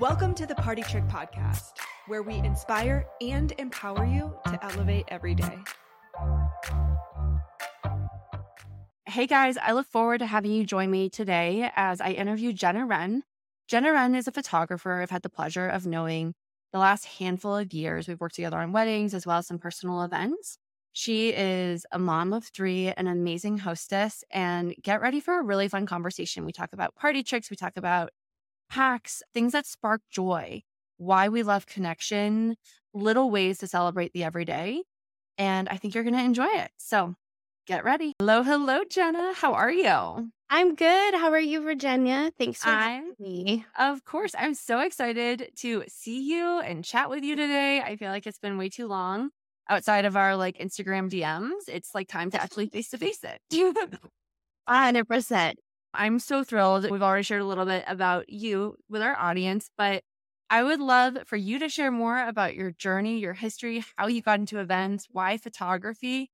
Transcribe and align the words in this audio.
Welcome 0.00 0.34
to 0.34 0.46
the 0.46 0.54
Partytrick 0.54 1.08
Podcast, 1.08 1.74
where 2.08 2.22
we 2.22 2.34
inspire 2.34 3.06
and 3.20 3.52
empower 3.56 4.04
you 4.04 4.36
to 4.46 4.58
elevate 4.62 5.04
every 5.08 5.34
day. 5.34 5.58
Hey 9.06 9.28
guys, 9.28 9.56
I 9.56 9.72
look 9.72 9.86
forward 9.86 10.18
to 10.18 10.26
having 10.26 10.50
you 10.50 10.66
join 10.66 10.90
me 10.90 11.08
today 11.08 11.70
as 11.76 12.00
I 12.00 12.10
interview 12.10 12.52
Jenna 12.52 12.84
Wren. 12.84 13.22
Jenna 13.68 13.92
Wren 13.92 14.16
is 14.16 14.26
a 14.26 14.32
photographer 14.32 15.00
I've 15.00 15.10
had 15.10 15.22
the 15.22 15.30
pleasure 15.30 15.68
of 15.68 15.86
knowing 15.86 16.34
the 16.72 16.80
last 16.80 17.04
handful 17.04 17.56
of 17.56 17.72
years. 17.72 18.08
We've 18.08 18.20
worked 18.20 18.34
together 18.34 18.58
on 18.58 18.72
weddings 18.72 19.14
as 19.14 19.24
well 19.24 19.38
as 19.38 19.46
some 19.46 19.58
personal 19.58 20.02
events. 20.02 20.58
She 20.92 21.28
is 21.30 21.86
a 21.92 21.98
mom 21.98 22.32
of 22.32 22.44
three, 22.44 22.88
an 22.88 23.06
amazing 23.06 23.58
hostess, 23.58 24.24
and 24.32 24.74
get 24.82 25.00
ready 25.00 25.20
for 25.20 25.38
a 25.38 25.44
really 25.44 25.68
fun 25.68 25.86
conversation. 25.86 26.44
We 26.44 26.52
talk 26.52 26.72
about 26.72 26.96
party 26.96 27.22
tricks, 27.22 27.50
we 27.50 27.56
talk 27.56 27.76
about 27.76 28.10
hacks, 28.70 29.22
things 29.34 29.52
that 29.52 29.66
spark 29.66 30.02
joy, 30.10 30.62
why 30.98 31.28
we 31.28 31.42
love 31.42 31.66
connection, 31.66 32.56
little 32.94 33.30
ways 33.30 33.58
to 33.58 33.66
celebrate 33.66 34.12
the 34.12 34.24
everyday. 34.24 34.82
And 35.38 35.68
I 35.68 35.76
think 35.76 35.94
you're 35.94 36.04
going 36.04 36.14
to 36.16 36.22
enjoy 36.22 36.48
it. 36.48 36.70
So 36.78 37.14
get 37.66 37.84
ready. 37.84 38.12
Hello, 38.18 38.42
hello, 38.42 38.82
Jenna. 38.88 39.34
How 39.34 39.52
are 39.54 39.70
you? 39.70 40.30
I'm 40.48 40.74
good. 40.76 41.14
How 41.14 41.32
are 41.32 41.40
you, 41.40 41.60
Virginia? 41.62 42.30
Thanks 42.38 42.62
for 42.62 42.70
I'm, 42.70 43.14
me. 43.18 43.64
Of 43.78 44.04
course. 44.04 44.34
I'm 44.38 44.54
so 44.54 44.80
excited 44.80 45.50
to 45.56 45.84
see 45.88 46.22
you 46.22 46.60
and 46.60 46.84
chat 46.84 47.10
with 47.10 47.24
you 47.24 47.34
today. 47.34 47.80
I 47.80 47.96
feel 47.96 48.10
like 48.10 48.26
it's 48.26 48.38
been 48.38 48.56
way 48.56 48.68
too 48.68 48.86
long 48.86 49.30
outside 49.68 50.04
of 50.04 50.16
our 50.16 50.36
like 50.36 50.58
Instagram 50.58 51.10
DMs. 51.10 51.68
It's 51.68 51.94
like 51.94 52.08
time 52.08 52.30
to 52.30 52.40
actually 52.40 52.68
face 52.68 52.90
to 52.90 52.98
face 52.98 53.24
it. 53.24 53.40
100%. 54.68 55.54
I'm 55.96 56.18
so 56.18 56.44
thrilled. 56.44 56.90
We've 56.90 57.02
already 57.02 57.22
shared 57.22 57.42
a 57.42 57.46
little 57.46 57.64
bit 57.64 57.84
about 57.86 58.28
you 58.28 58.76
with 58.88 59.02
our 59.02 59.16
audience, 59.16 59.70
but 59.76 60.02
I 60.48 60.62
would 60.62 60.80
love 60.80 61.18
for 61.26 61.36
you 61.36 61.58
to 61.58 61.68
share 61.68 61.90
more 61.90 62.26
about 62.26 62.54
your 62.54 62.70
journey, 62.70 63.18
your 63.18 63.32
history, 63.32 63.84
how 63.96 64.06
you 64.06 64.22
got 64.22 64.38
into 64.38 64.60
events, 64.60 65.08
why 65.10 65.38
photography. 65.38 66.30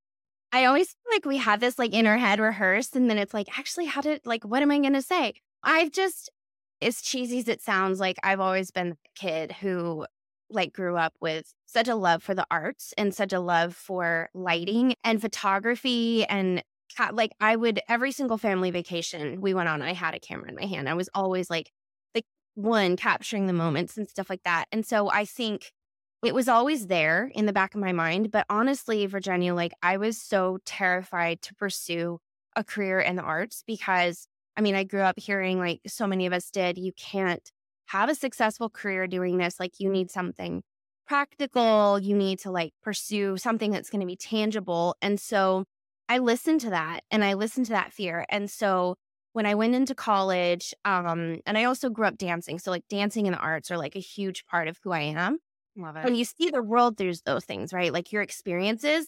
I 0.52 0.66
always 0.66 0.88
feel 0.88 1.14
like 1.14 1.24
we 1.24 1.38
have 1.38 1.60
this 1.60 1.78
like 1.78 1.94
in 1.94 2.06
our 2.06 2.18
head 2.18 2.38
rehearsed, 2.38 2.94
and 2.94 3.08
then 3.08 3.16
it's 3.16 3.32
like, 3.32 3.58
actually, 3.58 3.86
how 3.86 4.02
did, 4.02 4.20
like, 4.26 4.44
what 4.44 4.62
am 4.62 4.70
I 4.70 4.78
going 4.78 4.92
to 4.92 5.02
say? 5.02 5.34
I've 5.62 5.92
just, 5.92 6.30
as 6.82 7.00
cheesy 7.00 7.38
as 7.38 7.48
it 7.48 7.62
sounds, 7.62 8.00
like, 8.00 8.16
I've 8.22 8.40
always 8.40 8.70
been 8.70 8.90
the 8.90 8.96
kid 9.14 9.52
who 9.52 10.06
like 10.50 10.74
grew 10.74 10.96
up 10.96 11.14
with 11.20 11.54
such 11.64 11.88
a 11.88 11.94
love 11.94 12.22
for 12.22 12.34
the 12.34 12.46
arts 12.50 12.92
and 12.98 13.14
such 13.14 13.32
a 13.32 13.40
love 13.40 13.74
for 13.74 14.28
lighting 14.34 14.94
and 15.02 15.20
photography 15.20 16.26
and 16.26 16.62
like 17.12 17.32
I 17.40 17.56
would 17.56 17.80
every 17.88 18.12
single 18.12 18.38
family 18.38 18.70
vacation 18.70 19.40
we 19.40 19.54
went 19.54 19.68
on, 19.68 19.82
I 19.82 19.92
had 19.92 20.14
a 20.14 20.20
camera 20.20 20.48
in 20.48 20.54
my 20.54 20.66
hand. 20.66 20.88
I 20.88 20.94
was 20.94 21.08
always 21.14 21.50
like 21.50 21.70
the 22.14 22.22
one 22.54 22.96
capturing 22.96 23.46
the 23.46 23.52
moments 23.52 23.96
and 23.96 24.08
stuff 24.08 24.30
like 24.30 24.42
that. 24.44 24.66
And 24.72 24.84
so 24.84 25.10
I 25.10 25.24
think 25.24 25.72
it 26.24 26.34
was 26.34 26.48
always 26.48 26.86
there 26.86 27.30
in 27.34 27.46
the 27.46 27.52
back 27.52 27.74
of 27.74 27.80
my 27.80 27.92
mind. 27.92 28.30
But 28.30 28.46
honestly, 28.48 29.06
Virginia, 29.06 29.54
like 29.54 29.72
I 29.82 29.96
was 29.96 30.20
so 30.20 30.58
terrified 30.64 31.42
to 31.42 31.54
pursue 31.54 32.18
a 32.54 32.62
career 32.62 33.00
in 33.00 33.16
the 33.16 33.22
arts 33.22 33.64
because 33.66 34.26
I 34.56 34.60
mean, 34.60 34.74
I 34.74 34.84
grew 34.84 35.00
up 35.00 35.18
hearing 35.18 35.58
like 35.58 35.80
so 35.86 36.06
many 36.06 36.26
of 36.26 36.32
us 36.32 36.50
did, 36.50 36.78
you 36.78 36.92
can't 36.92 37.50
have 37.86 38.08
a 38.08 38.14
successful 38.14 38.68
career 38.70 39.06
doing 39.06 39.38
this. 39.38 39.58
Like 39.58 39.72
you 39.78 39.90
need 39.90 40.10
something 40.10 40.62
practical, 41.06 41.98
you 41.98 42.16
need 42.16 42.38
to 42.40 42.50
like 42.50 42.72
pursue 42.82 43.36
something 43.36 43.70
that's 43.70 43.90
going 43.90 44.00
to 44.00 44.06
be 44.06 44.16
tangible. 44.16 44.96
And 45.02 45.18
so 45.18 45.64
I 46.08 46.18
listened 46.18 46.60
to 46.62 46.70
that 46.70 47.00
and 47.10 47.24
I 47.24 47.34
listened 47.34 47.66
to 47.66 47.72
that 47.72 47.92
fear. 47.92 48.26
And 48.28 48.50
so 48.50 48.96
when 49.32 49.46
I 49.46 49.54
went 49.54 49.74
into 49.74 49.94
college, 49.94 50.74
um, 50.84 51.40
and 51.46 51.56
I 51.56 51.64
also 51.64 51.88
grew 51.88 52.06
up 52.06 52.18
dancing. 52.18 52.58
So 52.58 52.70
like 52.70 52.84
dancing 52.90 53.26
and 53.26 53.34
the 53.34 53.40
arts 53.40 53.70
are 53.70 53.78
like 53.78 53.96
a 53.96 54.00
huge 54.00 54.44
part 54.46 54.68
of 54.68 54.78
who 54.82 54.92
I 54.92 55.00
am. 55.00 55.38
Love 55.76 55.96
it. 55.96 56.04
When 56.04 56.14
you 56.14 56.24
see 56.24 56.50
the 56.50 56.62
world 56.62 56.98
through 56.98 57.14
those 57.24 57.44
things, 57.44 57.72
right? 57.72 57.92
Like 57.92 58.12
your 58.12 58.22
experiences. 58.22 59.06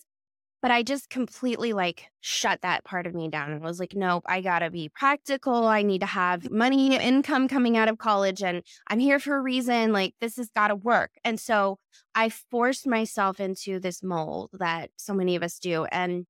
But 0.62 0.70
I 0.70 0.82
just 0.82 1.10
completely 1.10 1.74
like 1.74 2.08
shut 2.22 2.62
that 2.62 2.84
part 2.84 3.06
of 3.06 3.14
me 3.14 3.28
down 3.28 3.52
and 3.52 3.62
was 3.62 3.78
like, 3.78 3.92
nope, 3.94 4.24
I 4.26 4.40
gotta 4.40 4.70
be 4.70 4.88
practical. 4.88 5.66
I 5.66 5.82
need 5.82 6.00
to 6.00 6.06
have 6.06 6.50
money, 6.50 6.96
income 6.96 7.48
coming 7.48 7.76
out 7.76 7.90
of 7.90 7.98
college, 7.98 8.42
and 8.42 8.62
I'm 8.88 8.98
here 8.98 9.18
for 9.18 9.36
a 9.36 9.42
reason. 9.42 9.92
Like, 9.92 10.14
this 10.22 10.36
has 10.36 10.48
gotta 10.56 10.74
work. 10.74 11.10
And 11.22 11.38
so 11.38 11.80
I 12.14 12.30
forced 12.30 12.86
myself 12.86 13.40
into 13.40 13.78
this 13.78 14.02
mold 14.02 14.52
that 14.54 14.88
so 14.96 15.12
many 15.12 15.36
of 15.36 15.42
us 15.42 15.58
do. 15.58 15.84
And 15.84 16.24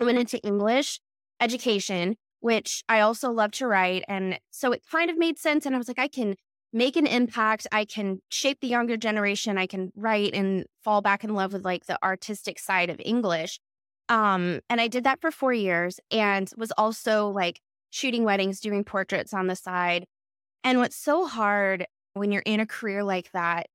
Went 0.00 0.18
into 0.18 0.38
English 0.44 1.00
education, 1.40 2.16
which 2.40 2.82
I 2.88 3.00
also 3.00 3.30
love 3.30 3.52
to 3.52 3.66
write. 3.66 4.04
And 4.08 4.38
so 4.50 4.72
it 4.72 4.82
kind 4.90 5.10
of 5.10 5.18
made 5.18 5.38
sense. 5.38 5.66
And 5.66 5.74
I 5.74 5.78
was 5.78 5.88
like, 5.88 5.98
I 5.98 6.08
can 6.08 6.36
make 6.72 6.96
an 6.96 7.06
impact. 7.06 7.66
I 7.72 7.84
can 7.84 8.20
shape 8.28 8.60
the 8.60 8.68
younger 8.68 8.96
generation. 8.96 9.56
I 9.56 9.66
can 9.66 9.92
write 9.96 10.34
and 10.34 10.66
fall 10.82 11.00
back 11.00 11.24
in 11.24 11.34
love 11.34 11.52
with 11.52 11.64
like 11.64 11.86
the 11.86 11.98
artistic 12.04 12.58
side 12.58 12.90
of 12.90 13.00
English. 13.04 13.58
Um, 14.08 14.60
and 14.68 14.80
I 14.80 14.88
did 14.88 15.04
that 15.04 15.20
for 15.20 15.30
four 15.30 15.52
years 15.52 15.98
and 16.10 16.50
was 16.56 16.72
also 16.76 17.28
like 17.28 17.60
shooting 17.90 18.24
weddings, 18.24 18.60
doing 18.60 18.84
portraits 18.84 19.32
on 19.32 19.46
the 19.46 19.56
side. 19.56 20.04
And 20.62 20.78
what's 20.78 20.96
so 20.96 21.26
hard 21.26 21.86
when 22.14 22.32
you're 22.32 22.42
in 22.42 22.60
a 22.60 22.66
career 22.66 23.02
like 23.02 23.30
that, 23.32 23.66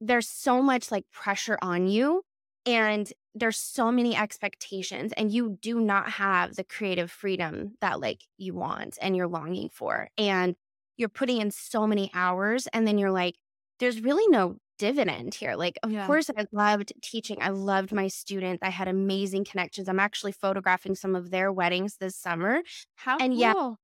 there's 0.00 0.28
so 0.28 0.60
much 0.62 0.90
like 0.90 1.04
pressure 1.12 1.58
on 1.62 1.86
you. 1.86 2.22
And 2.66 3.12
there's 3.34 3.56
so 3.56 3.90
many 3.90 4.16
expectations 4.16 5.12
and 5.16 5.32
you 5.32 5.58
do 5.60 5.80
not 5.80 6.10
have 6.10 6.54
the 6.54 6.64
creative 6.64 7.10
freedom 7.10 7.74
that 7.80 8.00
like 8.00 8.22
you 8.38 8.54
want 8.54 8.96
and 9.02 9.16
you're 9.16 9.26
longing 9.26 9.68
for 9.68 10.08
and 10.16 10.54
you're 10.96 11.08
putting 11.08 11.40
in 11.40 11.50
so 11.50 11.86
many 11.86 12.10
hours 12.14 12.68
and 12.68 12.86
then 12.86 12.98
you're 12.98 13.10
like 13.10 13.34
there's 13.80 14.00
really 14.00 14.26
no 14.28 14.56
dividend 14.78 15.34
here 15.34 15.54
like 15.54 15.78
of 15.82 15.92
yeah. 15.92 16.06
course 16.06 16.30
i 16.36 16.44
loved 16.50 16.92
teaching 17.00 17.36
i 17.40 17.48
loved 17.48 17.92
my 17.92 18.08
students 18.08 18.60
i 18.62 18.70
had 18.70 18.88
amazing 18.88 19.44
connections 19.44 19.88
i'm 19.88 20.00
actually 20.00 20.32
photographing 20.32 20.96
some 20.96 21.14
of 21.14 21.30
their 21.30 21.52
weddings 21.52 21.96
this 21.98 22.16
summer 22.16 22.60
how 22.96 23.16
and 23.18 23.32
cool. 23.32 23.40
yeah 23.40 23.74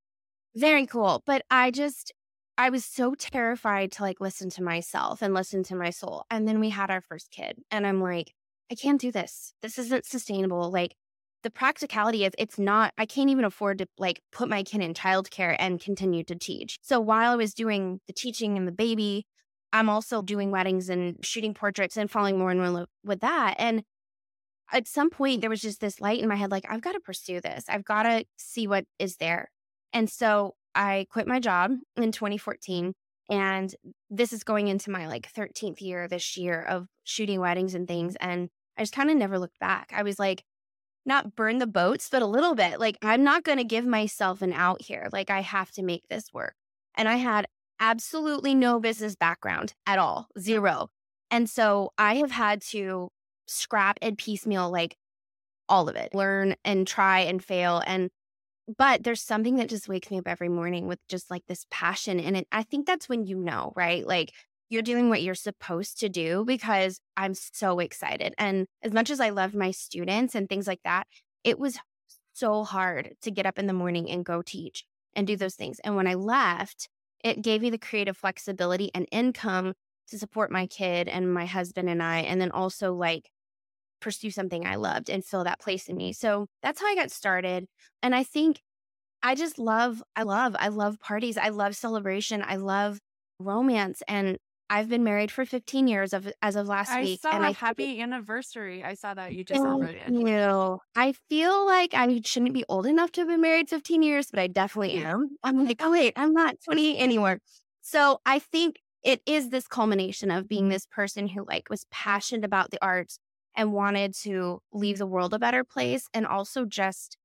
very 0.57 0.87
cool 0.87 1.23
but 1.27 1.43
i 1.49 1.71
just 1.71 2.13
i 2.59 2.71
was 2.71 2.85
so 2.85 3.15
terrified 3.15 3.93
to 3.93 4.03
like 4.03 4.21
listen 4.21 4.51
to 4.51 4.65
myself 4.65 5.23
and 5.23 5.33
listen 5.33 5.63
to 5.63 5.77
my 5.77 5.91
soul 5.91 6.25
and 6.29 6.49
then 6.49 6.59
we 6.59 6.71
had 6.71 6.91
our 6.91 7.01
first 7.01 7.31
kid 7.31 7.57
and 7.71 7.87
i'm 7.87 8.01
like 8.01 8.35
I 8.71 8.75
can't 8.75 9.01
do 9.01 9.11
this. 9.11 9.53
This 9.63 9.79
isn't 9.79 10.07
sustainable. 10.07 10.71
Like 10.71 10.95
the 11.43 11.51
practicality 11.51 12.25
is 12.25 12.33
it's 12.39 12.59
not, 12.59 12.93
I 12.97 13.07
can't 13.07 13.31
even 13.31 13.45
afford 13.45 13.79
to 13.79 13.87
like 13.99 14.21
put 14.31 14.49
my 14.49 14.63
kid 14.63 14.81
in 14.81 14.95
childcare 14.95 15.57
and 15.59 15.81
continue 15.81 16.23
to 16.25 16.35
teach. 16.35 16.79
So 16.83 17.01
while 17.01 17.33
I 17.33 17.37
was 17.37 17.55
doing 17.55 18.01
the 18.07 18.13
teaching 18.13 18.57
and 18.57 18.69
the 18.69 18.73
baby, 18.73 19.27
I'm 19.73 19.89
also 19.89 20.23
doing 20.23 20.51
weddings 20.51 20.89
and 20.89 21.17
shooting 21.25 21.55
portraits 21.55 21.97
and 21.97 22.11
falling 22.11 22.39
more 22.39 22.51
in 22.51 22.73
love 22.73 22.89
with 23.05 23.21
that. 23.21 23.55
And 23.59 23.83
at 24.73 24.87
some 24.87 25.11
point, 25.11 25.41
there 25.41 25.51
was 25.51 25.61
just 25.61 25.81
this 25.81 26.01
light 26.01 26.21
in 26.21 26.29
my 26.29 26.37
head 26.37 26.51
like, 26.51 26.67
I've 26.69 26.81
got 26.81 26.93
to 26.93 27.01
pursue 27.01 27.41
this. 27.41 27.65
I've 27.69 27.85
got 27.85 28.05
to 28.05 28.25
see 28.37 28.67
what 28.67 28.85
is 28.99 29.17
there. 29.17 29.51
And 29.93 30.09
so 30.09 30.55
I 30.75 31.07
quit 31.11 31.27
my 31.27 31.41
job 31.41 31.73
in 31.97 32.13
2014. 32.13 32.93
And 33.29 33.75
this 34.09 34.33
is 34.33 34.45
going 34.45 34.69
into 34.69 34.91
my 34.91 35.07
like 35.07 35.33
13th 35.33 35.81
year 35.81 36.09
this 36.09 36.37
year 36.37 36.61
of 36.61 36.87
shooting 37.05 37.41
weddings 37.41 37.75
and 37.75 37.87
things. 37.87 38.17
And 38.21 38.49
I 38.81 38.83
just 38.83 38.95
kind 38.95 39.11
of 39.11 39.17
never 39.19 39.39
looked 39.39 39.59
back. 39.59 39.93
I 39.95 40.03
was 40.03 40.19
like, 40.19 40.43
not 41.05 41.37
burn 41.37 41.59
the 41.59 41.67
boats, 41.67 42.09
but 42.11 42.23
a 42.23 42.27
little 42.27 42.55
bit. 42.55 42.81
Like, 42.81 42.97
I'm 43.03 43.23
not 43.23 43.45
going 43.45 43.59
to 43.59 43.65
give 43.65 43.85
myself 43.85 44.41
an 44.41 44.55
out 44.55 44.81
here. 44.81 45.11
Like, 45.13 45.29
I 45.29 45.41
have 45.41 45.71
to 45.73 45.83
make 45.83 46.09
this 46.09 46.33
work. 46.33 46.55
And 46.95 47.07
I 47.07 47.17
had 47.17 47.47
absolutely 47.79 48.55
no 48.55 48.81
business 48.81 49.17
background 49.17 49.75
at 49.87 49.99
all, 49.99 50.29
zero. 50.39 50.89
And 51.31 51.49
so 51.49 51.93
I 51.99 52.17
have 52.17 52.31
had 52.31 52.63
to 52.71 53.11
scrap 53.47 53.99
and 54.01 54.17
piecemeal 54.17 54.71
like 54.71 54.97
all 55.69 55.91
of 55.91 55.97
it, 55.97 56.15
learn 56.15 56.57
and 56.65 56.87
try 56.87 57.21
and 57.21 57.45
fail. 57.45 57.83
And, 57.87 58.09
but 58.79 59.03
there's 59.05 59.21
something 59.21 59.57
that 59.57 59.69
just 59.69 59.91
wakes 59.91 60.11
me 60.11 60.19
up 60.19 60.27
every 60.27 60.49
morning 60.49 60.89
with 60.89 61.01
just 61.07 61.31
like 61.31 61.43
this 61.49 61.67
passion. 61.71 62.19
And 62.19 62.35
it, 62.35 62.49
I 62.51 62.63
think 62.63 62.87
that's 62.87 63.11
when 63.11 63.27
you 63.27 63.37
know, 63.37 63.75
right? 63.77 64.07
Like, 64.07 64.33
you're 64.71 64.83
doing 64.83 65.09
what 65.11 65.23
you're 65.23 65.35
supposed 65.35 65.99
to 66.01 66.09
do 66.09 66.45
because 66.47 67.01
I'm 67.17 67.35
so 67.35 67.81
excited. 67.81 68.35
And 68.39 68.67
as 68.83 68.93
much 68.93 69.11
as 69.11 69.21
I 69.21 69.31
loved 69.31 69.55
my 69.55 69.73
students 69.73 70.35
and 70.35 70.49
things 70.49 70.67
like 70.67 70.81
that, 70.85 71.07
it 71.45 71.59
was 71.59 71.77
so 72.33 72.65
hard 72.65 73.15
to 73.23 73.31
get 73.31 73.47
up 73.47 73.59
in 73.59 73.67
the 73.67 73.73
morning 73.73 74.09
and 74.09 74.25
go 74.25 74.43
teach 74.43 74.85
and 75.15 75.27
do 75.27 75.37
those 75.37 75.57
things. 75.57 75.81
And 75.85 75.97
when 75.97 76.07
I 76.07 76.15
left, 76.15 76.89
it 77.23 77.43
gave 77.43 77.61
me 77.61 77.71
the 77.71 77.79
creative 77.79 78.17
flexibility 78.17 78.91
and 78.95 79.07
income 79.11 79.75
to 80.09 80.19
support 80.19 80.51
my 80.51 80.67
kid 80.67 81.09
and 81.09 81.35
my 81.35 81.47
husband 81.47 81.91
and 81.91 82.03
I, 82.03 82.21
and 82.21 82.41
then 82.41 82.51
also 82.51 82.95
like 82.95 83.29
pursue 84.01 84.31
something 84.31 84.67
I 84.67 84.77
loved 84.77 85.11
and 85.11 85.25
fill 85.25 85.45
that 85.45 85.61
place 85.61 85.89
in 85.89 85.97
me. 85.97 86.13
So 86.13 86.47
that's 86.63 86.81
how 86.81 86.87
I 86.87 86.95
got 86.95 87.11
started. 87.11 87.67
And 88.03 88.15
I 88.15 88.23
think 88.23 88.61
I 89.23 89.35
just 89.35 89.59
love, 89.59 90.03
I 90.17 90.23
love, 90.23 90.57
I 90.59 90.69
love 90.69 90.99
parties. 90.99 91.37
I 91.37 91.51
love 91.51 91.77
celebration. 91.77 92.43
I 92.47 92.57
love 92.57 92.99
romance. 93.39 94.03
And 94.09 94.39
I've 94.73 94.89
been 94.89 95.03
married 95.03 95.33
for 95.33 95.45
15 95.45 95.89
years 95.89 96.13
of 96.13 96.33
as 96.41 96.55
of 96.55 96.69
last 96.69 96.93
I 96.93 97.03
week. 97.03 97.21
Saw 97.21 97.31
and 97.31 97.45
I 97.45 97.51
happy 97.51 98.01
anniversary. 98.01 98.85
I 98.85 98.95
saw 98.95 99.13
that 99.15 99.35
you 99.35 99.43
just 99.43 99.61
celebrated. 99.61 100.15
You. 100.15 100.79
I 100.95 101.13
feel 101.29 101.67
like 101.67 101.93
I 101.93 102.21
shouldn't 102.25 102.55
be 102.55 102.65
old 102.69 102.87
enough 102.87 103.11
to 103.13 103.23
have 103.23 103.29
been 103.29 103.41
married 103.41 103.69
15 103.69 104.03
years, 104.03 104.31
but 104.31 104.39
I 104.39 104.47
definitely 104.47 104.95
am. 104.95 105.37
I'm 105.43 105.67
like, 105.67 105.83
oh 105.83 105.91
wait, 105.91 106.13
I'm 106.15 106.33
not 106.33 106.55
20 106.65 106.99
anymore. 107.01 107.41
So 107.83 108.21
I 108.25 108.39
think 108.39 108.77
it 109.03 109.21
is 109.27 109.51
this 109.51 109.67
culmination 109.67 110.31
of 110.31 110.49
being 110.49 110.65
mm-hmm. 110.65 110.73
this 110.73 110.87
person 110.87 111.27
who 111.27 111.45
like 111.49 111.69
was 111.69 111.85
passionate 111.91 112.45
about 112.45 112.71
the 112.71 112.79
arts 112.81 113.19
and 113.57 113.73
wanted 113.73 114.15
to 114.15 114.63
leave 114.73 114.99
the 114.99 115.07
world 115.07 115.35
a 115.35 115.39
better 115.41 115.65
place 115.65 116.07
and 116.15 116.25
also 116.25 116.65
just 116.65 117.17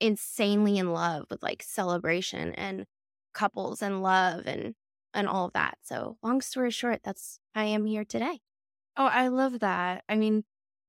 insanely 0.00 0.78
in 0.78 0.92
love 0.92 1.26
with 1.28 1.42
like 1.42 1.62
celebration 1.62 2.54
and 2.54 2.86
couples 3.34 3.82
and 3.82 4.02
love 4.02 4.46
and 4.46 4.74
and 5.14 5.28
all 5.28 5.46
of 5.46 5.52
that. 5.54 5.78
So, 5.82 6.18
long 6.22 6.40
story 6.40 6.70
short, 6.70 7.00
that's 7.04 7.38
I 7.54 7.64
am 7.64 7.86
here 7.86 8.04
today. 8.04 8.40
Oh, 8.96 9.06
I 9.06 9.28
love 9.28 9.60
that. 9.60 10.04
I 10.08 10.16
mean, 10.16 10.44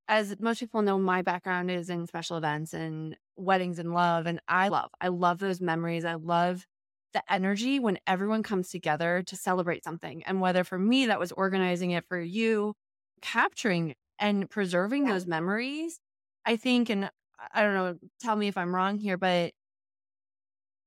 as 0.08 0.36
most 0.40 0.60
people 0.60 0.82
know, 0.82 0.98
my 0.98 1.22
background 1.22 1.72
is 1.72 1.90
in 1.90 2.08
special 2.08 2.38
events 2.38 2.74
and 2.74 3.18
weddings 3.38 3.80
and 3.80 3.94
love. 3.94 4.28
And 4.28 4.40
I 4.48 4.68
love, 4.68 4.92
I 5.02 5.08
love 5.08 5.40
those 5.40 5.62
memories. 5.62 6.06
I 6.06 6.16
love 6.16 6.66
the 7.14 7.24
energy 7.32 7.80
when 7.80 7.98
everyone 8.06 8.44
comes 8.44 8.70
together 8.70 9.24
to 9.26 9.36
celebrate 9.36 9.84
something. 9.84 10.24
And 10.26 10.42
whether 10.42 10.64
for 10.64 10.78
me, 10.78 11.08
that 11.08 11.20
was 11.20 11.32
organizing 11.32 11.92
it 11.92 12.06
for 12.08 12.20
you, 12.20 12.76
capturing 13.22 13.96
and 14.20 14.50
preserving 14.50 15.06
yeah. 15.06 15.14
those 15.14 15.26
memories, 15.26 16.00
I 16.46 16.58
think, 16.58 16.90
and 16.90 17.10
I 17.54 17.64
don't 17.64 17.74
know, 17.74 17.96
tell 18.22 18.36
me 18.36 18.48
if 18.48 18.58
I'm 18.58 18.74
wrong 18.74 18.98
here, 18.98 19.18
but 19.18 19.54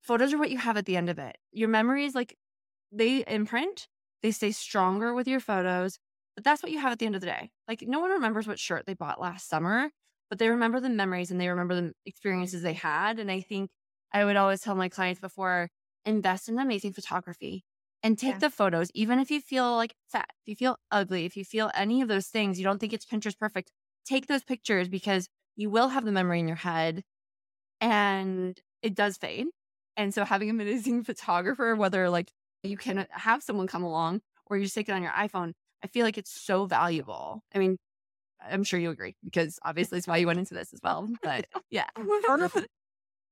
photos 0.03 0.33
are 0.33 0.39
what 0.39 0.51
you 0.51 0.59
have 0.59 0.77
at 0.77 0.87
the 0.87 0.97
end 0.97 1.11
of 1.11 1.19
it. 1.19 1.37
Your 1.53 1.69
memories, 1.69 2.15
like 2.15 2.37
they 2.93 3.25
imprint, 3.27 3.89
they 4.23 4.31
stay 4.31 4.53
stronger 4.53 5.15
with 5.15 5.29
your 5.29 5.41
photos. 5.41 5.99
But 6.35 6.45
that's 6.45 6.63
what 6.63 6.71
you 6.71 6.79
have 6.79 6.93
at 6.93 6.99
the 6.99 7.07
end 7.07 7.17
of 7.17 7.21
the 7.21 7.27
day. 7.27 7.51
Like 7.67 7.83
no 7.83 8.01
one 8.01 8.11
remembers 8.11 8.47
what 8.47 8.59
shirt 8.59 8.85
they 8.87 8.95
bought 8.95 9.21
last 9.21 9.49
summer, 9.49 9.91
but 10.31 10.39
they 10.39 10.49
remember 10.49 10.81
the 10.81 10.89
memories 10.89 11.31
and 11.31 11.41
they 11.41 11.49
remember 11.49 11.75
the 11.75 11.93
experiences 12.07 12.63
they 12.63 12.75
had. 12.75 13.19
And 13.19 13.31
I 13.31 13.41
think 13.41 13.71
I 14.13 14.25
would 14.25 14.37
always 14.37 14.61
tell 14.61 14.75
my 14.75 14.89
clients 14.89 15.21
before 15.21 15.71
invest 16.05 16.49
in 16.49 16.59
amazing 16.59 16.93
photography 16.93 17.65
and 18.03 18.17
take 18.17 18.35
yeah. 18.35 18.39
the 18.39 18.51
photos, 18.51 18.91
even 18.95 19.19
if 19.19 19.31
you 19.31 19.41
feel 19.41 19.75
like 19.75 19.95
fat, 20.07 20.31
if 20.45 20.49
you 20.49 20.57
feel 20.57 20.79
ugly, 20.91 21.25
if 21.25 21.37
you 21.37 21.45
feel 21.45 21.71
any 21.75 22.01
of 22.01 22.09
those 22.09 22.29
things, 22.29 22.59
you 22.59 22.65
don't 22.65 22.79
think 22.79 22.93
it's 22.93 23.05
Pinterest 23.05 23.39
perfect, 23.39 23.73
take 24.07 24.27
those 24.27 24.45
pictures 24.45 24.89
because 24.89 25.29
you 25.57 25.71
will 25.71 25.89
have 25.89 26.05
the 26.05 26.13
memory 26.13 26.39
in 26.39 26.47
your 26.47 26.57
head 26.57 27.03
and 27.81 28.61
it 28.83 28.95
does 28.95 29.17
fade. 29.17 29.47
And 29.97 30.15
so 30.15 30.25
having 30.25 30.51
an 30.51 30.61
amazing 30.61 31.05
photographer, 31.05 31.75
whether 31.75 32.09
like 32.09 32.31
you 32.63 32.77
can 32.77 33.07
have 33.11 33.43
someone 33.43 33.67
come 33.67 33.83
along 33.83 34.21
or 34.47 34.57
you 34.57 34.65
just 34.65 34.75
take 34.75 34.89
it 34.89 34.93
on 34.93 35.03
your 35.03 35.13
iPhone, 35.13 35.53
I 35.83 35.87
feel 35.89 36.05
like 36.05 36.19
it's 36.19 36.31
so 36.33 36.67
valuable. 36.67 37.43
I 37.55 37.59
mean, 37.59 37.79
I'm 38.41 38.65
sure 38.65 38.81
you 38.81 38.91
agree 38.91 39.17
because 39.25 39.59
obviously 39.65 39.99
it's 39.99 40.07
why 40.09 40.19
you 40.19 40.27
went 40.27 40.39
into 40.41 40.55
this 40.55 40.73
as 40.75 40.81
well. 40.83 41.09
But 41.23 41.47
yeah. 41.71 41.89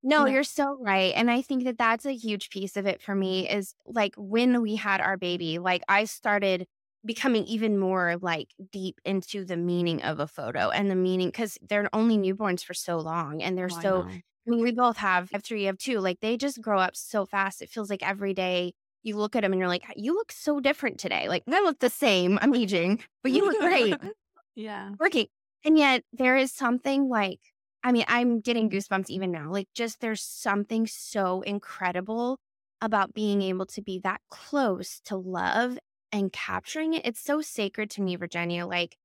No, 0.02 0.26
you're 0.26 0.44
so 0.44 0.76
right. 0.80 1.12
And 1.16 1.30
I 1.30 1.42
think 1.42 1.64
that 1.64 1.78
that's 1.78 2.06
a 2.06 2.14
huge 2.14 2.50
piece 2.50 2.76
of 2.76 2.86
it 2.86 3.02
for 3.02 3.14
me 3.14 3.48
is 3.48 3.74
like 3.86 4.14
when 4.16 4.62
we 4.62 4.76
had 4.76 5.00
our 5.00 5.16
baby, 5.16 5.58
like 5.58 5.82
I 5.88 6.04
started 6.04 6.66
becoming 7.04 7.44
even 7.44 7.78
more 7.78 8.16
like 8.20 8.48
deep 8.70 9.00
into 9.04 9.44
the 9.44 9.56
meaning 9.56 10.02
of 10.02 10.20
a 10.20 10.26
photo 10.28 10.70
and 10.70 10.90
the 10.90 10.94
meaning 10.96 11.28
because 11.28 11.58
they're 11.62 11.88
only 11.92 12.18
newborns 12.18 12.64
for 12.64 12.74
so 12.74 12.98
long 12.98 13.42
and 13.42 13.56
they're 13.56 13.68
oh, 13.70 13.72
so 13.72 14.04
I, 14.06 14.22
I 14.46 14.50
mean 14.50 14.62
we 14.62 14.72
both 14.72 14.96
have 14.98 15.30
I 15.32 15.36
have 15.36 15.44
three, 15.44 15.62
you 15.62 15.66
have 15.66 15.78
two. 15.78 15.98
Like 16.00 16.20
they 16.20 16.36
just 16.36 16.60
grow 16.60 16.78
up 16.78 16.94
so 16.96 17.26
fast. 17.26 17.62
It 17.62 17.70
feels 17.70 17.90
like 17.90 18.02
every 18.02 18.34
day 18.34 18.74
you 19.06 19.16
look 19.16 19.36
at 19.36 19.42
them 19.42 19.52
and 19.52 19.60
you're 19.60 19.68
like, 19.68 19.84
you 19.96 20.14
look 20.14 20.32
so 20.32 20.58
different 20.58 20.98
today. 20.98 21.28
Like, 21.28 21.44
I 21.50 21.60
look 21.60 21.78
the 21.78 21.88
same. 21.88 22.38
I'm 22.42 22.54
aging, 22.54 23.02
but 23.22 23.32
you 23.32 23.46
look 23.46 23.58
great. 23.60 23.94
yeah. 24.56 24.90
Working. 24.98 25.28
And 25.64 25.78
yet 25.78 26.02
there 26.12 26.36
is 26.36 26.52
something 26.52 27.08
like, 27.08 27.38
I 27.84 27.92
mean, 27.92 28.04
I'm 28.08 28.40
getting 28.40 28.68
goosebumps 28.68 29.08
even 29.08 29.30
now. 29.30 29.50
Like, 29.50 29.68
just 29.74 30.00
there's 30.00 30.22
something 30.22 30.88
so 30.88 31.42
incredible 31.42 32.40
about 32.82 33.14
being 33.14 33.42
able 33.42 33.66
to 33.66 33.80
be 33.80 34.00
that 34.00 34.20
close 34.28 35.00
to 35.04 35.16
love 35.16 35.78
and 36.10 36.32
capturing 36.32 36.94
it. 36.94 37.02
It's 37.04 37.22
so 37.22 37.40
sacred 37.40 37.90
to 37.90 38.02
me, 38.02 38.16
Virginia. 38.16 38.66
Like, 38.66 38.96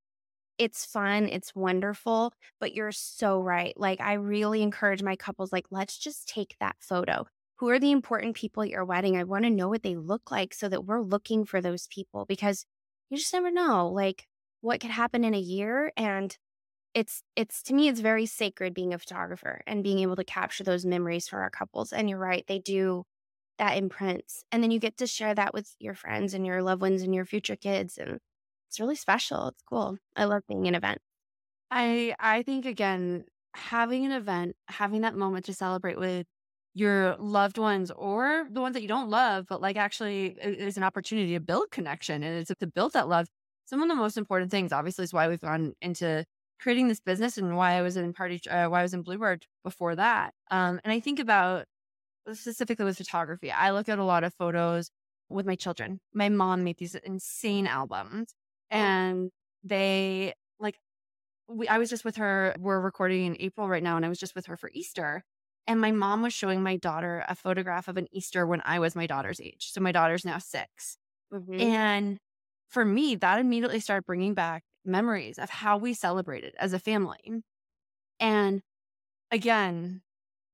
it's 0.58 0.84
fun, 0.84 1.28
it's 1.28 1.54
wonderful, 1.54 2.32
but 2.60 2.74
you're 2.74 2.92
so 2.92 3.40
right. 3.40 3.72
Like, 3.76 4.00
I 4.00 4.14
really 4.14 4.62
encourage 4.62 5.02
my 5.02 5.16
couples, 5.16 5.52
like, 5.52 5.66
let's 5.70 5.96
just 5.96 6.28
take 6.28 6.56
that 6.60 6.76
photo 6.80 7.26
who 7.56 7.68
are 7.70 7.78
the 7.78 7.92
important 7.92 8.36
people 8.36 8.62
at 8.62 8.70
your 8.70 8.84
wedding? 8.84 9.16
I 9.16 9.24
want 9.24 9.44
to 9.44 9.50
know 9.50 9.68
what 9.68 9.82
they 9.82 9.96
look 9.96 10.30
like 10.30 10.54
so 10.54 10.68
that 10.68 10.84
we're 10.84 11.00
looking 11.00 11.44
for 11.44 11.60
those 11.60 11.86
people 11.88 12.24
because 12.26 12.66
you 13.10 13.16
just 13.18 13.32
never 13.32 13.50
know 13.50 13.88
like 13.88 14.26
what 14.62 14.80
could 14.80 14.90
happen 14.90 15.24
in 15.24 15.34
a 15.34 15.38
year 15.38 15.92
and 15.96 16.36
it's 16.94 17.22
it's 17.36 17.62
to 17.64 17.74
me 17.74 17.88
it's 17.88 18.00
very 18.00 18.26
sacred 18.26 18.74
being 18.74 18.94
a 18.94 18.98
photographer 18.98 19.62
and 19.66 19.82
being 19.82 19.98
able 20.00 20.16
to 20.16 20.24
capture 20.24 20.64
those 20.64 20.84
memories 20.84 21.28
for 21.28 21.40
our 21.40 21.50
couples 21.50 21.92
and 21.92 22.08
you're 22.08 22.18
right 22.18 22.44
they 22.48 22.58
do 22.58 23.04
that 23.58 23.76
imprints 23.76 24.44
and 24.52 24.62
then 24.62 24.70
you 24.70 24.78
get 24.78 24.96
to 24.96 25.06
share 25.06 25.34
that 25.34 25.54
with 25.54 25.74
your 25.78 25.94
friends 25.94 26.34
and 26.34 26.46
your 26.46 26.62
loved 26.62 26.82
ones 26.82 27.02
and 27.02 27.14
your 27.14 27.24
future 27.24 27.56
kids 27.56 27.98
and 27.98 28.18
it's 28.68 28.80
really 28.80 28.96
special 28.96 29.48
it's 29.48 29.62
cool 29.68 29.96
i 30.16 30.24
love 30.24 30.42
being 30.48 30.66
an 30.66 30.74
event 30.74 30.98
i 31.70 32.14
i 32.18 32.42
think 32.42 32.66
again 32.66 33.24
having 33.54 34.04
an 34.04 34.12
event 34.12 34.56
having 34.68 35.02
that 35.02 35.16
moment 35.16 35.44
to 35.44 35.54
celebrate 35.54 35.98
with 35.98 36.26
your 36.74 37.16
loved 37.18 37.58
ones 37.58 37.90
or 37.90 38.46
the 38.50 38.60
ones 38.60 38.74
that 38.74 38.82
you 38.82 38.88
don't 38.88 39.10
love, 39.10 39.46
but 39.48 39.60
like 39.60 39.76
actually 39.76 40.36
is 40.40 40.76
an 40.76 40.82
opportunity 40.82 41.34
to 41.34 41.40
build 41.40 41.70
connection 41.70 42.22
and 42.22 42.38
it's 42.38 42.52
to 42.58 42.66
build 42.66 42.94
that 42.94 43.08
love. 43.08 43.26
Some 43.66 43.82
of 43.82 43.88
the 43.88 43.94
most 43.94 44.16
important 44.16 44.50
things, 44.50 44.72
obviously, 44.72 45.04
is 45.04 45.12
why 45.12 45.28
we've 45.28 45.40
gone 45.40 45.74
into 45.80 46.24
creating 46.60 46.88
this 46.88 47.00
business 47.00 47.36
and 47.36 47.56
why 47.56 47.72
I 47.72 47.82
was 47.82 47.96
in 47.96 48.12
party, 48.12 48.40
uh, 48.48 48.68
why 48.68 48.80
I 48.80 48.82
was 48.82 48.94
in 48.94 49.02
Bluebird 49.02 49.46
before 49.64 49.96
that. 49.96 50.32
Um, 50.50 50.80
and 50.84 50.92
I 50.92 51.00
think 51.00 51.18
about 51.18 51.66
specifically 52.32 52.84
with 52.84 52.98
photography, 52.98 53.50
I 53.50 53.70
look 53.70 53.88
at 53.88 53.98
a 53.98 54.04
lot 54.04 54.24
of 54.24 54.34
photos 54.34 54.90
with 55.28 55.46
my 55.46 55.56
children. 55.56 56.00
My 56.14 56.28
mom 56.28 56.64
made 56.64 56.78
these 56.78 56.94
insane 56.94 57.66
albums 57.66 58.34
and 58.70 59.30
they 59.64 60.34
like, 60.58 60.76
we, 61.48 61.68
I 61.68 61.78
was 61.78 61.90
just 61.90 62.04
with 62.04 62.16
her. 62.16 62.54
We're 62.58 62.80
recording 62.80 63.26
in 63.26 63.36
April 63.40 63.68
right 63.68 63.82
now, 63.82 63.96
and 63.96 64.06
I 64.06 64.08
was 64.08 64.18
just 64.18 64.34
with 64.34 64.46
her 64.46 64.56
for 64.56 64.70
Easter. 64.72 65.24
And 65.66 65.80
my 65.80 65.92
mom 65.92 66.22
was 66.22 66.32
showing 66.34 66.62
my 66.62 66.76
daughter 66.76 67.24
a 67.28 67.34
photograph 67.34 67.88
of 67.88 67.96
an 67.96 68.08
Easter 68.10 68.46
when 68.46 68.62
I 68.64 68.78
was 68.78 68.96
my 68.96 69.06
daughter's 69.06 69.40
age. 69.40 69.70
So 69.72 69.80
my 69.80 69.92
daughter's 69.92 70.24
now 70.24 70.38
6 70.38 70.96
mm-hmm. 71.32 71.60
And 71.60 72.18
for 72.68 72.84
me, 72.84 73.14
that 73.16 73.38
immediately 73.38 73.80
started 73.80 74.06
bringing 74.06 74.34
back 74.34 74.64
memories 74.84 75.38
of 75.38 75.50
how 75.50 75.76
we 75.76 75.94
celebrated 75.94 76.54
as 76.58 76.72
a 76.72 76.78
family. 76.78 77.42
And 78.18 78.62
again, 79.30 80.02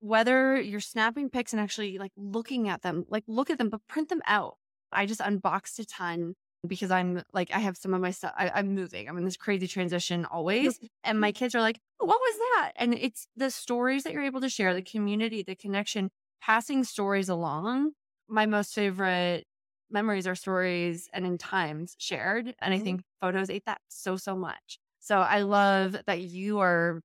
whether 0.00 0.60
you're 0.60 0.80
snapping 0.80 1.30
pics 1.30 1.52
and 1.52 1.60
actually 1.60 1.98
like 1.98 2.12
looking 2.16 2.68
at 2.68 2.82
them, 2.82 3.04
like 3.08 3.24
look 3.26 3.50
at 3.50 3.58
them, 3.58 3.70
but 3.70 3.86
print 3.88 4.08
them 4.08 4.22
out. 4.26 4.56
I 4.92 5.06
just 5.06 5.20
unboxed 5.20 5.78
a 5.78 5.86
ton 5.86 6.34
because 6.66 6.90
I'm 6.90 7.22
like, 7.32 7.50
I 7.54 7.60
have 7.60 7.76
some 7.76 7.94
of 7.94 8.00
my 8.00 8.10
stuff, 8.10 8.32
I, 8.36 8.58
am 8.58 8.74
moving. 8.74 9.08
I'm 9.08 9.16
in 9.18 9.24
this 9.24 9.36
crazy 9.36 9.68
transition 9.68 10.24
always. 10.24 10.78
and 11.04 11.20
my 11.20 11.32
kids 11.32 11.54
are 11.54 11.60
like, 11.60 11.78
what 11.98 12.18
was 12.20 12.38
that? 12.38 12.72
And 12.76 12.94
it's 12.94 13.26
the 13.36 13.50
stories 13.50 14.04
that 14.04 14.12
you're 14.12 14.24
able 14.24 14.40
to 14.40 14.48
share, 14.48 14.74
the 14.74 14.82
community, 14.82 15.42
the 15.42 15.54
connection, 15.54 16.10
passing 16.42 16.84
stories 16.84 17.28
along. 17.28 17.92
My 18.28 18.46
most 18.46 18.74
favorite 18.74 19.46
memories 19.90 20.26
are 20.26 20.34
stories 20.34 21.08
and 21.12 21.24
in 21.24 21.38
times 21.38 21.94
shared. 21.98 22.54
And 22.60 22.74
I 22.74 22.76
mm-hmm. 22.76 22.84
think 22.84 23.02
photos 23.20 23.50
ate 23.50 23.64
that 23.66 23.80
so, 23.88 24.16
so 24.16 24.36
much. 24.36 24.78
So 25.00 25.20
I 25.20 25.42
love 25.42 25.96
that 26.06 26.20
you 26.20 26.58
are 26.58 27.00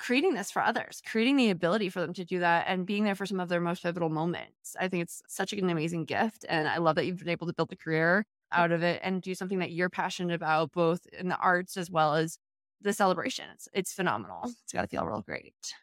creating 0.00 0.32
this 0.32 0.50
for 0.50 0.62
others, 0.62 1.02
creating 1.06 1.36
the 1.36 1.50
ability 1.50 1.90
for 1.90 2.00
them 2.00 2.14
to 2.14 2.24
do 2.24 2.40
that 2.40 2.64
and 2.66 2.86
being 2.86 3.04
there 3.04 3.14
for 3.14 3.26
some 3.26 3.38
of 3.38 3.50
their 3.50 3.60
most 3.60 3.82
pivotal 3.82 4.08
moments. 4.08 4.74
I 4.80 4.88
think 4.88 5.02
it's 5.02 5.20
such 5.28 5.52
an 5.52 5.68
amazing 5.68 6.06
gift. 6.06 6.46
And 6.48 6.66
I 6.66 6.78
love 6.78 6.96
that 6.96 7.04
you've 7.04 7.18
been 7.18 7.28
able 7.28 7.46
to 7.46 7.52
build 7.52 7.70
a 7.70 7.76
career 7.76 8.24
out 8.50 8.72
of 8.72 8.82
it 8.82 9.00
and 9.04 9.20
do 9.20 9.34
something 9.34 9.58
that 9.58 9.72
you're 9.72 9.90
passionate 9.90 10.34
about, 10.34 10.72
both 10.72 11.06
in 11.12 11.28
the 11.28 11.36
arts 11.36 11.76
as 11.76 11.90
well 11.90 12.14
as 12.14 12.38
the 12.80 12.94
celebration. 12.94 13.44
It's, 13.52 13.68
it's 13.74 13.92
phenomenal. 13.92 14.40
It's 14.44 14.72
got 14.72 14.82
to 14.82 14.88
feel 14.88 15.04
real 15.04 15.20
great. 15.20 15.74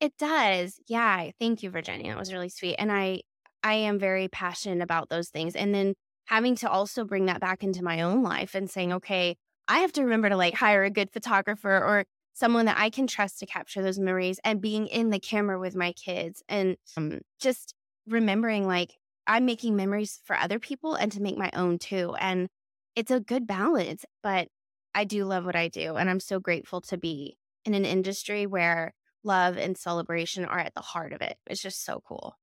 It 0.00 0.16
does. 0.16 0.80
Yeah. 0.88 1.30
Thank 1.38 1.62
you, 1.62 1.68
Virginia. 1.68 2.10
It 2.12 2.18
was 2.18 2.32
really 2.32 2.48
sweet. 2.48 2.76
And 2.76 2.90
I, 2.90 3.20
I 3.62 3.74
am 3.74 3.98
very 3.98 4.28
passionate 4.28 4.82
about 4.82 5.10
those 5.10 5.28
things. 5.28 5.54
And 5.54 5.74
then 5.74 5.92
having 6.24 6.56
to 6.56 6.70
also 6.70 7.04
bring 7.04 7.26
that 7.26 7.40
back 7.40 7.62
into 7.62 7.84
my 7.84 8.00
own 8.00 8.22
life 8.22 8.54
and 8.54 8.70
saying, 8.70 8.94
okay, 8.94 9.36
I 9.68 9.80
have 9.80 9.92
to 9.92 10.02
remember 10.02 10.30
to 10.30 10.36
like 10.36 10.54
hire 10.54 10.84
a 10.84 10.90
good 10.90 11.10
photographer 11.10 11.70
or 11.70 12.04
someone 12.32 12.66
that 12.66 12.78
I 12.78 12.90
can 12.90 13.06
trust 13.06 13.38
to 13.40 13.46
capture 13.46 13.82
those 13.82 13.98
memories 13.98 14.40
and 14.44 14.60
being 14.60 14.86
in 14.86 15.10
the 15.10 15.20
camera 15.20 15.58
with 15.58 15.76
my 15.76 15.92
kids 15.92 16.42
and 16.48 16.76
um, 16.96 17.20
just 17.40 17.74
remembering 18.06 18.66
like 18.66 18.96
I'm 19.26 19.44
making 19.44 19.76
memories 19.76 20.20
for 20.24 20.36
other 20.36 20.58
people 20.58 20.94
and 20.94 21.12
to 21.12 21.22
make 21.22 21.36
my 21.36 21.50
own 21.54 21.78
too. 21.78 22.14
And 22.18 22.48
it's 22.96 23.10
a 23.10 23.20
good 23.20 23.46
balance, 23.46 24.04
but 24.22 24.48
I 24.94 25.04
do 25.04 25.24
love 25.24 25.44
what 25.44 25.56
I 25.56 25.68
do. 25.68 25.96
And 25.96 26.10
I'm 26.10 26.20
so 26.20 26.40
grateful 26.40 26.80
to 26.82 26.98
be 26.98 27.36
in 27.64 27.74
an 27.74 27.84
industry 27.84 28.46
where 28.46 28.94
love 29.24 29.56
and 29.56 29.78
celebration 29.78 30.44
are 30.44 30.58
at 30.58 30.74
the 30.74 30.80
heart 30.80 31.12
of 31.12 31.22
it. 31.22 31.36
It's 31.46 31.62
just 31.62 31.84
so 31.84 32.02
cool. 32.06 32.36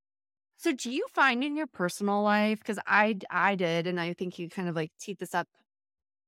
So 0.58 0.74
do 0.74 0.92
you 0.92 1.06
find 1.14 1.44
in 1.44 1.56
your 1.56 1.68
personal 1.68 2.22
life 2.22 2.60
because 2.60 2.80
I 2.86 3.18
I 3.30 3.56
did 3.56 3.88
and 3.88 4.00
I 4.00 4.14
think 4.14 4.40
you 4.40 4.50
kind 4.50 4.68
of 4.68 4.76
like 4.76 4.92
teed 5.00 5.20
this 5.20 5.34
up 5.34 5.48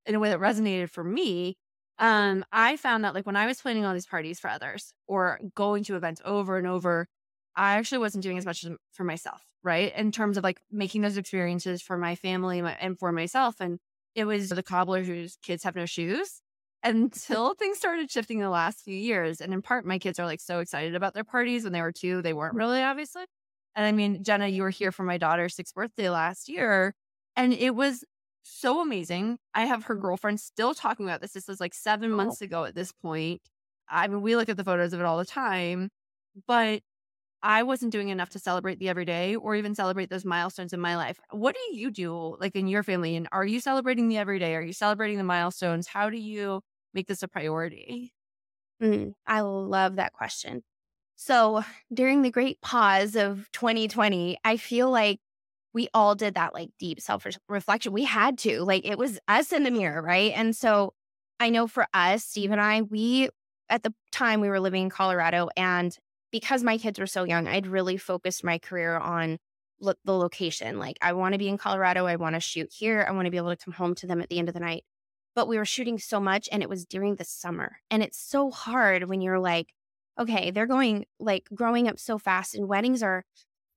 in 0.05 0.15
a 0.15 0.19
way 0.19 0.29
that 0.29 0.39
resonated 0.39 0.89
for 0.89 1.03
me 1.03 1.57
um, 1.99 2.43
I 2.51 2.77
found 2.77 3.03
that 3.03 3.13
like 3.13 3.25
when 3.25 3.35
I 3.35 3.45
was 3.45 3.61
planning 3.61 3.85
all 3.85 3.93
these 3.93 4.05
parties 4.07 4.39
for 4.39 4.49
others 4.49 4.93
or 5.07 5.39
going 5.55 5.83
to 5.85 5.95
events 5.95 6.21
over 6.25 6.57
and 6.57 6.67
over, 6.67 7.07
I 7.55 7.73
actually 7.73 7.99
wasn't 7.99 8.23
doing 8.23 8.37
as 8.37 8.45
much 8.45 8.65
for 8.93 9.03
myself, 9.03 9.41
right? 9.63 9.95
In 9.95 10.11
terms 10.11 10.37
of 10.37 10.43
like 10.43 10.61
making 10.71 11.01
those 11.01 11.17
experiences 11.17 11.81
for 11.81 11.97
my 11.97 12.15
family 12.15 12.59
and 12.59 12.97
for 12.97 13.11
myself. 13.11 13.55
And 13.59 13.79
it 14.15 14.25
was 14.25 14.49
the 14.49 14.63
cobbler 14.63 15.03
whose 15.03 15.37
kids 15.43 15.63
have 15.63 15.75
no 15.75 15.85
shoes 15.85 16.41
until 16.83 17.53
things 17.59 17.77
started 17.77 18.09
shifting 18.09 18.39
the 18.39 18.49
last 18.49 18.81
few 18.83 18.95
years. 18.95 19.41
And 19.41 19.53
in 19.53 19.61
part, 19.61 19.85
my 19.85 19.99
kids 19.99 20.19
are 20.19 20.25
like 20.25 20.41
so 20.41 20.59
excited 20.59 20.95
about 20.95 21.13
their 21.13 21.23
parties. 21.23 21.63
When 21.63 21.73
they 21.73 21.81
were 21.81 21.91
two, 21.91 22.21
they 22.21 22.33
weren't 22.33 22.55
really, 22.55 22.81
obviously. 22.81 23.25
And 23.75 23.85
I 23.85 23.91
mean, 23.91 24.23
Jenna, 24.23 24.47
you 24.47 24.63
were 24.63 24.69
here 24.69 24.91
for 24.91 25.03
my 25.03 25.17
daughter's 25.17 25.55
sixth 25.55 25.73
birthday 25.73 26.09
last 26.09 26.49
year, 26.49 26.93
and 27.35 27.53
it 27.53 27.73
was 27.73 28.03
so 28.43 28.81
amazing. 28.81 29.37
I 29.53 29.65
have 29.65 29.85
her 29.85 29.95
girlfriend 29.95 30.39
still 30.39 30.73
talking 30.73 31.05
about 31.05 31.21
this. 31.21 31.33
This 31.33 31.47
was 31.47 31.59
like 31.59 31.73
seven 31.73 32.13
oh. 32.13 32.15
months 32.15 32.41
ago 32.41 32.65
at 32.65 32.75
this 32.75 32.91
point. 32.91 33.41
I 33.89 34.07
mean, 34.07 34.21
we 34.21 34.35
look 34.35 34.49
at 34.49 34.57
the 34.57 34.63
photos 34.63 34.93
of 34.93 34.99
it 34.99 35.05
all 35.05 35.17
the 35.17 35.25
time, 35.25 35.89
but 36.47 36.81
I 37.43 37.63
wasn't 37.63 37.91
doing 37.91 38.09
enough 38.09 38.29
to 38.29 38.39
celebrate 38.39 38.79
the 38.79 38.89
everyday 38.89 39.35
or 39.35 39.55
even 39.55 39.73
celebrate 39.73 40.09
those 40.09 40.25
milestones 40.25 40.73
in 40.73 40.79
my 40.79 40.95
life. 40.95 41.19
What 41.31 41.55
do 41.55 41.75
you 41.75 41.89
do 41.91 42.37
like 42.39 42.55
in 42.55 42.67
your 42.67 42.83
family? 42.83 43.15
And 43.15 43.27
are 43.31 43.45
you 43.45 43.59
celebrating 43.59 44.07
the 44.07 44.17
everyday? 44.17 44.55
Are 44.55 44.61
you 44.61 44.73
celebrating 44.73 45.17
the 45.17 45.23
milestones? 45.23 45.87
How 45.87 46.09
do 46.09 46.17
you 46.17 46.61
make 46.93 47.07
this 47.07 47.23
a 47.23 47.27
priority? 47.27 48.13
Mm, 48.81 49.13
I 49.25 49.41
love 49.41 49.95
that 49.95 50.13
question. 50.13 50.63
So 51.15 51.63
during 51.93 52.21
the 52.21 52.31
great 52.31 52.61
pause 52.61 53.15
of 53.15 53.49
2020, 53.53 54.37
I 54.43 54.57
feel 54.57 54.89
like 54.89 55.19
we 55.73 55.87
all 55.93 56.15
did 56.15 56.35
that 56.35 56.53
like 56.53 56.69
deep 56.79 56.99
self 56.99 57.25
reflection. 57.47 57.93
We 57.93 58.03
had 58.03 58.37
to, 58.39 58.61
like, 58.63 58.85
it 58.85 58.97
was 58.97 59.19
us 59.27 59.51
in 59.51 59.63
the 59.63 59.71
mirror, 59.71 60.01
right? 60.01 60.33
And 60.35 60.55
so 60.55 60.93
I 61.39 61.49
know 61.49 61.67
for 61.67 61.87
us, 61.93 62.23
Steve 62.23 62.51
and 62.51 62.61
I, 62.61 62.81
we, 62.81 63.29
at 63.69 63.83
the 63.83 63.93
time, 64.11 64.41
we 64.41 64.49
were 64.49 64.59
living 64.59 64.83
in 64.83 64.89
Colorado. 64.89 65.49
And 65.55 65.95
because 66.31 66.63
my 66.63 66.77
kids 66.77 66.99
were 66.99 67.07
so 67.07 67.23
young, 67.23 67.47
I'd 67.47 67.67
really 67.67 67.97
focused 67.97 68.43
my 68.43 68.57
career 68.57 68.97
on 68.97 69.37
lo- 69.79 69.93
the 70.05 70.13
location. 70.13 70.77
Like, 70.77 70.97
I 71.01 71.13
want 71.13 71.33
to 71.33 71.39
be 71.39 71.47
in 71.47 71.57
Colorado. 71.57 72.05
I 72.05 72.17
want 72.17 72.35
to 72.35 72.41
shoot 72.41 72.69
here. 72.71 73.05
I 73.07 73.11
want 73.11 73.25
to 73.25 73.31
be 73.31 73.37
able 73.37 73.55
to 73.55 73.63
come 73.63 73.73
home 73.73 73.95
to 73.95 74.07
them 74.07 74.21
at 74.21 74.29
the 74.29 74.39
end 74.39 74.49
of 74.49 74.53
the 74.53 74.59
night 74.59 74.83
but 75.35 75.47
we 75.47 75.57
were 75.57 75.65
shooting 75.65 75.97
so 75.97 76.19
much 76.19 76.49
and 76.51 76.61
it 76.61 76.69
was 76.69 76.85
during 76.85 77.15
the 77.15 77.23
summer. 77.23 77.77
And 77.89 78.03
it's 78.03 78.19
so 78.19 78.51
hard 78.51 79.07
when 79.07 79.21
you're 79.21 79.39
like, 79.39 79.73
okay, 80.19 80.51
they're 80.51 80.67
going 80.67 81.05
like 81.19 81.47
growing 81.53 81.87
up 81.87 81.99
so 81.99 82.17
fast 82.17 82.53
and 82.55 82.67
weddings 82.67 83.01
are 83.01 83.23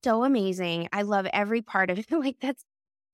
so 0.04 0.25
amazing. 0.25 0.88
I 0.92 1.02
love 1.02 1.26
every 1.32 1.62
part 1.62 1.90
of 1.90 1.99
it. 1.99 2.06
like 2.11 2.37
that's 2.40 2.64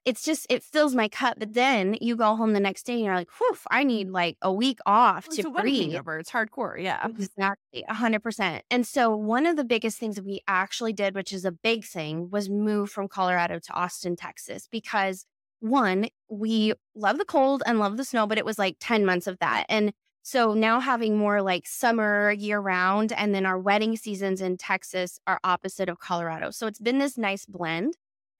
it's 0.07 0.25
just 0.25 0.47
it 0.49 0.63
fills 0.63 0.95
my 0.95 1.09
cup. 1.09 1.39
But 1.39 1.53
then 1.53 1.97
you 2.01 2.17
go 2.17 2.35
home 2.37 2.53
the 2.53 2.61
next 2.61 2.85
day 2.85 2.95
and 2.95 3.05
you're 3.05 3.15
like, 3.15 3.31
whew, 3.39 3.57
I 3.71 3.85
need 3.85 4.07
mm-hmm. 4.07 4.15
like 4.15 4.37
a 4.43 4.53
week 4.53 4.79
off 4.87 5.27
it's 5.27 5.37
to 5.37 5.51
breathe. 5.51 5.95
Over. 5.95 6.19
It's 6.19 6.31
hardcore. 6.31 6.83
Yeah. 6.83 7.07
Exactly. 7.07 7.85
A 7.89 7.95
hundred 7.95 8.23
percent. 8.23 8.65
And 8.71 8.87
so 8.87 9.15
one 9.15 9.47
of 9.47 9.57
the 9.57 9.65
biggest 9.65 9.99
things 9.99 10.17
that 10.17 10.25
we 10.25 10.41
actually 10.49 10.93
did, 10.93 11.15
which 11.15 11.33
is 11.33 11.45
a 11.45 11.53
big 11.53 11.85
thing, 11.85 12.31
was 12.31 12.49
move 12.49 12.91
from 12.91 13.09
Colorado 13.09 13.59
to 13.59 13.73
Austin, 13.73 14.17
Texas, 14.17 14.69
because 14.71 15.27
one, 15.61 16.09
we 16.31 16.73
love 16.95 17.19
the 17.19 17.25
cold 17.25 17.63
and 17.67 17.79
love 17.79 17.99
the 17.99 18.05
snow, 18.05 18.27
but 18.27 18.39
it 18.39 18.47
was 18.47 18.59
like 18.59 18.77
10 18.81 19.05
months 19.05 19.27
of 19.27 19.39
that. 19.41 19.67
And 19.69 19.93
so 20.23 20.55
now 20.55 20.81
having 20.81 21.17
more 21.17 21.43
like 21.43 21.67
summer 21.67 22.33
year 22.33 22.61
round, 22.61 23.13
and 23.13 23.35
then 23.35 23.47
our 23.47 23.59
wedding 23.59 23.97
seasons 23.97 24.41
in 24.41 24.57
Texas 24.57 25.19
are 25.27 25.41
opposite 25.45 25.89
of 25.89 25.99
Colorado. 25.99 26.51
So 26.51 26.67
it's 26.67 26.81
been 26.81 26.99
this 26.99 27.17
nice 27.17 27.47
blend 27.47 27.95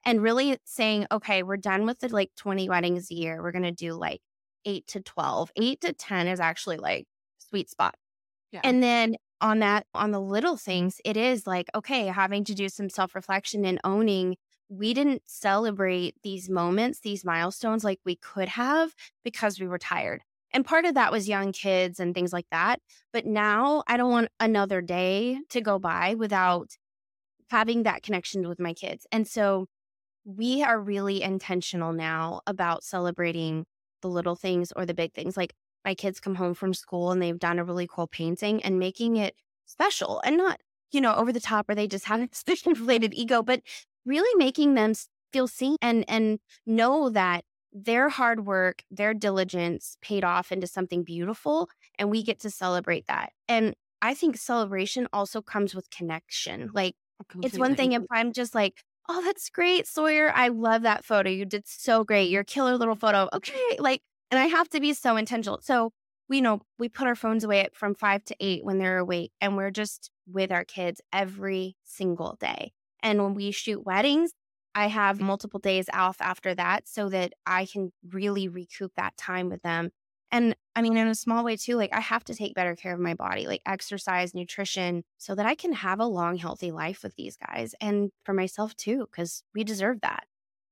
and 0.05 0.21
really 0.21 0.57
saying, 0.65 1.07
okay, 1.11 1.43
we're 1.43 1.57
done 1.57 1.85
with 1.85 1.99
the 1.99 2.09
like 2.09 2.31
20 2.37 2.69
weddings 2.69 3.09
a 3.11 3.15
year. 3.15 3.41
We're 3.41 3.51
going 3.51 3.63
to 3.63 3.71
do 3.71 3.93
like 3.93 4.21
eight 4.65 4.87
to 4.87 5.01
12. 5.01 5.51
Eight 5.55 5.81
to 5.81 5.93
10 5.93 6.27
is 6.27 6.39
actually 6.39 6.77
like 6.77 7.05
sweet 7.37 7.69
spot. 7.69 7.95
Yeah. 8.51 8.61
And 8.63 8.83
then 8.83 9.15
on 9.39 9.59
that, 9.59 9.85
on 9.93 10.11
the 10.11 10.21
little 10.21 10.57
things, 10.57 11.01
it 11.03 11.17
is 11.17 11.47
like, 11.47 11.67
okay, 11.73 12.07
having 12.07 12.43
to 12.45 12.53
do 12.53 12.69
some 12.69 12.89
self 12.89 13.15
reflection 13.15 13.65
and 13.65 13.79
owning 13.83 14.37
we 14.71 14.93
didn't 14.93 15.21
celebrate 15.25 16.15
these 16.23 16.49
moments, 16.49 17.01
these 17.01 17.25
milestones 17.25 17.83
like 17.83 17.99
we 18.05 18.15
could 18.15 18.47
have 18.47 18.95
because 19.21 19.59
we 19.59 19.67
were 19.67 19.77
tired. 19.77 20.23
And 20.53 20.65
part 20.65 20.85
of 20.85 20.95
that 20.95 21.11
was 21.11 21.29
young 21.29 21.51
kids 21.51 21.99
and 21.99 22.13
things 22.13 22.33
like 22.33 22.47
that. 22.51 22.79
But 23.13 23.25
now 23.25 23.83
I 23.87 23.97
don't 23.97 24.11
want 24.11 24.29
another 24.39 24.81
day 24.81 25.39
to 25.49 25.61
go 25.61 25.79
by 25.79 26.15
without 26.15 26.71
having 27.49 27.83
that 27.83 28.03
connection 28.03 28.47
with 28.47 28.59
my 28.59 28.73
kids. 28.73 29.05
And 29.11 29.27
so 29.27 29.67
we 30.23 30.63
are 30.63 30.79
really 30.79 31.21
intentional 31.21 31.93
now 31.93 32.41
about 32.47 32.83
celebrating 32.83 33.65
the 34.01 34.09
little 34.09 34.35
things 34.35 34.71
or 34.75 34.85
the 34.85 34.93
big 34.93 35.13
things. 35.13 35.35
Like 35.35 35.53
my 35.83 35.95
kids 35.95 36.19
come 36.19 36.35
home 36.35 36.53
from 36.53 36.73
school 36.73 37.11
and 37.11 37.21
they've 37.21 37.39
done 37.39 37.59
a 37.59 37.63
really 37.63 37.87
cool 37.87 38.07
painting 38.07 38.63
and 38.63 38.79
making 38.79 39.17
it 39.17 39.35
special 39.65 40.21
and 40.23 40.37
not, 40.37 40.59
you 40.91 41.01
know, 41.01 41.15
over 41.15 41.31
the 41.31 41.39
top 41.39 41.69
or 41.69 41.75
they 41.75 41.87
just 41.87 42.05
have 42.05 42.29
this 42.45 42.65
inflated 42.65 43.13
ego, 43.13 43.41
but 43.41 43.61
really 44.05 44.35
making 44.37 44.73
them 44.73 44.93
feel 45.31 45.47
seen 45.47 45.77
and 45.81 46.03
and 46.07 46.39
know 46.65 47.09
that 47.09 47.43
their 47.73 48.09
hard 48.09 48.45
work, 48.45 48.83
their 48.91 49.13
diligence 49.13 49.97
paid 50.01 50.23
off 50.23 50.51
into 50.51 50.67
something 50.67 51.03
beautiful 51.03 51.69
and 51.97 52.09
we 52.11 52.23
get 52.23 52.39
to 52.41 52.49
celebrate 52.49 53.07
that. 53.07 53.31
And 53.47 53.75
I 54.01 54.13
think 54.13 54.37
celebration 54.37 55.07
also 55.13 55.41
comes 55.41 55.75
with 55.75 55.89
connection. 55.89 56.69
Like 56.73 56.95
it's 57.41 57.57
one 57.59 57.75
thing 57.75 57.93
if 57.93 58.03
I'm 58.11 58.33
just 58.33 58.55
like, 58.55 58.83
"Oh, 59.09 59.21
that's 59.23 59.49
great, 59.49 59.87
Sawyer. 59.87 60.31
I 60.35 60.49
love 60.49 60.83
that 60.83 61.05
photo. 61.05 61.29
You 61.29 61.45
did 61.45 61.67
so 61.67 62.03
great. 62.03 62.29
Your 62.29 62.43
killer 62.43 62.77
little 62.77 62.95
photo." 62.95 63.29
Okay, 63.33 63.77
like 63.79 64.01
and 64.31 64.39
I 64.39 64.47
have 64.47 64.69
to 64.69 64.79
be 64.79 64.93
so 64.93 65.17
intentional. 65.17 65.59
So, 65.61 65.91
we 66.29 66.41
know 66.41 66.61
we 66.79 66.89
put 66.89 67.07
our 67.07 67.15
phones 67.15 67.43
away 67.43 67.67
from 67.73 67.95
5 67.95 68.23
to 68.25 68.35
8 68.39 68.63
when 68.65 68.77
they're 68.79 68.99
awake 68.99 69.31
and 69.41 69.57
we're 69.57 69.71
just 69.71 70.11
with 70.27 70.51
our 70.51 70.63
kids 70.65 71.01
every 71.13 71.75
single 71.83 72.37
day. 72.39 72.71
And 73.03 73.21
when 73.23 73.33
we 73.33 73.51
shoot 73.51 73.85
weddings, 73.85 74.31
I 74.73 74.87
have 74.87 75.19
multiple 75.19 75.59
days 75.59 75.87
off 75.93 76.17
after 76.21 76.55
that 76.55 76.87
so 76.87 77.09
that 77.09 77.33
I 77.45 77.65
can 77.65 77.91
really 78.09 78.47
recoup 78.47 78.93
that 78.95 79.17
time 79.17 79.49
with 79.49 79.61
them. 79.61 79.91
And 80.31 80.55
I 80.75 80.81
mean, 80.81 80.95
in 80.95 81.07
a 81.07 81.15
small 81.15 81.43
way 81.43 81.57
too, 81.57 81.75
like 81.75 81.93
I 81.93 81.99
have 81.99 82.23
to 82.25 82.33
take 82.33 82.55
better 82.55 82.75
care 82.75 82.93
of 82.93 82.99
my 82.99 83.13
body, 83.13 83.47
like 83.47 83.61
exercise, 83.65 84.33
nutrition, 84.33 85.03
so 85.17 85.35
that 85.35 85.45
I 85.45 85.55
can 85.55 85.73
have 85.73 85.99
a 85.99 86.05
long, 86.05 86.37
healthy 86.37 86.71
life 86.71 87.03
with 87.03 87.15
these 87.15 87.35
guys 87.35 87.75
and 87.81 88.11
for 88.23 88.33
myself 88.33 88.73
too, 88.77 89.07
because 89.11 89.43
we 89.53 89.65
deserve 89.65 89.99
that. 90.01 90.25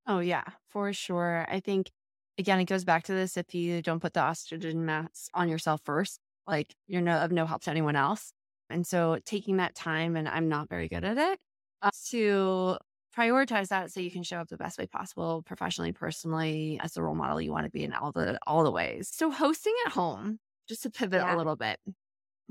Oh, 0.08 0.20
yeah, 0.20 0.46
for 0.70 0.94
sure. 0.94 1.46
I 1.50 1.60
think, 1.60 1.92
again, 2.38 2.60
it 2.62 2.66
goes 2.66 2.86
back 2.86 3.04
to 3.04 3.12
this 3.14 3.36
if 3.36 3.54
you 3.54 3.82
don't 3.82 4.00
put 4.00 4.14
the 4.14 4.22
oxygen 4.22 4.86
mask 4.86 5.30
on 5.34 5.50
yourself 5.50 5.82
first, 5.84 6.20
like 6.48 6.74
you're 6.88 7.02
no, 7.02 7.18
of 7.18 7.32
no 7.34 7.46
help 7.46 7.64
to 7.64 7.70
anyone 7.70 7.98
else. 7.98 8.32
And 8.70 8.88
so 8.88 9.20
taking 9.26 9.58
that 9.58 9.76
time, 9.76 10.16
and 10.16 10.30
I'm 10.30 10.48
not 10.48 10.70
very 10.70 10.88
good 10.88 11.04
at 11.04 11.18
it, 11.18 11.40
uh, 11.82 11.90
to 12.10 12.78
prioritize 13.20 13.68
that 13.68 13.92
so 13.92 14.00
you 14.00 14.12
can 14.12 14.24
show 14.24 14.38
up 14.38 14.48
the 14.48 14.58
best 14.58 14.78
way 14.78 14.86
possible 14.86 15.42
professionally 15.46 15.92
personally 15.92 16.80
as 16.82 16.94
the 16.94 17.02
role 17.02 17.16
model 17.16 17.42
you 17.42 17.52
want 17.52 17.66
to 17.66 17.72
be 17.72 17.84
in 17.84 17.94
all 17.94 18.12
the 18.12 18.40
all 18.48 18.64
the 18.64 18.72
ways. 18.72 19.10
So 19.14 19.30
hosting 19.30 19.76
at 19.86 19.92
home 19.92 20.40
just 20.68 20.84
to 20.84 20.90
pivot 20.90 21.22
yeah. 21.22 21.36
a 21.36 21.38
little 21.38 21.56
bit 21.56 21.80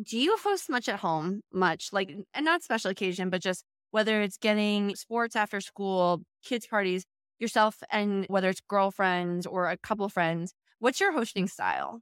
do 0.03 0.19
you 0.19 0.37
host 0.37 0.71
much 0.71 0.89
at 0.89 1.01
home? 1.01 1.43
Much 1.53 1.93
like 1.93 2.15
and 2.35 2.45
not 2.45 2.63
special 2.63 2.91
occasion 2.91 3.31
but 3.31 3.43
just 3.43 3.65
whether 3.91 4.21
it's 4.21 4.37
getting 4.37 4.95
sports 4.95 5.35
after 5.35 5.61
school 5.61 6.23
kids 6.45 6.67
parties 6.67 7.05
yourself 7.39 7.83
and 7.91 8.27
whether 8.29 8.49
it's 8.49 8.61
girlfriends 8.69 9.47
or 9.47 9.69
a 9.69 9.77
couple 9.77 10.09
friends 10.09 10.53
what's 10.79 11.01
your 11.01 11.13
hosting 11.13 11.49
style? 11.49 12.01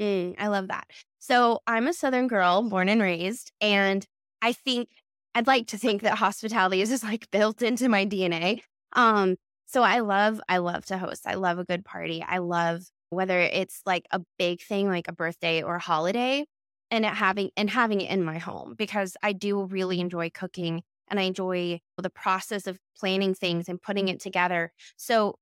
Mm, 0.00 0.34
i 0.38 0.48
love 0.48 0.68
that. 0.68 0.86
So 1.18 1.60
i'm 1.66 1.88
a 1.88 1.92
southern 1.92 2.28
girl 2.28 2.62
born 2.62 2.88
and 2.88 3.02
raised 3.02 3.52
and 3.60 4.06
i 4.42 4.52
think 4.52 4.88
I'd 5.36 5.46
like 5.46 5.66
to 5.66 5.76
think 5.76 6.00
that 6.00 6.16
hospitality 6.16 6.80
is 6.80 6.88
just 6.88 7.04
like 7.04 7.30
built 7.30 7.60
into 7.60 7.90
my 7.90 8.06
DNA. 8.06 8.62
Um, 8.94 9.36
so 9.66 9.82
I 9.82 9.98
love, 9.98 10.40
I 10.48 10.56
love 10.56 10.86
to 10.86 10.96
host. 10.96 11.26
I 11.26 11.34
love 11.34 11.58
a 11.58 11.64
good 11.64 11.84
party. 11.84 12.24
I 12.26 12.38
love 12.38 12.84
whether 13.10 13.38
it's 13.38 13.82
like 13.84 14.06
a 14.12 14.22
big 14.38 14.62
thing 14.62 14.88
like 14.88 15.08
a 15.08 15.12
birthday 15.12 15.62
or 15.62 15.76
a 15.76 15.80
holiday 15.80 16.46
and 16.90 17.04
having 17.04 17.50
and 17.54 17.68
having 17.68 18.00
it 18.00 18.10
in 18.10 18.24
my 18.24 18.38
home 18.38 18.76
because 18.78 19.14
I 19.22 19.34
do 19.34 19.62
really 19.64 20.00
enjoy 20.00 20.30
cooking 20.30 20.82
and 21.08 21.20
I 21.20 21.24
enjoy 21.24 21.80
the 21.98 22.08
process 22.08 22.66
of 22.66 22.78
planning 22.98 23.34
things 23.34 23.68
and 23.68 23.80
putting 23.80 24.08
it 24.08 24.20
together. 24.20 24.72
So 24.96 25.34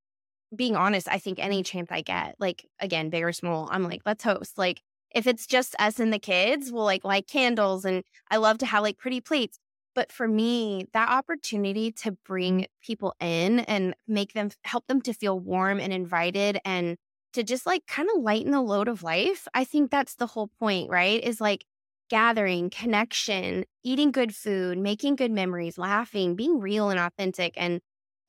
being 0.57 0.75
honest, 0.75 1.07
I 1.07 1.19
think 1.19 1.39
any 1.39 1.63
chance 1.63 1.93
I 1.93 2.01
get, 2.01 2.35
like 2.41 2.67
again, 2.81 3.11
big 3.11 3.23
or 3.23 3.33
small, 3.33 3.69
I'm 3.71 3.85
like, 3.85 4.03
let's 4.05 4.25
host. 4.25 4.59
Like 4.59 4.83
if 5.15 5.29
it's 5.29 5.47
just 5.47 5.77
us 5.79 6.01
and 6.01 6.13
the 6.13 6.19
kids, 6.19 6.73
we'll 6.73 6.85
like 6.85 7.05
light 7.05 7.29
candles 7.29 7.85
and 7.85 8.03
I 8.29 8.39
love 8.39 8.59
to 8.59 8.67
have 8.67 8.83
like 8.83 8.99
pretty 8.99 9.21
plates. 9.21 9.61
But 9.95 10.13
for 10.13 10.27
me, 10.27 10.87
that 10.93 11.09
opportunity 11.09 11.93
to 11.93 12.13
bring 12.13 12.67
people 12.83 13.15
in 13.21 13.61
and 13.61 13.95
make 14.09 14.33
them 14.33 14.51
help 14.65 14.87
them 14.87 15.01
to 15.03 15.13
feel 15.13 15.39
warm 15.39 15.81
and 15.81 15.93
invited 15.93 16.59
and 16.65 16.97
to 17.35 17.43
just 17.43 17.67
like 17.67 17.87
kind 17.87 18.09
of 18.15 18.23
lighten 18.23 18.53
the 18.53 18.61
load 18.61 18.89
of 18.89 19.03
life, 19.03 19.47
I 19.55 19.65
think 19.65 19.91
that's 19.91 20.15
the 20.15 20.27
whole 20.27 20.49
point, 20.59 20.91
right? 20.91 21.23
Is 21.23 21.41
like 21.41 21.65
gathering, 22.09 22.71
connection, 22.71 23.65
eating 23.83 24.11
good 24.11 24.35
food, 24.35 24.79
making 24.79 25.17
good 25.17 25.33
memories, 25.33 25.79
laughing, 25.79 26.37
being 26.37 26.61
real 26.61 26.91
and 26.91 27.01
authentic. 27.01 27.55
And 27.57 27.81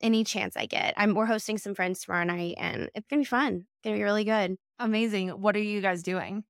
any 0.02 0.24
chance 0.24 0.58
I 0.58 0.66
get, 0.66 0.94
I'm 0.98 1.14
we're 1.14 1.26
hosting 1.26 1.58
some 1.58 1.76
friends 1.76 2.02
tomorrow 2.02 2.26
night 2.26 2.56
and 2.58 2.90
it's 2.96 3.08
gonna 3.08 3.22
be 3.22 3.26
fun. 3.26 3.56
It's 3.56 3.84
gonna 3.84 3.98
be 3.98 4.04
really 4.04 4.24
good. 4.24 4.58
Amazing. 4.80 5.30
What 5.30 5.56
are 5.56 5.62
you 5.62 5.82
guys 5.82 6.04
doing? 6.04 6.44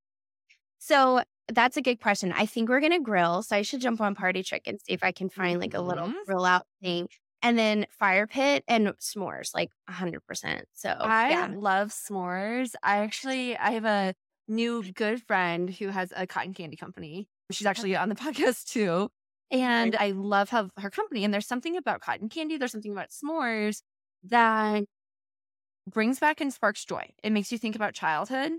So 0.79 1.21
that's 1.47 1.77
a 1.77 1.81
good 1.81 2.01
question. 2.01 2.31
I 2.31 2.45
think 2.45 2.69
we're 2.69 2.79
gonna 2.81 2.99
grill, 2.99 3.43
so 3.43 3.55
I 3.55 3.61
should 3.61 3.81
jump 3.81 4.01
on 4.01 4.15
Partytrick 4.15 4.61
and 4.65 4.79
see 4.81 4.93
if 4.93 5.03
I 5.03 5.11
can 5.11 5.29
find 5.29 5.59
like 5.59 5.73
a 5.73 5.81
little 5.81 6.07
Mhm. 6.09 6.25
grill 6.25 6.45
out 6.45 6.65
thing, 6.81 7.07
and 7.41 7.57
then 7.57 7.85
fire 7.91 8.27
pit 8.27 8.63
and 8.67 8.87
s'mores, 8.99 9.53
like 9.53 9.71
hundred 9.87 10.21
percent. 10.25 10.67
So 10.73 10.89
I 10.89 11.29
yeah, 11.29 11.47
love 11.51 11.89
s'mores. 11.89 12.73
I 12.83 12.97
actually 12.99 13.57
I 13.57 13.71
have 13.71 13.85
a 13.85 14.15
new 14.47 14.83
good 14.93 15.21
friend 15.23 15.69
who 15.69 15.89
has 15.89 16.11
a 16.15 16.27
cotton 16.27 16.53
candy 16.53 16.77
company. 16.77 17.27
She's 17.51 17.67
actually 17.67 17.95
on 17.95 18.09
the 18.09 18.15
podcast 18.25 18.65
too. 18.65 19.09
And 19.51 19.95
I 19.95 20.11
love 20.11 20.49
how 20.49 20.69
her 20.77 20.89
company 20.89 21.23
and 21.23 21.33
there's 21.33 21.47
something 21.47 21.77
about 21.77 22.01
cotton 22.01 22.29
candy, 22.29 22.57
there's 22.57 22.71
something 22.71 22.91
about 22.91 23.09
s'mores 23.09 23.81
that 24.23 24.85
brings 25.87 26.19
back 26.19 26.41
and 26.41 26.53
sparks 26.53 26.83
joy. 26.85 27.13
It 27.23 27.31
makes 27.31 27.51
you 27.51 27.57
think 27.57 27.75
about 27.75 27.93
childhood. 27.93 28.53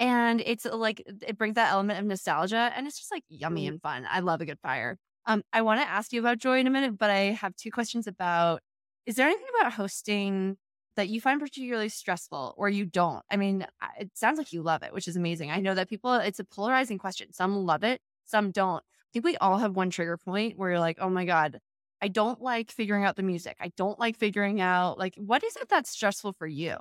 And 0.00 0.42
it's 0.44 0.64
like 0.64 1.02
it 1.06 1.38
brings 1.38 1.54
that 1.54 1.70
element 1.70 2.00
of 2.00 2.06
nostalgia 2.06 2.72
and 2.74 2.86
it's 2.88 2.98
just 2.98 3.12
like 3.12 3.22
yummy 3.28 3.66
Mm. 3.66 3.68
and 3.68 3.82
fun. 3.82 4.06
I 4.10 4.20
love 4.20 4.40
a 4.40 4.46
good 4.46 4.58
fire. 4.60 4.96
Um, 5.26 5.42
I 5.52 5.60
want 5.62 5.80
to 5.80 5.88
ask 5.88 6.12
you 6.12 6.20
about 6.20 6.38
joy 6.38 6.58
in 6.58 6.66
a 6.66 6.70
minute, 6.70 6.98
but 6.98 7.10
I 7.10 7.32
have 7.32 7.54
two 7.54 7.70
questions 7.70 8.06
about 8.08 8.62
is 9.06 9.14
there 9.16 9.28
anything 9.28 9.46
about 9.60 9.74
hosting 9.74 10.56
that 10.96 11.08
you 11.08 11.20
find 11.20 11.38
particularly 11.38 11.90
stressful 11.90 12.54
or 12.56 12.68
you 12.68 12.86
don't? 12.86 13.22
I 13.30 13.36
mean, 13.36 13.66
it 13.98 14.10
sounds 14.14 14.38
like 14.38 14.52
you 14.52 14.62
love 14.62 14.82
it, 14.82 14.92
which 14.92 15.06
is 15.06 15.16
amazing. 15.16 15.50
I 15.50 15.60
know 15.60 15.74
that 15.74 15.88
people, 15.88 16.14
it's 16.14 16.40
a 16.40 16.44
polarizing 16.44 16.98
question. 16.98 17.32
Some 17.32 17.64
love 17.66 17.84
it, 17.84 18.00
some 18.24 18.50
don't. 18.50 18.80
I 18.82 19.08
think 19.12 19.24
we 19.24 19.36
all 19.36 19.58
have 19.58 19.76
one 19.76 19.90
trigger 19.90 20.16
point 20.16 20.56
where 20.56 20.70
you're 20.70 20.80
like, 20.80 20.98
oh 21.00 21.10
my 21.10 21.24
God, 21.24 21.60
I 22.00 22.08
don't 22.08 22.40
like 22.40 22.70
figuring 22.70 23.04
out 23.04 23.16
the 23.16 23.22
music. 23.22 23.56
I 23.60 23.72
don't 23.76 23.98
like 23.98 24.16
figuring 24.16 24.60
out, 24.60 24.98
like, 24.98 25.14
what 25.16 25.44
is 25.44 25.56
it 25.56 25.68
that's 25.68 25.90
stressful 25.90 26.32
for 26.34 26.46
you? 26.46 26.76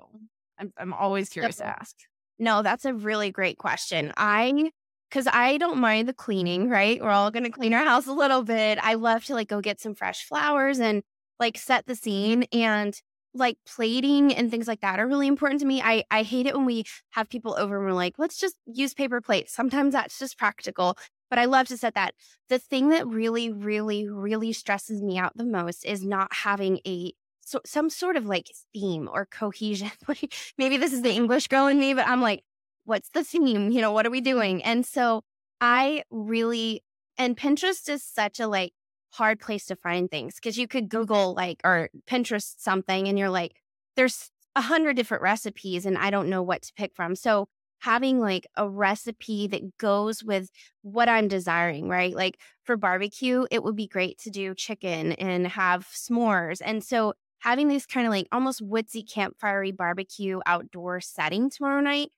I'm, 0.57 0.71
I'm 0.77 0.93
always 0.93 1.29
curious 1.29 1.57
to 1.57 1.65
ask. 1.65 1.95
No, 2.39 2.61
that's 2.61 2.85
a 2.85 2.93
really 2.93 3.31
great 3.31 3.57
question. 3.57 4.13
I 4.17 4.71
because 5.09 5.27
I 5.31 5.57
don't 5.57 5.79
mind 5.79 6.07
the 6.07 6.13
cleaning, 6.13 6.69
right? 6.69 7.01
We're 7.01 7.09
all 7.09 7.31
gonna 7.31 7.49
clean 7.51 7.73
our 7.73 7.83
house 7.85 8.07
a 8.07 8.13
little 8.13 8.43
bit. 8.43 8.79
I 8.81 8.93
love 8.95 9.25
to 9.25 9.33
like 9.33 9.47
go 9.49 9.61
get 9.61 9.79
some 9.81 9.95
fresh 9.95 10.25
flowers 10.25 10.79
and 10.79 11.03
like 11.39 11.57
set 11.57 11.85
the 11.87 11.95
scene 11.95 12.43
and 12.53 12.99
like 13.33 13.57
plating 13.65 14.33
and 14.33 14.49
things 14.49 14.67
like 14.67 14.81
that 14.81 14.99
are 14.99 15.07
really 15.07 15.27
important 15.27 15.61
to 15.61 15.67
me. 15.67 15.81
I 15.81 16.03
I 16.11 16.23
hate 16.23 16.45
it 16.47 16.55
when 16.55 16.65
we 16.65 16.85
have 17.11 17.29
people 17.29 17.55
over 17.57 17.77
and 17.77 17.85
we're 17.85 17.93
like, 17.93 18.15
let's 18.17 18.37
just 18.37 18.55
use 18.65 18.93
paper 18.93 19.21
plates. 19.21 19.53
Sometimes 19.53 19.93
that's 19.93 20.19
just 20.19 20.37
practical, 20.37 20.97
but 21.29 21.39
I 21.39 21.45
love 21.45 21.67
to 21.67 21.77
set 21.77 21.95
that. 21.95 22.13
The 22.49 22.59
thing 22.59 22.89
that 22.89 23.07
really, 23.07 23.51
really, 23.51 24.07
really 24.07 24.53
stresses 24.53 25.01
me 25.01 25.17
out 25.17 25.37
the 25.37 25.45
most 25.45 25.85
is 25.85 26.03
not 26.03 26.33
having 26.33 26.79
a 26.87 27.13
so 27.49 27.61
some 27.65 27.89
sort 27.89 28.15
of 28.15 28.25
like 28.25 28.47
theme 28.73 29.09
or 29.11 29.25
cohesion. 29.25 29.91
Maybe 30.57 30.77
this 30.77 30.93
is 30.93 31.01
the 31.01 31.11
English 31.11 31.47
girl 31.47 31.67
in 31.67 31.79
me, 31.79 31.93
but 31.93 32.07
I'm 32.07 32.21
like, 32.21 32.43
what's 32.85 33.09
the 33.09 33.23
theme? 33.23 33.71
You 33.71 33.81
know, 33.81 33.91
what 33.91 34.05
are 34.05 34.11
we 34.11 34.21
doing? 34.21 34.63
And 34.63 34.85
so 34.85 35.23
I 35.61 36.03
really 36.11 36.83
and 37.17 37.35
Pinterest 37.35 37.89
is 37.89 38.03
such 38.03 38.39
a 38.39 38.47
like 38.47 38.73
hard 39.11 39.39
place 39.39 39.65
to 39.65 39.75
find 39.75 40.09
things 40.09 40.35
because 40.35 40.57
you 40.57 40.67
could 40.67 40.89
Google 40.89 41.33
like 41.33 41.59
or 41.63 41.89
Pinterest 42.07 42.55
something 42.59 43.07
and 43.07 43.17
you're 43.17 43.29
like, 43.29 43.55
there's 43.95 44.29
a 44.55 44.61
hundred 44.61 44.95
different 44.95 45.23
recipes 45.23 45.85
and 45.85 45.97
I 45.97 46.09
don't 46.09 46.29
know 46.29 46.43
what 46.43 46.61
to 46.63 46.73
pick 46.73 46.95
from. 46.95 47.15
So 47.15 47.47
having 47.79 48.19
like 48.19 48.45
a 48.55 48.69
recipe 48.69 49.47
that 49.47 49.77
goes 49.77 50.23
with 50.23 50.49
what 50.81 51.09
I'm 51.09 51.27
desiring, 51.27 51.87
right? 51.87 52.13
Like 52.13 52.39
for 52.63 52.77
barbecue, 52.77 53.45
it 53.51 53.63
would 53.63 53.75
be 53.75 53.87
great 53.87 54.19
to 54.19 54.29
do 54.29 54.53
chicken 54.53 55.13
and 55.13 55.47
have 55.47 55.87
s'mores. 55.87 56.61
And 56.63 56.83
so 56.83 57.13
having 57.39 57.67
this 57.67 57.85
kind 57.85 58.05
of 58.07 58.11
like 58.11 58.27
almost 58.31 58.61
woodsy 58.61 59.03
campfirey 59.03 59.75
barbecue 59.75 60.39
outdoor 60.45 61.01
setting 61.01 61.49
tomorrow 61.49 61.81
night 61.81 62.11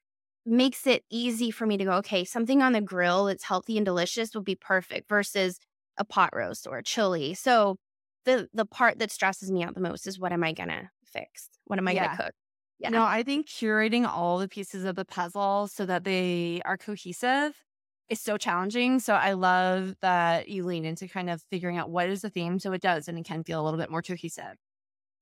makes 0.45 0.87
it 0.87 1.03
easy 1.11 1.51
for 1.51 1.65
me 1.67 1.77
to 1.77 1.85
go, 1.85 1.93
okay, 1.93 2.25
something 2.25 2.61
on 2.61 2.73
the 2.73 2.81
grill 2.81 3.25
that's 3.25 3.43
healthy 3.43 3.77
and 3.77 3.85
delicious 3.85 4.33
would 4.35 4.43
be 4.45 4.55
perfect 4.55 5.07
versus 5.07 5.59
a 5.97 6.05
pot 6.05 6.31
roast 6.35 6.65
or 6.67 6.77
a 6.79 6.83
chili. 6.83 7.33
So 7.33 7.77
the 8.25 8.49
the 8.53 8.65
part 8.65 8.99
that 8.99 9.11
stresses 9.11 9.51
me 9.51 9.63
out 9.63 9.75
the 9.75 9.81
most 9.81 10.07
is 10.07 10.19
what 10.19 10.31
am 10.33 10.43
I 10.43 10.53
gonna 10.53 10.91
fix? 11.05 11.49
What 11.65 11.79
am 11.79 11.87
I 11.87 11.93
Yeah. 11.93 11.95
gonna 11.95 12.09
cook? 12.09 12.33
Yeah. 12.79 12.89
No, 12.89 13.03
I 13.05 13.23
think 13.23 13.47
curating 13.47 14.07
all 14.07 14.39
the 14.39 14.49
pieces 14.49 14.85
of 14.85 14.95
the 14.97 15.05
puzzle 15.05 15.67
so 15.67 15.85
that 15.87 16.05
they 16.05 16.62
are 16.65 16.77
cohesive 16.77 17.63
is 18.10 18.21
so 18.21 18.38
challenging. 18.38 18.99
So 18.99 19.15
I 19.15 19.34
love 19.34 19.95
that 20.01 20.49
you 20.49 20.65
lean 20.65 20.86
into 20.86 21.07
kind 21.07 21.29
of 21.29 21.43
figuring 21.51 21.77
out 21.77 21.91
what 21.91 22.10
is 22.10 22.21
the 22.23 22.29
theme 22.31 22.60
so 22.60 22.73
it 22.73 22.81
does 22.81 23.07
and 23.10 23.19
it 23.19 23.25
can 23.25 23.43
feel 23.43 23.62
a 23.62 23.65
little 23.65 23.79
bit 23.79 23.91
more 23.91 24.03
cohesive. 24.03 24.57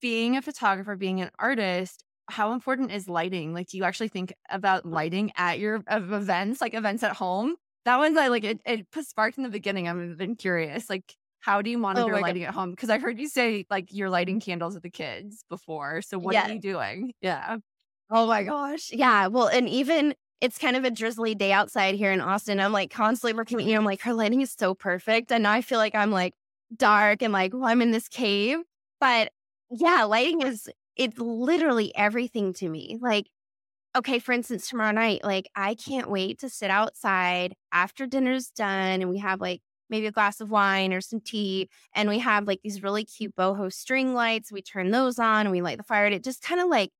Being 0.01 0.37
a 0.37 0.41
photographer, 0.41 0.95
being 0.95 1.21
an 1.21 1.31
artist, 1.39 2.03
how 2.29 2.53
important 2.53 2.91
is 2.91 3.09
lighting? 3.09 3.53
Like, 3.53 3.67
do 3.67 3.77
you 3.77 3.83
actually 3.83 4.07
think 4.09 4.33
about 4.49 4.83
mm. 4.83 4.93
lighting 4.93 5.31
at 5.35 5.59
your 5.59 5.83
events, 5.89 6.61
like 6.61 6.73
events 6.73 7.03
at 7.03 7.15
home? 7.15 7.55
That 7.85 7.97
one's 7.97 8.17
I 8.17 8.27
like 8.27 8.43
it, 8.43 8.61
it 8.65 8.85
sparked 9.03 9.37
in 9.37 9.43
the 9.43 9.49
beginning. 9.49 9.87
I've 9.87 10.17
been 10.17 10.35
curious. 10.35 10.89
Like, 10.89 11.15
how 11.39 11.61
do 11.61 11.69
you 11.69 11.77
oh 11.77 11.81
monitor 11.81 12.13
Oh 12.13 12.13
my 12.13 12.21
God. 12.21 12.21
lighting 12.21 12.43
at 12.43 12.53
home? 12.53 12.71
Because 12.71 12.89
I 12.89 12.99
heard 12.99 13.19
you 13.19 13.27
say 13.27 13.65
like 13.69 13.87
you're 13.91 14.09
lighting 14.09 14.39
candles 14.39 14.75
at 14.75 14.83
the 14.83 14.89
kids 14.89 15.43
before. 15.49 16.01
So 16.01 16.19
what 16.19 16.33
Yeah. 16.33 16.47
are 16.47 16.53
you 16.53 16.59
doing? 16.59 17.13
Yeah. 17.21 17.57
Oh 18.09 18.27
my 18.27 18.43
gosh. 18.43 18.91
Yeah. 18.91 19.27
Well, 19.27 19.47
and 19.47 19.69
even 19.69 20.15
it's 20.41 20.57
kind 20.57 20.75
of 20.75 20.83
a 20.85 20.91
drizzly 20.91 21.35
day 21.35 21.51
outside 21.51 21.95
here 21.95 22.11
in 22.11 22.21
Austin. 22.21 22.59
I'm 22.59 22.71
like 22.71 22.91
constantly 22.91 23.33
looking 23.33 23.59
at 23.59 23.65
you. 23.65 23.75
I'm 23.77 23.85
like, 23.85 24.01
her 24.01 24.13
lighting 24.13 24.41
is 24.41 24.53
so 24.57 24.73
perfect. 24.73 25.31
And 25.31 25.43
now 25.43 25.51
I 25.51 25.61
feel 25.61 25.77
like 25.79 25.95
I'm 25.95 26.11
like 26.11 26.33
dark 26.75 27.21
and 27.21 27.33
like, 27.33 27.53
well, 27.53 27.65
I'm 27.65 27.81
in 27.81 27.91
this 27.91 28.07
cave. 28.07 28.59
But 28.99 29.31
yeah, 29.71 30.03
lighting 30.03 30.41
is, 30.41 30.69
it's 30.95 31.17
literally 31.19 31.95
everything 31.95 32.53
to 32.53 32.69
me. 32.69 32.97
Like, 33.01 33.27
okay, 33.97 34.19
for 34.19 34.33
instance, 34.33 34.69
tomorrow 34.69 34.91
night, 34.93 35.23
like, 35.23 35.47
I 35.55 35.75
can't 35.75 36.09
wait 36.11 36.39
to 36.41 36.49
sit 36.49 36.71
outside 36.71 37.55
after 37.73 38.07
dinner's 38.07 38.49
done 38.51 39.01
and 39.01 39.09
we 39.09 39.19
have 39.19 39.41
like 39.41 39.61
maybe 39.89 40.07
a 40.07 40.11
glass 40.11 40.41
of 40.41 40.51
wine 40.51 40.93
or 40.93 41.01
some 41.01 41.21
tea. 41.21 41.69
And 41.95 42.09
we 42.09 42.19
have 42.19 42.47
like 42.47 42.61
these 42.63 42.83
really 42.83 43.05
cute 43.05 43.35
boho 43.37 43.73
string 43.73 44.13
lights. 44.15 44.51
We 44.51 44.61
turn 44.63 44.91
those 44.91 45.19
on 45.19 45.41
and 45.41 45.51
we 45.51 45.61
light 45.61 45.77
the 45.79 45.83
fire. 45.83 46.05
And 46.05 46.15
it 46.15 46.23
just 46.25 46.41
kind 46.43 46.61
of 46.61 46.69
like, 46.69 46.91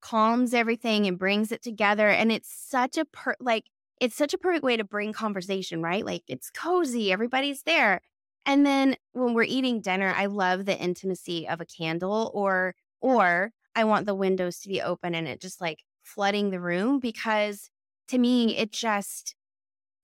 calms 0.00 0.52
everything 0.54 1.06
and 1.06 1.18
brings 1.18 1.52
it 1.52 1.62
together 1.62 2.08
and 2.08 2.32
it's 2.32 2.52
such 2.52 2.98
a 2.98 3.04
per 3.06 3.34
like 3.40 3.64
it's 4.00 4.16
such 4.16 4.34
a 4.34 4.38
perfect 4.38 4.64
way 4.64 4.76
to 4.76 4.84
bring 4.84 5.12
conversation 5.12 5.80
right 5.80 6.04
like 6.04 6.22
it's 6.28 6.50
cozy 6.50 7.12
everybody's 7.12 7.62
there 7.62 8.00
and 8.46 8.66
then 8.66 8.96
when 9.12 9.34
we're 9.34 9.42
eating 9.42 9.80
dinner 9.80 10.12
i 10.16 10.26
love 10.26 10.64
the 10.64 10.78
intimacy 10.78 11.48
of 11.48 11.60
a 11.60 11.66
candle 11.66 12.30
or 12.34 12.74
or 13.00 13.52
i 13.74 13.84
want 13.84 14.06
the 14.06 14.14
windows 14.14 14.58
to 14.58 14.68
be 14.68 14.80
open 14.82 15.14
and 15.14 15.28
it 15.28 15.40
just 15.40 15.60
like 15.60 15.84
flooding 16.02 16.50
the 16.50 16.60
room 16.60 16.98
because 16.98 17.70
to 18.08 18.18
me 18.18 18.56
it 18.56 18.72
just 18.72 19.34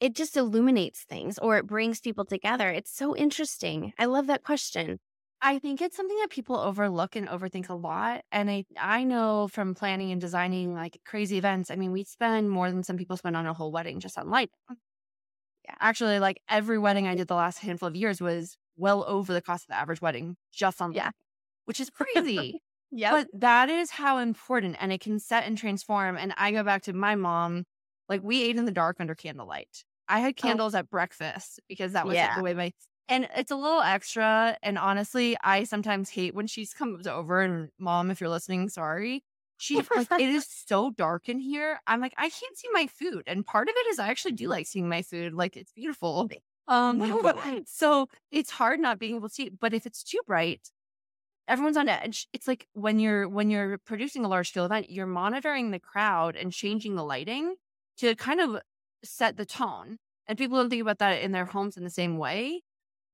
it 0.01 0.14
just 0.14 0.37
illuminates 0.37 1.05
things 1.05 1.38
or 1.38 1.57
it 1.57 1.66
brings 1.66 2.01
people 2.01 2.24
together 2.24 2.70
it's 2.70 2.92
so 2.94 3.16
interesting 3.16 3.92
i 3.98 4.05
love 4.05 4.27
that 4.27 4.44
question 4.44 4.98
I 5.40 5.61
think 5.61 5.81
it's 5.81 5.96
something 5.96 6.16
that 6.18 6.31
people 6.31 6.57
overlook 6.59 7.14
and 7.14 7.29
overthink 7.29 7.68
a 7.68 7.74
lot. 7.74 8.24
And 8.33 8.51
I, 8.51 8.64
I 8.77 9.05
know 9.05 9.46
from 9.48 9.74
planning 9.74 10.11
and 10.11 10.20
designing 10.20 10.74
like 10.74 11.01
crazy 11.05 11.38
events, 11.38 11.70
I 11.70 11.77
mean, 11.77 11.92
we 11.92 12.03
spend 12.05 12.51
more 12.51 12.70
than 12.72 12.83
some 12.83 12.96
people 12.96 13.16
spend 13.16 13.37
on 13.37 13.46
a 13.46 13.55
whole 13.55 13.70
wedding 13.70 14.01
just 14.01 14.18
on 14.18 14.31
light. 14.31 14.51
Actually, 15.81 16.18
like 16.18 16.40
every 16.48 16.78
wedding 16.78 17.07
I 17.07 17.14
did 17.14 17.28
the 17.28 17.35
last 17.35 17.59
handful 17.59 17.88
of 17.88 17.96
years 17.96 18.20
was 18.20 18.57
well 18.76 19.04
over 19.07 19.33
the 19.33 19.42
cost 19.42 19.64
of 19.64 19.68
the 19.68 19.74
average 19.76 20.00
wedding 20.00 20.37
just 20.52 20.81
on 20.81 20.92
Yeah. 20.92 21.11
which 21.64 21.81
is 21.81 21.90
crazy. 21.90 22.61
yeah 22.90 23.11
But 23.12 23.28
that 23.35 23.68
is 23.68 23.90
how 23.90 24.18
important 24.18 24.76
and 24.81 24.92
it 24.92 25.00
can 25.00 25.18
set 25.18 25.44
and 25.44 25.57
transform. 25.59 26.16
And 26.16 26.33
I 26.37 26.52
go 26.52 26.62
back 26.62 26.83
to 26.83 26.92
my 26.92 27.14
mom, 27.14 27.64
like 28.09 28.22
we 28.22 28.42
ate 28.42 28.57
in 28.57 28.64
the 28.64 28.72
dark 28.72 28.96
under 29.00 29.14
candlelight. 29.14 29.85
I 30.09 30.20
had 30.20 30.35
oh. 30.38 30.42
candles 30.42 30.74
at 30.74 30.88
breakfast 30.90 31.61
because 31.68 31.92
that 31.92 32.07
was 32.07 32.14
Yeah. 32.14 32.37
the 32.37 32.42
way 32.42 32.54
my 32.54 32.72
and 33.11 33.26
it's 33.37 33.50
a 33.50 33.57
little 33.57 33.81
extra. 33.81 34.57
And 34.62 34.76
honestly, 34.78 35.37
I 35.42 35.64
sometimes 35.64 36.11
hate 36.11 36.35
when 36.35 36.46
she's 36.46 36.74
comes 36.74 37.07
over 37.07 37.40
and 37.40 37.70
mom, 37.78 38.11
if 38.11 38.20
you're 38.20 38.28
listening, 38.31 38.68
sorry. 38.68 39.22
She's 39.59 39.90
like, 39.94 40.09
it 40.16 40.31
is 40.31 40.47
so 40.49 40.90
dark 40.90 41.29
in 41.29 41.38
here. 41.40 41.81
I'm 41.87 42.01
like, 42.01 42.14
I 42.16 42.31
can't 42.31 42.57
see 42.57 42.68
my 42.73 42.87
food. 42.87 43.25
And 43.27 43.44
part 43.44 43.68
of 43.68 43.75
it 43.77 43.88
is 43.88 43.99
I 43.99 44.09
actually 44.09 44.33
do 44.33 44.49
like 44.49 44.66
seeing 44.66 44.88
my 44.88 45.03
food. 45.03 45.35
Like 45.35 45.57
it's 45.57 45.73
beautiful. 45.73 46.33
Um, 46.68 47.01
so 47.66 48.09
it's 48.31 48.51
hard 48.51 48.81
not 48.81 48.99
being 48.99 49.16
able 49.16 49.29
to 49.29 49.35
see. 49.35 49.51
But 49.51 49.75
if 49.75 49.87
it's 49.87 50.03
too 50.05 50.21
bright, 50.27 50.71
everyone's 51.49 51.77
on 51.77 51.88
edge. 51.88 52.29
It's 52.33 52.47
like 52.47 52.68
when 52.75 53.01
you're 53.01 53.29
when 53.29 53.51
you're 53.51 53.79
producing 53.79 54.25
a 54.25 54.29
large 54.29 54.51
scale 54.51 54.66
event, 54.66 54.90
you're 54.90 55.07
monitoring 55.07 55.71
the 55.71 55.81
crowd 55.81 56.37
and 56.37 56.53
changing 56.53 56.94
the 56.94 57.05
lighting 57.05 57.57
to 57.99 58.14
kind 58.14 58.40
of 58.40 58.61
set 59.05 59.37
the 59.37 59.47
tone. 59.47 59.99
And 60.27 60.38
people 60.38 60.59
don't 60.59 60.71
think 60.71 60.83
about 60.83 60.99
that 60.99 61.23
in 61.23 61.33
their 61.33 61.47
homes 61.47 61.77
in 61.77 61.85
the 61.85 61.90
same 61.90 62.18
way, 62.18 62.62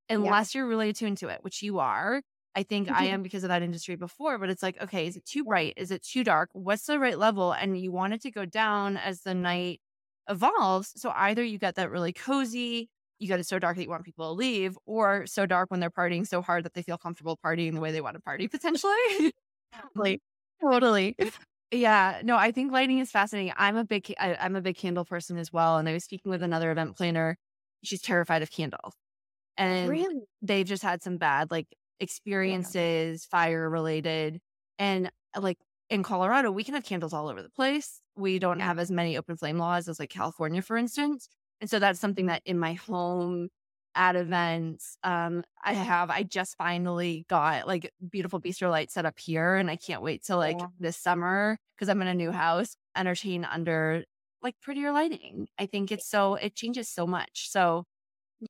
unless 0.08 0.54
you're 0.54 0.66
really 0.66 0.90
attuned 0.90 1.18
to 1.18 1.28
it, 1.28 1.38
which 1.42 1.62
you 1.62 1.78
are. 1.78 2.22
I 2.56 2.62
think 2.62 2.88
I 2.92 3.04
Mhm. 3.04 3.06
am 3.06 3.22
because 3.22 3.44
of 3.44 3.48
that 3.48 3.62
industry 3.62 3.96
before, 3.96 4.38
but 4.38 4.48
it's 4.50 4.62
like, 4.62 4.80
okay, 4.80 5.06
is 5.06 5.16
it 5.16 5.24
too 5.24 5.44
bright? 5.44 5.74
Is 5.76 5.90
it 5.90 6.02
too 6.02 6.24
dark? 6.24 6.50
What's 6.52 6.86
the 6.86 6.98
right 7.00 7.18
level? 7.18 7.52
And 7.52 7.78
you 7.78 7.90
want 7.92 8.14
it 8.14 8.22
to 8.22 8.30
go 8.30 8.44
down 8.44 8.96
as 8.96 9.22
the 9.22 9.34
night 9.34 9.80
evolves. 10.28 10.92
So 11.00 11.10
either 11.14 11.42
you 11.42 11.58
get 11.58 11.74
that 11.76 11.90
really 11.90 12.12
cozy, 12.12 12.90
you 13.18 13.28
get 13.28 13.40
it 13.40 13.46
so 13.46 13.58
dark 13.58 13.76
that 13.76 13.82
you 13.82 13.90
want 13.90 14.04
people 14.04 14.26
to 14.28 14.32
leave, 14.38 14.78
or 14.86 15.26
so 15.26 15.46
dark 15.46 15.70
when 15.70 15.80
they're 15.80 15.90
partying 15.90 16.26
so 16.26 16.42
hard 16.42 16.64
that 16.64 16.74
they 16.74 16.82
feel 16.82 16.98
comfortable 16.98 17.36
partying 17.44 17.74
the 17.74 17.80
way 17.80 17.92
they 17.92 18.00
want 18.00 18.14
to 18.16 18.22
party 18.22 18.48
potentially. 18.50 19.32
totally 19.72 20.20
totally 20.62 21.16
yeah, 21.70 22.20
no, 22.24 22.36
I 22.36 22.52
think 22.52 22.70
lighting 22.72 22.98
is 23.00 23.10
fascinating. 23.10 23.52
I'm 23.56 23.76
a 23.76 23.84
big, 23.84 24.12
I, 24.18 24.36
I'm 24.36 24.54
a 24.56 24.60
big 24.60 24.76
candle 24.76 25.04
person 25.04 25.38
as 25.38 25.52
well. 25.52 25.78
And 25.78 25.88
I 25.88 25.92
was 25.92 26.04
speaking 26.04 26.30
with 26.30 26.42
another 26.42 26.70
event 26.70 26.96
planner 26.96 27.36
she's 27.82 28.00
terrified 28.02 28.42
of 28.42 28.50
candles. 28.50 28.94
And 29.56 30.06
Really? 30.06 30.26
they've 30.42 30.66
just 30.66 30.82
had 30.84 31.02
some 31.02 31.18
bad 31.18 31.50
like 31.50 31.68
experiences, 32.00 33.24
fire 33.24 33.68
related. 33.68 34.40
And 34.78 35.10
uh, 35.36 35.40
like 35.40 35.58
in 35.90 36.02
Colorado, 36.02 36.50
we 36.50 36.64
can 36.64 36.74
have 36.74 36.84
candles 36.84 37.12
all 37.12 37.28
over 37.28 37.42
the 37.42 37.50
place. 37.50 38.00
We 38.16 38.38
don't 38.38 38.60
Yeah. 38.60 38.66
have 38.66 38.78
as 38.78 38.90
many 38.90 39.16
open 39.16 39.36
flame 39.36 39.58
laws 39.58 39.88
as 39.88 39.98
like 39.98 40.10
California, 40.10 40.62
for 40.62 40.76
instance. 40.76 41.28
And 41.60 41.70
so 41.70 41.78
that's 41.78 42.00
something 42.00 42.26
that 42.26 42.42
in 42.44 42.58
my 42.58 42.74
home 42.74 43.48
at 43.94 44.16
events, 44.16 44.98
um, 45.04 45.44
I 45.62 45.72
have, 45.72 46.10
I 46.10 46.24
just 46.24 46.56
finally 46.56 47.24
got 47.28 47.66
like 47.68 47.90
beautiful 48.10 48.40
bistro 48.40 48.70
light 48.70 48.90
set 48.90 49.06
up 49.06 49.18
here. 49.18 49.54
And 49.54 49.70
I 49.70 49.76
can't 49.76 50.02
wait 50.02 50.24
till 50.24 50.38
like 50.38 50.58
Yeah. 50.58 50.68
this 50.80 50.96
summer 50.96 51.58
because 51.76 51.88
I'm 51.88 52.02
in 52.02 52.08
a 52.08 52.14
new 52.14 52.32
house, 52.32 52.76
entertain 52.96 53.44
under 53.44 54.04
like 54.42 54.60
prettier 54.60 54.92
lighting. 54.92 55.46
I 55.58 55.66
think 55.66 55.92
it's 55.92 56.06
so, 56.08 56.34
it 56.34 56.56
changes 56.56 56.88
so 56.88 57.06
much. 57.06 57.48
So, 57.50 57.84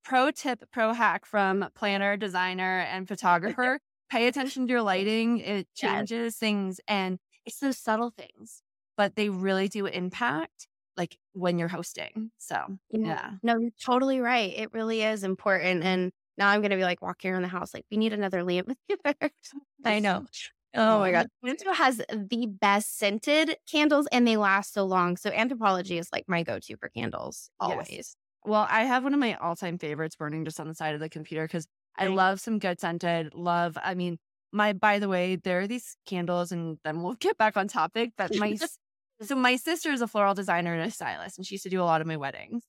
pro 0.02 0.30
tip, 0.30 0.64
pro 0.72 0.92
hack 0.92 1.26
from 1.26 1.68
planner, 1.74 2.16
designer, 2.16 2.80
and 2.80 3.06
photographer 3.08 3.78
pay 4.10 4.26
attention 4.28 4.66
to 4.66 4.70
your 4.72 4.82
lighting. 4.82 5.38
It 5.38 5.68
Yes. 5.82 6.04
changes 6.04 6.36
things 6.36 6.80
and 6.88 7.18
it's 7.46 7.58
those 7.60 7.78
subtle 7.78 8.10
things, 8.10 8.62
but 8.96 9.16
they 9.16 9.28
really 9.28 9.68
do 9.68 9.86
impact 9.86 10.68
like 10.96 11.18
when 11.32 11.58
you're 11.58 11.68
hosting. 11.68 12.30
So, 12.38 12.78
yeah. 12.90 13.36
No, 13.42 13.58
you're 13.58 13.70
totally 13.84 14.20
right. 14.20 14.52
It 14.54 14.72
really 14.72 15.02
is 15.02 15.24
important. 15.24 15.82
And 15.84 16.12
now 16.38 16.48
I'm 16.48 16.60
going 16.60 16.70
to 16.70 16.76
be 16.76 16.82
like 16.84 17.02
walking 17.02 17.30
around 17.32 17.42
the 17.42 17.48
house, 17.48 17.74
like, 17.74 17.84
we 17.90 17.96
need 17.96 18.12
another 18.12 18.42
lamp. 18.42 18.76
I 19.84 19.98
know. 20.00 20.26
Oh 20.74 20.98
my 20.98 21.12
God. 21.12 21.28
Windsor 21.42 21.72
has 21.72 21.98
the 22.12 22.46
best 22.46 22.98
scented 22.98 23.56
candles 23.70 24.08
and 24.10 24.26
they 24.26 24.36
last 24.36 24.72
so 24.72 24.84
long. 24.84 25.16
So 25.16 25.30
Anthropologie 25.30 25.98
is 26.00 26.08
like 26.12 26.24
my 26.28 26.42
go 26.42 26.58
to 26.58 26.76
for 26.76 26.88
candles 26.88 27.50
Yes. 27.60 28.16
Well, 28.44 28.66
I 28.70 28.84
have 28.84 29.04
one 29.04 29.14
of 29.14 29.20
my 29.20 29.34
all 29.34 29.56
time 29.56 29.78
favorites 29.78 30.16
burning 30.16 30.44
just 30.44 30.60
on 30.60 30.68
the 30.68 30.74
side 30.74 30.94
of 30.94 31.00
the 31.00 31.08
computer 31.08 31.44
because 31.44 31.66
I 31.96 32.08
love 32.08 32.40
some 32.40 32.58
good 32.58 32.80
scented. 32.80 33.34
Love, 33.34 33.78
I 33.82 33.94
mean, 33.94 34.18
my, 34.52 34.72
by 34.72 34.98
the 34.98 35.08
way, 35.08 35.36
there 35.36 35.60
are 35.60 35.66
these 35.66 35.96
candles, 36.06 36.52
and 36.52 36.78
then 36.84 37.02
we'll 37.02 37.14
get 37.20 37.38
back 37.38 37.56
on 37.56 37.68
topic. 37.68 38.12
But 38.16 38.34
my, 38.36 38.56
so 39.22 39.34
my 39.34 39.56
sister 39.56 39.90
is 39.90 40.02
a 40.02 40.08
floral 40.08 40.34
designer 40.34 40.74
and 40.74 40.82
a 40.82 40.90
stylist, 40.90 41.38
and 41.38 41.46
she 41.46 41.54
used 41.54 41.64
to 41.64 41.70
do 41.70 41.80
a 41.80 41.84
lot 41.84 42.00
of 42.00 42.06
my 42.06 42.16
weddings. 42.16 42.64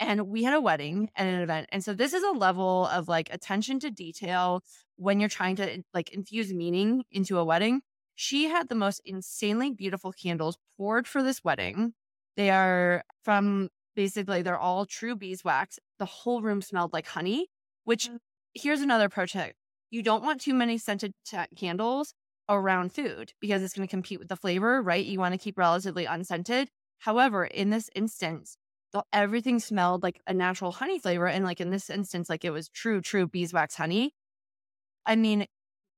And 0.00 0.28
we 0.28 0.42
had 0.42 0.54
a 0.54 0.60
wedding 0.60 1.10
and 1.14 1.28
an 1.28 1.40
event. 1.42 1.68
And 1.70 1.84
so 1.84 1.94
this 1.94 2.12
is 2.12 2.24
a 2.24 2.32
level 2.32 2.88
of 2.88 3.06
like 3.06 3.32
attention 3.32 3.78
to 3.80 3.90
detail 3.90 4.62
when 4.96 5.20
you're 5.20 5.28
trying 5.28 5.54
to 5.56 5.82
like 5.94 6.10
infuse 6.10 6.52
meaning 6.52 7.04
into 7.12 7.38
a 7.38 7.44
wedding. 7.44 7.82
She 8.16 8.44
had 8.48 8.68
the 8.68 8.74
most 8.74 9.00
insanely 9.04 9.70
beautiful 9.70 10.12
candles 10.12 10.58
poured 10.76 11.06
for 11.06 11.22
this 11.22 11.44
wedding. 11.44 11.94
They 12.36 12.50
are 12.50 13.04
from 13.22 13.68
basically 13.94 14.42
they're 14.42 14.58
all 14.58 14.86
true 14.86 15.16
beeswax. 15.16 15.78
The 15.98 16.06
whole 16.06 16.42
room 16.42 16.62
smelled 16.62 16.92
like 16.92 17.06
honey, 17.06 17.48
which 17.84 18.08
Mm. 18.08 18.18
here's 18.54 18.80
another 18.80 19.08
pro 19.08 19.26
tip. 19.26 19.54
You 19.90 20.02
don't 20.02 20.22
want 20.24 20.40
too 20.40 20.54
many 20.54 20.78
scented 20.78 21.12
candles 21.56 22.14
around 22.48 22.92
food 22.92 23.32
because 23.40 23.62
it's 23.62 23.74
going 23.74 23.86
to 23.86 23.90
compete 23.90 24.18
with 24.18 24.28
the 24.28 24.36
flavor, 24.36 24.82
right? 24.82 25.04
You 25.04 25.18
want 25.18 25.34
to 25.34 25.38
keep 25.38 25.58
relatively 25.58 26.04
unscented. 26.06 26.68
However, 27.00 27.44
in 27.44 27.70
this 27.70 27.90
instance, 27.94 28.56
the, 28.92 29.04
everything 29.12 29.58
smelled 29.58 30.02
like 30.02 30.20
a 30.26 30.34
natural 30.34 30.72
honey 30.72 30.98
flavor. 30.98 31.26
And 31.28 31.44
like 31.44 31.60
in 31.60 31.70
this 31.70 31.90
instance, 31.90 32.28
like 32.30 32.44
it 32.44 32.50
was 32.50 32.68
true, 32.68 33.00
true 33.00 33.26
beeswax 33.26 33.74
honey. 33.76 34.14
I 35.06 35.16
mean, 35.16 35.46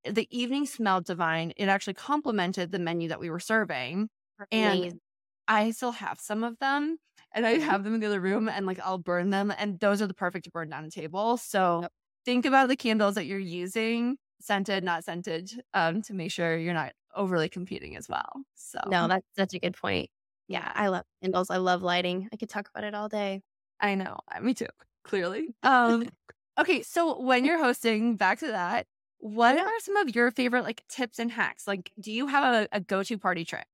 the 0.04 0.28
evening 0.36 0.66
smelled 0.66 1.04
divine. 1.06 1.52
It 1.56 1.68
actually 1.68 1.94
complemented 1.94 2.72
the 2.72 2.78
menu 2.78 3.08
that 3.08 3.20
we 3.20 3.30
were 3.30 3.40
serving. 3.40 4.08
And 4.50 5.00
I 5.48 5.72
still 5.72 5.92
have 5.92 6.20
some 6.20 6.44
of 6.44 6.58
them 6.58 6.98
and 7.34 7.46
I 7.46 7.58
have 7.58 7.84
them 7.84 7.94
in 7.94 8.00
the 8.00 8.06
other 8.06 8.20
room 8.20 8.48
and 8.48 8.66
like 8.66 8.80
I'll 8.80 8.98
burn 8.98 9.30
them. 9.30 9.52
And 9.58 9.78
those 9.80 10.00
are 10.02 10.06
the 10.06 10.14
perfect 10.14 10.44
to 10.46 10.50
burn 10.50 10.70
down 10.70 10.84
a 10.84 10.90
table. 10.90 11.36
So 11.36 11.84
Yep. 11.84 11.92
think 12.24 12.46
about 12.46 12.68
the 12.68 12.76
candles 12.76 13.16
that 13.16 13.26
you're 13.26 13.38
using, 13.38 14.18
scented, 14.40 14.84
not 14.84 15.04
scented, 15.04 15.62
um, 15.74 16.02
to 16.02 16.14
make 16.14 16.30
sure 16.30 16.56
you're 16.56 16.74
not 16.74 16.92
overly 17.14 17.48
competing 17.48 17.96
as 17.96 18.08
well. 18.08 18.44
So 18.54 18.80
No, 18.82 19.08
that's 19.08 19.26
such 19.36 19.54
a 19.54 19.58
good 19.58 19.74
point. 19.76 20.10
Yeah, 20.48 20.70
I 20.74 20.88
love 20.88 21.04
candles. 21.22 21.50
I 21.50 21.56
love 21.56 21.82
lighting. 21.82 22.28
I 22.32 22.36
could 22.36 22.48
talk 22.50 22.68
about 22.68 22.84
it 22.84 22.94
all 22.94 23.08
day. 23.08 23.42
I 23.80 23.94
know. 23.94 24.18
Me 24.40 24.54
too, 24.54 24.66
clearly. 25.02 25.54
Um, 25.62 26.10
okay. 26.58 26.82
So 26.82 27.20
when 27.20 27.44
you're 27.44 27.58
hosting, 27.62 28.16
back 28.16 28.38
to 28.40 28.48
that, 28.48 28.86
what 29.18 29.58
are 29.58 29.80
some 29.80 29.96
of 29.96 30.14
your 30.14 30.30
favorite 30.30 30.62
like 30.64 30.86
tips 30.88 31.18
and 31.18 31.30
hacks? 31.30 31.66
Like, 31.66 31.92
do 32.00 32.12
you 32.12 32.26
have 32.26 32.44
a, 32.72 32.76
a 32.76 32.80
go-to 32.80 33.18
party 33.18 33.44
trick? 33.44 33.66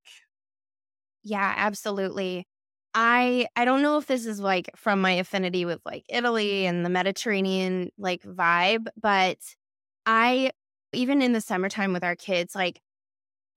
Yeah, 1.23 1.55
absolutely. 1.57 2.47
I 2.95 3.47
I 3.57 3.65
don't 3.65 3.83
know 3.83 3.99
if 3.99 4.07
this 4.07 4.27
is 4.27 4.41
like 4.41 4.71
from 4.77 5.01
my 5.01 5.13
affinity 5.13 5.65
with 5.65 5.81
like 5.85 6.05
Italy 6.09 6.67
and 6.67 6.85
the 6.85 6.91
Mediterranean 6.91 7.91
like 7.99 8.23
vibe, 8.23 8.89
but 9.01 9.39
I 10.07 10.53
even 10.93 11.23
in 11.23 11.33
the 11.33 11.41
summertime 11.41 11.93
with 11.93 12.05
our 12.05 12.17
kids, 12.17 12.55
like 12.55 12.81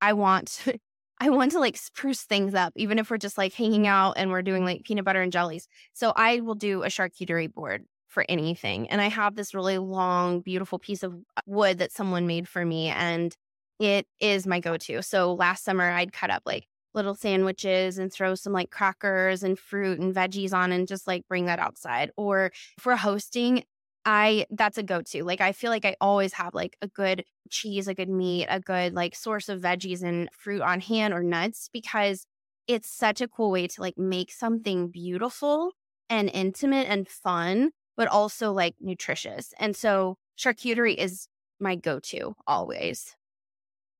I 0.01 0.13
want 0.13 0.65
I 1.21 1.29
want 1.29 1.51
to 1.53 1.59
like 1.59 1.77
spruce 1.77 2.23
things 2.23 2.55
up, 2.55 2.73
even 2.75 2.99
if 2.99 3.09
we're 3.11 3.17
just 3.17 3.37
like 3.37 3.53
hanging 3.53 3.87
out 3.87 4.13
and 4.17 4.31
we're 4.31 4.41
doing 4.41 4.65
like 4.65 4.83
peanut 4.83 5.05
butter 5.05 5.21
and 5.21 5.31
jellies. 5.31 5.67
So 5.93 6.13
I 6.15 6.41
will 6.41 6.55
do 6.55 6.83
a 6.83 6.87
charcuterie 6.87 7.53
board 7.53 7.85
for 8.09 8.25
anything. 8.29 8.89
And 8.89 9.01
I 9.01 9.09
have 9.09 9.35
this 9.35 9.53
really 9.53 9.77
long, 9.79 10.41
beautiful 10.41 10.79
piece 10.79 11.03
of 11.03 11.15
wood 11.47 11.79
that 11.79 11.91
someone 11.93 12.27
made 12.27 12.47
for 12.49 12.65
me. 12.65 12.89
And 12.89 13.35
it 13.79 14.07
is 14.19 14.47
my 14.47 14.59
go-to. 14.59 15.01
So 15.03 15.33
last 15.33 15.63
summer 15.63 15.89
I'd 15.91 16.13
cut 16.13 16.29
up 16.29 16.43
like 16.45 16.67
little 16.93 17.15
sandwiches 17.15 17.97
and 17.97 18.11
throw 18.11 18.35
some 18.35 18.53
like 18.53 18.69
crackers 18.69 19.43
and 19.43 19.57
fruit 19.57 19.99
and 19.99 20.13
veggies 20.13 20.53
on 20.53 20.71
and 20.71 20.87
just 20.87 21.07
like 21.07 21.27
bring 21.27 21.45
that 21.45 21.59
outside. 21.59 22.11
Or 22.17 22.51
for 22.79 22.95
hosting, 22.95 23.63
I 24.05 24.45
that's 24.49 24.77
a 24.77 24.83
go-to. 24.83 25.23
Like 25.23 25.41
I 25.41 25.53
feel 25.53 25.71
like 25.71 25.85
I 25.85 25.95
always 26.01 26.33
have 26.33 26.53
like 26.53 26.77
a 26.81 26.87
good 26.87 27.23
cheese, 27.49 27.87
a 27.87 27.93
good 27.93 28.09
meat, 28.09 28.47
a 28.49 28.59
good 28.59 28.93
like 28.93 29.15
source 29.15 29.49
of 29.49 29.61
veggies 29.61 30.03
and 30.03 30.29
fruit 30.33 30.61
on 30.61 30.81
hand 30.81 31.13
or 31.13 31.23
nuts 31.23 31.69
because 31.71 32.25
it's 32.67 32.89
such 32.89 33.21
a 33.21 33.27
cool 33.27 33.51
way 33.51 33.67
to 33.67 33.81
like 33.81 33.97
make 33.97 34.31
something 34.31 34.89
beautiful 34.89 35.71
and 36.09 36.29
intimate 36.33 36.87
and 36.89 37.07
fun, 37.07 37.71
but 37.95 38.07
also 38.07 38.51
like 38.51 38.75
nutritious. 38.79 39.53
And 39.57 39.75
so 39.75 40.17
charcuterie 40.37 40.95
is 40.97 41.27
my 41.59 41.75
go-to 41.75 42.35
always. 42.45 43.15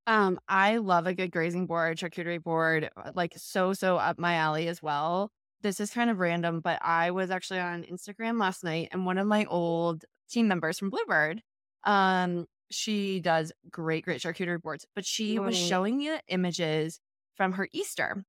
Um, 0.06 0.40
I 0.50 0.78
love 0.78 1.08
a 1.08 1.14
good 1.14 1.32
grazing 1.32 1.66
board, 1.66 1.98
charcuterie 1.98 2.44
board, 2.44 2.90
uh, 2.98 3.12
like 3.16 3.34
so, 3.38 3.74
so 3.74 3.98
up 3.98 4.20
my 4.20 4.36
alley 4.36 4.68
as 4.68 4.82
well. 4.84 5.32
This 5.62 5.80
is 5.80 5.92
kind 5.92 6.10
of 6.10 6.20
random, 6.20 6.60
but 6.60 6.80
I 6.82 7.12
was 7.12 7.32
actually 7.32 7.62
on 7.62 7.84
Instagram 7.84 8.38
last 8.40 8.64
night 8.66 8.90
and 8.92 9.06
one 9.06 9.18
of 9.18 9.28
my 9.28 9.46
old 9.46 10.04
team 10.30 10.48
members 10.50 10.78
from 10.78 10.90
Bluebird, 10.90 11.42
um, 11.86 12.46
she 12.70 13.22
does 13.22 13.54
great, 13.70 14.04
great 14.04 14.22
charcuterie 14.22 14.62
boards, 14.62 14.86
but 14.94 15.06
she 15.06 15.40
was 15.40 15.56
Right. 15.56 15.70
showing 15.70 16.02
you 16.02 16.18
images 16.28 17.00
from 17.36 17.54
her 17.54 17.70
Easter. 17.72 18.26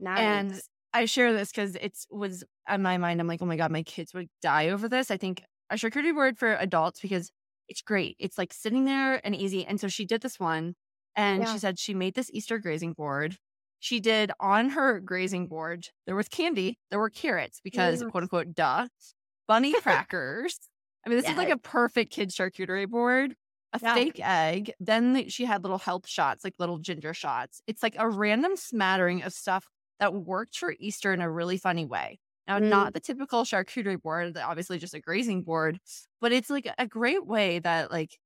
Nice. 0.00 0.20
And 0.20 0.60
I 0.94 1.04
share 1.04 1.32
this 1.32 1.50
because 1.50 1.74
it 1.76 1.96
was 2.10 2.44
on 2.68 2.82
my 2.82 2.96
mind. 2.96 3.20
I'm 3.20 3.26
like, 3.26 3.42
oh 3.42 3.46
my 3.46 3.56
God, 3.56 3.70
my 3.70 3.82
kids 3.82 4.14
would 4.14 4.28
die 4.40 4.70
over 4.70 4.88
this. 4.88 5.10
I 5.10 5.16
think 5.16 5.42
a 5.68 5.74
charcuterie 5.74 6.14
board 6.14 6.38
for 6.38 6.54
adults 6.54 7.00
because 7.00 7.30
it's 7.68 7.82
great. 7.82 8.16
It's 8.18 8.38
like 8.38 8.52
sitting 8.52 8.84
there 8.84 9.20
and 9.24 9.34
easy. 9.34 9.66
And 9.66 9.80
so 9.80 9.88
she 9.88 10.06
did 10.06 10.22
this 10.22 10.38
one 10.38 10.74
and 11.16 11.42
Yeah. 11.42 11.52
she 11.52 11.58
said 11.58 11.78
she 11.78 11.94
made 11.94 12.14
this 12.14 12.30
Easter 12.32 12.58
grazing 12.58 12.92
board. 12.92 13.38
She 13.80 14.00
did 14.00 14.32
on 14.40 14.70
her 14.70 15.00
grazing 15.00 15.48
board, 15.48 15.88
there 16.06 16.16
was 16.16 16.28
candy, 16.28 16.78
there 16.90 16.98
were 17.00 17.10
carrots 17.10 17.60
because 17.62 18.00
Yes. 18.02 18.10
quote 18.10 18.24
unquote, 18.24 18.54
duh, 18.54 18.88
bunny 19.48 19.72
crackers. 19.80 20.58
I 21.04 21.08
mean, 21.08 21.18
this 21.18 21.28
is 21.30 21.36
like 21.36 21.50
a 21.50 21.58
perfect 21.58 22.12
kid 22.12 22.30
charcuterie 22.30 22.88
board. 22.88 23.36
A 23.72 23.80
Yeah. 23.82 23.94
fake 23.94 24.20
egg. 24.20 24.72
Then 24.80 25.28
she 25.28 25.44
had 25.44 25.62
little 25.62 25.78
health 25.78 26.08
shots, 26.08 26.44
like 26.44 26.54
little 26.58 26.78
ginger 26.78 27.12
shots. 27.14 27.60
It's 27.66 27.82
like 27.82 27.94
a 27.98 28.08
random 28.08 28.56
smattering 28.56 29.22
of 29.22 29.32
stuff 29.32 29.68
that 30.00 30.14
worked 30.14 30.56
for 30.56 30.74
Easter 30.78 31.12
in 31.12 31.20
a 31.20 31.30
really 31.30 31.58
funny 31.58 31.84
way. 31.84 32.18
Now, 32.48 32.58
Mm. 32.58 32.68
not 32.68 32.94
the 32.94 33.00
typical 33.00 33.44
charcuterie 33.44 34.00
board, 34.00 34.36
obviously 34.38 34.78
just 34.78 34.94
a 34.94 35.00
grazing 35.00 35.42
board, 35.42 35.80
but 36.20 36.32
it's 36.32 36.48
like 36.50 36.68
a 36.78 36.86
great 36.86 37.26
way 37.26 37.58
that 37.60 37.90
like 37.90 38.18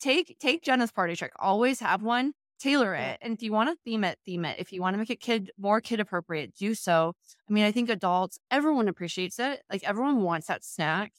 take 0.00 0.38
take 0.40 0.62
Jenna's 0.62 0.92
party 0.92 1.16
trick. 1.16 1.32
Always 1.38 1.80
have 1.80 2.02
one, 2.02 2.32
tailor 2.58 2.94
it. 2.94 3.18
And 3.22 3.34
if 3.34 3.42
you 3.42 3.52
want 3.52 3.70
to 3.70 3.76
theme 3.84 4.04
it, 4.04 4.18
theme 4.24 4.44
it. 4.44 4.58
If 4.60 4.72
you 4.72 4.80
want 4.80 4.94
to 4.94 4.98
make 4.98 5.10
it 5.10 5.20
kid 5.20 5.50
more 5.58 5.80
kid 5.80 6.00
appropriate, 6.00 6.54
do 6.54 6.74
so. 6.74 7.14
I 7.48 7.52
mean, 7.52 7.64
I 7.64 7.72
think 7.72 7.90
adults, 7.90 8.38
everyone 8.50 8.88
appreciates 8.88 9.38
it. 9.38 9.62
Like 9.70 9.84
everyone 9.84 10.22
wants 10.22 10.46
that 10.48 10.64
snack. 10.64 11.12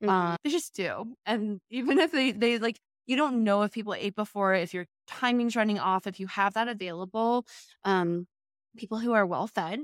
Mhm. 0.00 0.08
Uh, 0.08 0.36
they 0.44 0.50
just 0.50 0.74
do. 0.74 1.14
And 1.26 1.60
even 1.70 1.98
if 1.98 2.12
they 2.12 2.32
they 2.32 2.58
like 2.58 2.80
you 3.06 3.16
don't 3.16 3.44
know 3.44 3.62
if 3.62 3.72
people 3.72 3.94
ate 3.94 4.14
before, 4.16 4.54
if 4.54 4.74
your 4.74 4.86
timing's 5.06 5.56
running 5.56 5.78
off, 5.78 6.06
if 6.06 6.20
you 6.20 6.26
have 6.28 6.54
that 6.54 6.68
available, 6.68 7.46
um, 7.84 8.26
people 8.76 8.98
who 8.98 9.12
are 9.12 9.26
well 9.26 9.46
fed 9.46 9.80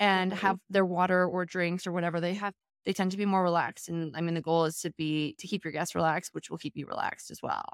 and 0.00 0.32
Mhm. 0.32 0.34
have 0.34 0.58
their 0.70 0.84
water 0.84 1.26
or 1.26 1.44
drinks 1.46 1.86
or 1.86 1.92
whatever 1.92 2.20
they 2.20 2.34
have, 2.34 2.54
they 2.84 2.92
tend 2.92 3.10
to 3.12 3.16
be 3.16 3.26
more 3.26 3.42
relaxed. 3.42 3.88
And 3.88 4.16
I 4.16 4.20
mean, 4.20 4.34
the 4.34 4.40
goal 4.40 4.64
is 4.64 4.80
to 4.80 4.90
be 4.90 5.34
to 5.38 5.46
keep 5.46 5.64
your 5.64 5.72
guests 5.72 5.94
relaxed, 5.94 6.34
which 6.34 6.50
will 6.50 6.58
keep 6.58 6.76
you 6.76 6.86
relaxed 6.86 7.30
as 7.30 7.40
well. 7.42 7.64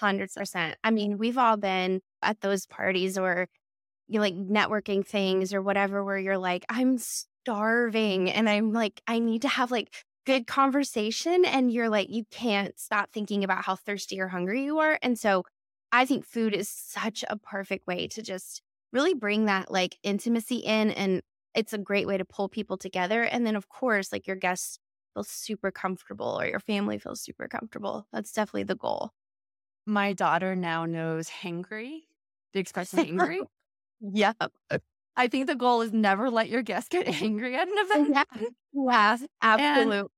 Hundred 0.00 0.30
percent. 0.34 0.76
I 0.82 0.90
mean, 0.90 1.18
we've 1.18 1.38
all 1.38 1.56
been 1.56 2.00
at 2.22 2.40
those 2.40 2.66
parties 2.66 3.16
or 3.16 3.48
you 4.08 4.20
like 4.20 4.34
networking 4.34 5.06
things 5.06 5.54
or 5.54 5.62
whatever 5.62 6.04
where 6.04 6.18
you're 6.18 6.38
like, 6.38 6.64
I'm 6.68 6.98
starving 6.98 8.30
and 8.30 8.48
I'm 8.48 8.72
like, 8.72 9.00
I 9.06 9.20
need 9.20 9.42
to 9.42 9.48
have 9.48 9.70
like 9.70 10.04
good 10.26 10.46
conversation. 10.46 11.44
And 11.44 11.72
you're 11.72 11.88
like, 11.88 12.10
you 12.10 12.24
can't 12.30 12.78
stop 12.78 13.10
thinking 13.12 13.44
about 13.44 13.64
how 13.64 13.76
thirsty 13.76 14.20
or 14.20 14.28
hungry 14.28 14.64
you 14.64 14.78
are. 14.78 14.98
And 15.02 15.18
so 15.18 15.44
I 15.92 16.04
think 16.04 16.24
food 16.24 16.54
is 16.54 16.68
such 16.68 17.24
a 17.28 17.36
perfect 17.36 17.86
way 17.86 18.08
to 18.08 18.22
just 18.22 18.62
really 18.92 19.14
bring 19.14 19.46
that 19.46 19.70
like 19.70 19.96
intimacy 20.02 20.56
in. 20.56 20.90
And 20.90 21.22
it's 21.54 21.72
a 21.72 21.78
great 21.78 22.06
way 22.06 22.16
to 22.16 22.24
pull 22.24 22.48
people 22.48 22.76
together. 22.76 23.22
And 23.22 23.46
then, 23.46 23.56
of 23.56 23.68
course, 23.68 24.12
like 24.12 24.26
your 24.26 24.36
guests 24.36 24.78
feel 25.14 25.24
super 25.24 25.70
comfortable 25.70 26.38
or 26.40 26.46
your 26.46 26.60
family 26.60 26.98
feels 26.98 27.20
super 27.20 27.48
comfortable. 27.48 28.06
That's 28.12 28.32
definitely 28.32 28.64
the 28.64 28.76
goal. 28.76 29.10
My 29.86 30.12
daughter 30.12 30.54
now 30.54 30.86
knows 30.86 31.28
hangry, 31.28 32.02
the 32.52 32.60
expression 32.60 32.98
hangry. 33.18 33.40
yeah. 34.00 34.32
I 35.16 35.28
think 35.28 35.48
the 35.48 35.56
goal 35.56 35.82
is 35.82 35.92
never 35.92 36.30
let 36.30 36.48
your 36.48 36.62
guests 36.62 36.88
get 36.88 37.08
angry 37.22 37.56
at 37.56 37.68
an 37.68 37.74
event. 37.76 38.10
Yeah, 38.10 38.46
yeah 38.72 39.16
absolutely. 39.42 40.08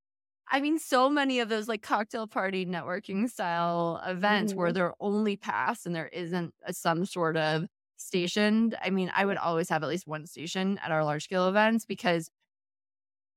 I 0.48 0.60
mean, 0.60 0.78
so 0.78 1.08
many 1.08 1.40
of 1.40 1.48
those 1.48 1.66
like 1.66 1.80
cocktail 1.80 2.26
party 2.26 2.66
networking 2.66 3.28
style 3.30 4.02
events 4.06 4.52
mm-hmm. 4.52 4.60
where 4.60 4.72
they're 4.72 4.94
only 5.00 5.36
pass 5.36 5.86
and 5.86 5.94
there 5.94 6.08
isn't 6.08 6.52
a, 6.66 6.74
some 6.74 7.06
sort 7.06 7.38
of 7.38 7.64
stationed. 8.02 8.76
I 8.82 8.90
mean, 8.90 9.10
I 9.14 9.24
would 9.24 9.36
always 9.36 9.68
have 9.68 9.82
at 9.82 9.88
least 9.88 10.06
one 10.06 10.26
station 10.26 10.78
at 10.84 10.90
our 10.90 11.04
large 11.04 11.24
scale 11.24 11.48
events 11.48 11.84
because 11.84 12.30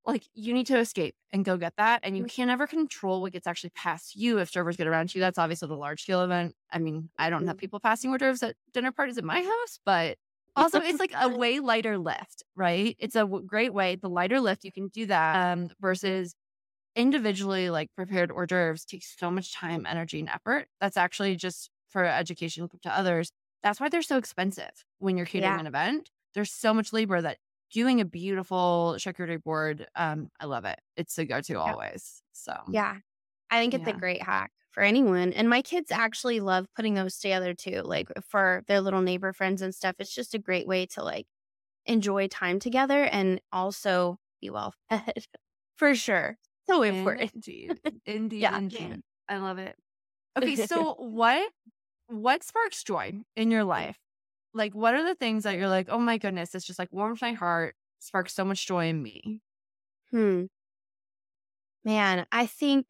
like 0.06 0.24
you 0.34 0.54
need 0.54 0.68
to 0.68 0.78
escape 0.78 1.16
and 1.32 1.44
go 1.44 1.58
get 1.58 1.74
that. 1.78 2.02
And 2.04 2.18
you 2.18 2.24
mm. 2.24 2.30
can 2.30 2.48
never 2.48 2.68
control 2.68 3.22
what 3.22 3.34
gets 3.34 3.48
actually 3.48 3.72
past 3.72 4.16
you 4.16 4.40
if 4.40 4.52
servers 4.52 4.78
get 4.78 4.88
around 4.88 5.14
you. 5.14 5.22
That's 5.22 5.38
obviously 5.38 5.68
the 5.68 5.76
large 5.76 6.04
scale 6.04 6.22
event. 6.22 6.56
I 6.72 6.80
mean, 6.80 7.10
I 7.18 7.30
don't 7.30 7.48
have 7.48 7.56
mm-hmm. 7.56 7.62
people 7.62 7.80
passing 7.80 8.12
hors 8.12 8.20
d'oeuvres 8.20 8.44
at 8.44 8.56
dinner 8.74 8.92
parties 8.92 9.18
at 9.18 9.24
my 9.24 9.42
house, 9.42 9.80
but 9.86 10.18
also 10.56 10.80
it's 10.80 11.00
like 11.00 11.14
a 11.20 11.30
way 11.38 11.60
lighter 11.60 11.98
lift, 11.98 12.44
right? 12.56 12.96
It's 13.00 13.16
a 13.16 13.26
great 13.26 13.74
way. 13.74 13.96
The 13.96 14.10
lighter 14.10 14.40
lift, 14.40 14.64
you 14.64 14.72
can 14.72 14.90
do 14.90 15.08
that 15.08 15.54
um, 15.54 15.70
versus 15.80 16.36
individually 16.96 17.70
like 17.70 17.90
prepared 17.96 18.32
hors 18.32 18.48
d'oeuvres 18.48 18.86
takes 18.86 19.16
so 19.18 19.30
much 19.30 19.54
time, 19.54 19.86
energy, 19.86 20.20
and 20.20 20.30
effort. 20.30 20.68
That's 20.80 20.98
actually 20.98 21.36
just 21.36 21.70
for 21.90 22.06
education 22.06 22.70
to 22.84 22.98
others. 22.98 23.32
That's 23.66 23.80
why 23.80 23.90
they're 23.90 24.04
so 24.04 24.18
expensive 24.18 24.86
when 25.00 25.18
you're 25.18 25.26
catering 25.26 25.52
yeah. 25.52 25.60
an 25.60 25.66
event. 25.66 26.12
There's 26.36 26.52
so 26.52 26.72
much 26.72 26.94
labor 26.94 27.20
that 27.20 27.40
doing 27.74 28.00
a 28.00 28.06
beautiful 28.06 28.94
charcuterie 29.00 29.42
board, 29.42 29.88
um, 29.96 30.30
I 30.40 30.46
love 30.46 30.66
it. 30.66 30.80
It's 30.96 31.18
a 31.18 31.26
go-to 31.26 31.54
yeah. 31.54 31.60
always. 31.60 32.22
So 32.32 32.56
yeah, 32.70 32.98
I 33.50 33.60
think 33.60 33.74
it's 33.74 33.88
yeah. 33.88 33.96
a 33.96 34.00
great 34.00 34.22
hack 34.22 34.52
for 34.70 34.84
anyone. 34.84 35.34
And 35.34 35.50
my 35.50 35.64
kids 35.64 35.90
actually 35.92 36.42
love 36.42 36.68
putting 36.76 36.94
those 36.94 37.18
together 37.18 37.56
too, 37.56 37.82
like 37.84 38.12
for 38.30 38.64
their 38.68 38.82
little 38.82 39.02
neighbor 39.02 39.34
friends 39.34 39.64
and 39.64 39.74
stuff. 39.74 39.96
It's 39.98 40.14
just 40.14 40.36
a 40.36 40.40
great 40.40 40.68
way 40.68 40.86
to 40.86 41.04
like 41.04 41.26
enjoy 41.88 42.28
time 42.28 42.60
together 42.60 43.06
and 43.06 43.42
also 43.52 44.20
be 44.42 44.52
well 44.52 44.76
fed 44.92 45.26
for 45.76 45.96
sure. 45.96 46.38
So 46.68 46.84
important. 46.84 47.32
Indeed. 47.34 47.80
Indeed. 48.06 48.38
yeah. 48.42 48.58
Indeed. 48.60 49.02
I 49.28 49.38
love 49.38 49.58
it. 49.58 49.76
Okay. 50.38 50.56
So 50.68 50.96
what 51.00 51.50
what 52.08 52.44
sparks 52.44 52.84
joy 52.84 53.14
in 53.36 53.52
your 53.52 53.64
life? 53.64 54.00
Like 54.54 54.74
what 54.74 54.96
are 54.96 55.04
the 55.04 55.16
things 55.16 55.44
that 55.44 55.58
you're 55.58 55.70
like, 55.70 55.88
oh 55.90 56.00
my 56.00 56.18
goodness, 56.18 56.56
it's 56.56 56.66
just 56.66 56.80
like 56.80 56.92
warms 56.92 57.22
my 57.22 57.34
heart, 57.34 57.76
sparks 58.00 58.34
so 58.34 58.46
much 58.46 58.66
joy 58.68 58.88
in 58.88 59.04
me? 59.04 59.42
Hmm. 60.12 60.46
Man, 61.86 62.26
I 62.32 62.48
think 62.48 62.88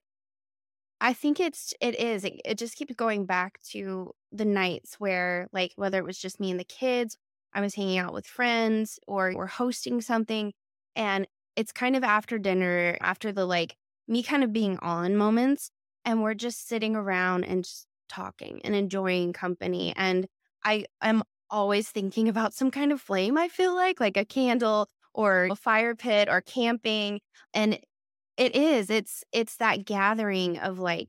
I 1.01 1.13
think 1.13 1.39
it's 1.39 1.73
it 1.81 1.95
is. 1.99 2.23
It, 2.25 2.41
it 2.45 2.57
just 2.57 2.75
keeps 2.75 2.95
going 2.95 3.25
back 3.25 3.61
to 3.71 4.13
the 4.31 4.45
nights 4.45 4.95
where 4.99 5.47
like 5.51 5.73
whether 5.75 5.97
it 5.99 6.05
was 6.05 6.17
just 6.19 6.39
me 6.39 6.51
and 6.51 6.59
the 6.59 6.63
kids, 6.63 7.17
I 7.53 7.61
was 7.61 7.75
hanging 7.75 7.97
out 7.97 8.13
with 8.13 8.25
friends 8.27 8.99
or 9.07 9.33
we're 9.35 9.47
hosting 9.47 10.01
something 10.01 10.53
and 10.95 11.27
it's 11.55 11.71
kind 11.71 11.95
of 11.95 12.03
after 12.03 12.37
dinner, 12.39 12.97
after 13.01 13.31
the 13.31 13.45
like 13.45 13.77
me 14.07 14.23
kind 14.23 14.43
of 14.43 14.53
being 14.53 14.77
on 14.79 15.15
moments, 15.17 15.71
and 16.05 16.21
we're 16.21 16.33
just 16.33 16.67
sitting 16.67 16.95
around 16.95 17.43
and 17.45 17.63
just 17.65 17.87
talking 18.09 18.61
and 18.63 18.75
enjoying 18.75 19.33
company. 19.33 19.93
And 19.95 20.27
I 20.63 20.85
am 21.01 21.23
always 21.49 21.89
thinking 21.89 22.27
about 22.27 22.53
some 22.53 22.71
kind 22.71 22.91
of 22.91 23.01
flame, 23.01 23.37
I 23.37 23.47
feel 23.47 23.75
like, 23.75 23.99
like 23.99 24.17
a 24.17 24.25
candle 24.25 24.89
or 25.13 25.49
a 25.51 25.55
fire 25.55 25.95
pit 25.95 26.27
or 26.29 26.41
camping. 26.41 27.19
And 27.53 27.79
it 28.37 28.55
is, 28.55 28.89
it's 28.89 29.23
it's 29.31 29.57
that 29.57 29.85
gathering 29.85 30.57
of 30.59 30.79
like 30.79 31.07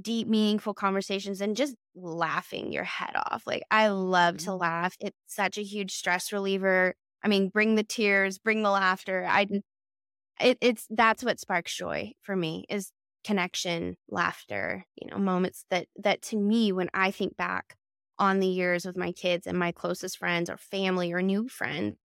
deep, 0.00 0.28
meaningful 0.28 0.74
conversations 0.74 1.40
and 1.40 1.56
just 1.56 1.74
laughing 1.94 2.72
your 2.72 2.84
head 2.84 3.14
off. 3.16 3.44
Like 3.46 3.62
I 3.70 3.88
love 3.88 4.38
to 4.38 4.50
mm-hmm. 4.50 4.60
laugh. 4.60 4.96
It's 5.00 5.16
such 5.26 5.58
a 5.58 5.62
huge 5.62 5.92
stress 5.92 6.32
reliever. 6.32 6.94
I 7.22 7.28
mean, 7.28 7.48
bring 7.48 7.74
the 7.74 7.82
tears, 7.82 8.38
bring 8.38 8.62
the 8.62 8.70
laughter. 8.70 9.26
I 9.28 9.46
it, 10.40 10.58
it's 10.60 10.86
that's 10.90 11.24
what 11.24 11.40
sparks 11.40 11.74
joy 11.74 12.12
for 12.22 12.36
me 12.36 12.66
is 12.68 12.92
connection, 13.26 13.96
laughter, 14.08 14.86
you 14.94 15.10
know, 15.10 15.18
moments 15.18 15.66
that 15.70 15.88
that 15.96 16.22
to 16.22 16.36
me 16.36 16.70
when 16.72 16.88
I 16.94 17.10
think 17.10 17.36
back 17.36 17.76
on 18.18 18.38
the 18.40 18.46
years 18.46 18.86
with 18.86 18.96
my 18.96 19.12
kids 19.12 19.46
and 19.46 19.58
my 19.58 19.72
closest 19.72 20.18
friends 20.18 20.48
or 20.48 20.56
family 20.56 21.12
or 21.12 21.20
new 21.22 21.48
friend, 21.48 21.96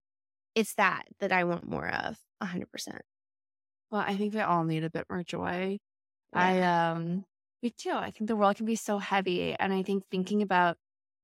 it's 0.56 0.74
that 0.74 1.04
that 1.20 1.32
I 1.32 1.44
want 1.44 1.64
more 1.68 1.88
of 1.88 2.18
100%. 2.42 2.66
Well, 3.90 4.02
I 4.06 4.16
think 4.16 4.34
we 4.34 4.40
all 4.40 4.64
need 4.64 4.84
a 4.84 4.90
bit 4.90 5.06
more 5.10 5.22
joy. 5.22 5.78
Yeah. 6.34 6.40
I 6.40 6.90
um 6.90 7.24
me 7.62 7.70
too. 7.70 7.92
I 7.92 8.10
think 8.10 8.28
the 8.28 8.36
world 8.36 8.56
can 8.56 8.66
be 8.66 8.76
so 8.76 8.98
heavy 8.98 9.54
and 9.58 9.72
I 9.72 9.82
think 9.84 10.04
thinking 10.10 10.42
about 10.42 10.76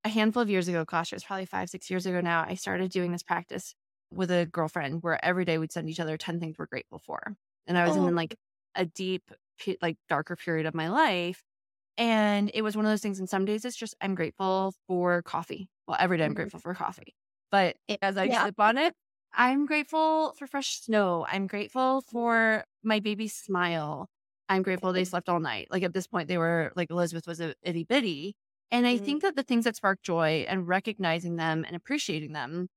a 0.04 0.08
handful 0.08 0.42
of 0.42 0.50
years 0.50 0.68
ago, 0.68 0.84
gosh, 0.84 1.12
it 1.12 1.16
was 1.16 1.24
probably 1.24 1.46
5 1.46 1.70
6 1.70 1.90
years 1.90 2.06
ago 2.06 2.20
now, 2.20 2.44
I 2.46 2.54
started 2.54 2.90
doing 2.92 3.12
this 3.12 3.22
practice 3.24 3.74
with 4.12 4.30
a 4.30 4.46
girlfriend 4.46 5.02
where 5.02 5.22
every 5.24 5.44
day 5.44 5.58
we'd 5.58 5.72
send 5.72 5.90
each 5.90 6.00
other 6.00 6.16
10 6.16 6.40
things 6.40 6.56
we're 6.58 6.66
grateful 6.66 7.00
for. 7.00 7.36
And 7.66 7.76
I 7.78 7.86
was 7.88 7.96
oh. 7.96 8.06
in 8.06 8.14
like 8.14 8.36
a 8.76 8.86
deep, 8.86 9.30
like 9.82 9.96
darker 10.08 10.36
period 10.36 10.66
of 10.66 10.74
my 10.74 10.88
life. 10.88 11.42
And 11.96 12.50
it 12.54 12.62
was 12.62 12.76
one 12.76 12.84
of 12.84 12.92
those 12.92 13.00
things. 13.00 13.18
And 13.18 13.28
some 13.28 13.44
days 13.44 13.64
it's 13.64 13.76
just, 13.76 13.94
I'm 14.00 14.14
grateful 14.14 14.74
for 14.86 15.22
coffee. 15.22 15.68
Well, 15.86 15.96
every 15.98 16.18
day 16.18 16.24
I'm 16.24 16.30
mm-hmm. 16.30 16.36
grateful 16.36 16.60
for 16.60 16.74
coffee. 16.74 17.14
But 17.50 17.76
as 18.02 18.16
I 18.16 18.24
yeah. 18.24 18.44
sip 18.44 18.60
on 18.60 18.78
it, 18.78 18.94
I'm 19.34 19.66
grateful 19.66 20.34
for 20.38 20.46
fresh 20.46 20.80
snow. 20.80 21.26
I'm 21.30 21.46
grateful 21.46 22.02
for 22.02 22.64
my 22.82 23.00
baby's 23.00 23.34
smile. 23.34 24.08
I'm 24.48 24.62
grateful 24.62 24.92
they 24.92 25.04
slept 25.04 25.28
all 25.28 25.40
night. 25.40 25.68
Like 25.70 25.82
at 25.82 25.92
this 25.92 26.06
point, 26.06 26.28
they 26.28 26.38
were 26.38 26.72
like 26.76 26.90
Elizabeth 26.90 27.26
was 27.26 27.40
a 27.40 27.54
itty 27.62 27.84
bitty. 27.84 28.36
And 28.70 28.86
I 28.86 28.96
mm-hmm. 28.96 29.04
think 29.04 29.22
that 29.22 29.36
the 29.36 29.42
things 29.42 29.64
that 29.64 29.76
spark 29.76 30.02
joy 30.02 30.46
and 30.48 30.68
recognizing 30.68 31.36
them 31.36 31.64
and 31.66 31.74
appreciating 31.74 32.32
them 32.32 32.68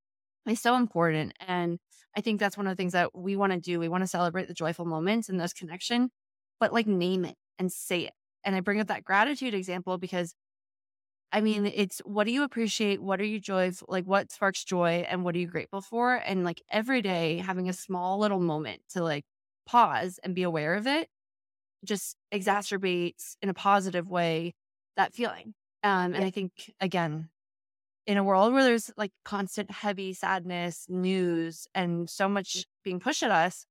is 0.48 0.62
so 0.62 0.76
important. 0.76 1.34
And 1.46 1.80
I 2.16 2.22
think 2.22 2.40
that's 2.40 2.58
one 2.58 2.68
of 2.68 2.72
the 2.72 2.76
things 2.82 2.94
that 2.94 3.16
we 3.16 3.36
want 3.36 3.54
to 3.54 3.60
do. 3.60 3.80
We 3.80 3.90
want 3.90 4.04
to 4.04 4.08
celebrate 4.08 4.48
the 4.48 4.54
joyful 4.54 4.86
moments 4.86 5.30
and 5.30 5.40
those 5.40 5.54
connection, 5.54 6.10
but 6.62 6.72
like 6.72 6.88
name 6.88 7.26
it 7.26 7.36
and 7.60 7.70
say 7.70 8.06
it. 8.06 8.14
And 8.46 8.56
I 8.56 8.62
bring 8.62 8.80
up 8.80 8.88
that 8.88 9.04
gratitude 9.04 9.54
example 9.54 9.98
because 9.98 10.34
I 11.34 11.42
mean, 11.42 11.66
it's 11.66 12.00
what 12.00 12.26
do 12.26 12.34
you 12.34 12.44
appreciate? 12.44 13.02
What 13.02 13.20
are 13.20 13.26
you 13.26 13.40
joys? 13.40 13.84
Like 13.88 14.06
what 14.06 14.32
sparks 14.32 14.64
joy 14.64 15.06
and 15.10 15.24
what 15.24 15.36
are 15.36 15.40
you 15.40 15.48
grateful 15.48 15.82
for? 15.82 16.16
And 16.16 16.44
like 16.44 16.62
every 16.70 17.02
day 17.02 17.38
having 17.38 17.68
a 17.68 17.74
small 17.74 18.20
little 18.20 18.40
moment 18.40 18.82
to 18.92 19.04
like 19.04 19.24
pause 19.66 20.20
and 20.24 20.36
be 20.36 20.44
aware 20.44 20.76
of 20.76 20.88
it 20.88 21.10
just 21.84 22.16
exacerbates 22.34 23.36
in 23.42 23.50
a 23.50 23.54
positive 23.54 24.08
way 24.10 24.54
that 24.98 25.14
feeling. 25.14 25.54
Um, 25.84 26.14
and 26.14 26.18
yeah. 26.18 26.26
I 26.26 26.30
think 26.30 26.52
again, 26.80 27.30
in 28.06 28.18
a 28.18 28.24
world 28.24 28.54
where 28.54 28.64
there's 28.64 28.92
like 28.98 29.12
constant 29.24 29.72
heavy 29.72 30.14
sadness, 30.14 30.86
news, 30.90 31.68
and 31.74 32.10
so 32.10 32.28
much 32.28 32.58
mm. 32.58 32.64
being 32.84 33.00
pushed 33.00 33.24
at 33.24 33.32
us, 33.32 33.66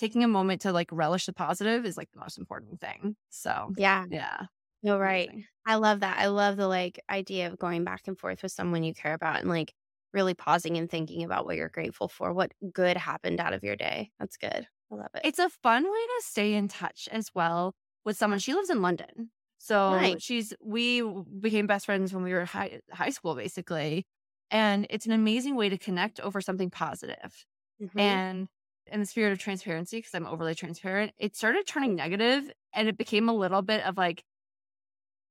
taking 0.00 0.24
a 0.24 0.28
moment 0.28 0.62
to 0.62 0.72
like 0.72 0.88
relish 0.90 1.26
the 1.26 1.32
positive 1.32 1.84
is 1.84 1.96
like 1.96 2.10
the 2.12 2.20
most 2.20 2.38
important 2.38 2.80
thing. 2.80 3.14
So, 3.28 3.72
yeah. 3.76 4.06
Yeah. 4.10 4.46
No, 4.82 4.98
right. 4.98 5.28
Amazing. 5.28 5.46
I 5.66 5.74
love 5.74 6.00
that. 6.00 6.18
I 6.18 6.28
love 6.28 6.56
the 6.56 6.66
like 6.66 6.98
idea 7.10 7.48
of 7.48 7.58
going 7.58 7.84
back 7.84 8.02
and 8.06 8.18
forth 8.18 8.42
with 8.42 8.50
someone 8.50 8.82
you 8.82 8.94
care 8.94 9.12
about 9.12 9.40
and 9.40 9.48
like 9.48 9.74
really 10.12 10.34
pausing 10.34 10.78
and 10.78 10.90
thinking 10.90 11.22
about 11.22 11.44
what 11.44 11.56
you're 11.56 11.68
grateful 11.68 12.08
for, 12.08 12.32
what 12.32 12.52
good 12.72 12.96
happened 12.96 13.40
out 13.40 13.52
of 13.52 13.62
your 13.62 13.76
day. 13.76 14.10
That's 14.18 14.38
good. 14.38 14.66
I 14.90 14.94
love 14.94 15.10
it. 15.14 15.20
It's 15.22 15.38
a 15.38 15.50
fun 15.62 15.84
way 15.84 15.90
to 15.90 16.22
stay 16.24 16.54
in 16.54 16.68
touch 16.68 17.08
as 17.12 17.30
well 17.34 17.74
with 18.04 18.16
someone. 18.16 18.40
She 18.40 18.54
lives 18.54 18.70
in 18.70 18.80
London. 18.82 19.30
So 19.58 19.90
nice. 19.90 20.22
she's 20.22 20.54
we 20.64 21.02
became 21.38 21.66
best 21.66 21.84
friends 21.84 22.14
when 22.14 22.24
we 22.24 22.32
were 22.32 22.46
high 22.46 22.80
high 22.90 23.10
school 23.10 23.34
basically. 23.34 24.06
And 24.50 24.86
it's 24.88 25.06
an 25.06 25.12
amazing 25.12 25.54
way 25.54 25.68
to 25.68 25.78
connect 25.78 26.18
over 26.18 26.40
something 26.40 26.70
positive. 26.70 27.44
Mm-hmm. 27.80 28.00
And 28.00 28.48
in 28.86 29.00
the 29.00 29.06
spirit 29.06 29.32
of 29.32 29.38
transparency, 29.38 29.98
because 29.98 30.14
I'm 30.14 30.26
overly 30.26 30.54
transparent, 30.54 31.12
it 31.18 31.36
started 31.36 31.66
turning 31.66 31.94
negative 31.94 32.50
and 32.74 32.88
it 32.88 32.98
became 32.98 33.28
a 33.28 33.34
little 33.34 33.62
bit 33.62 33.84
of 33.84 33.96
like, 33.96 34.24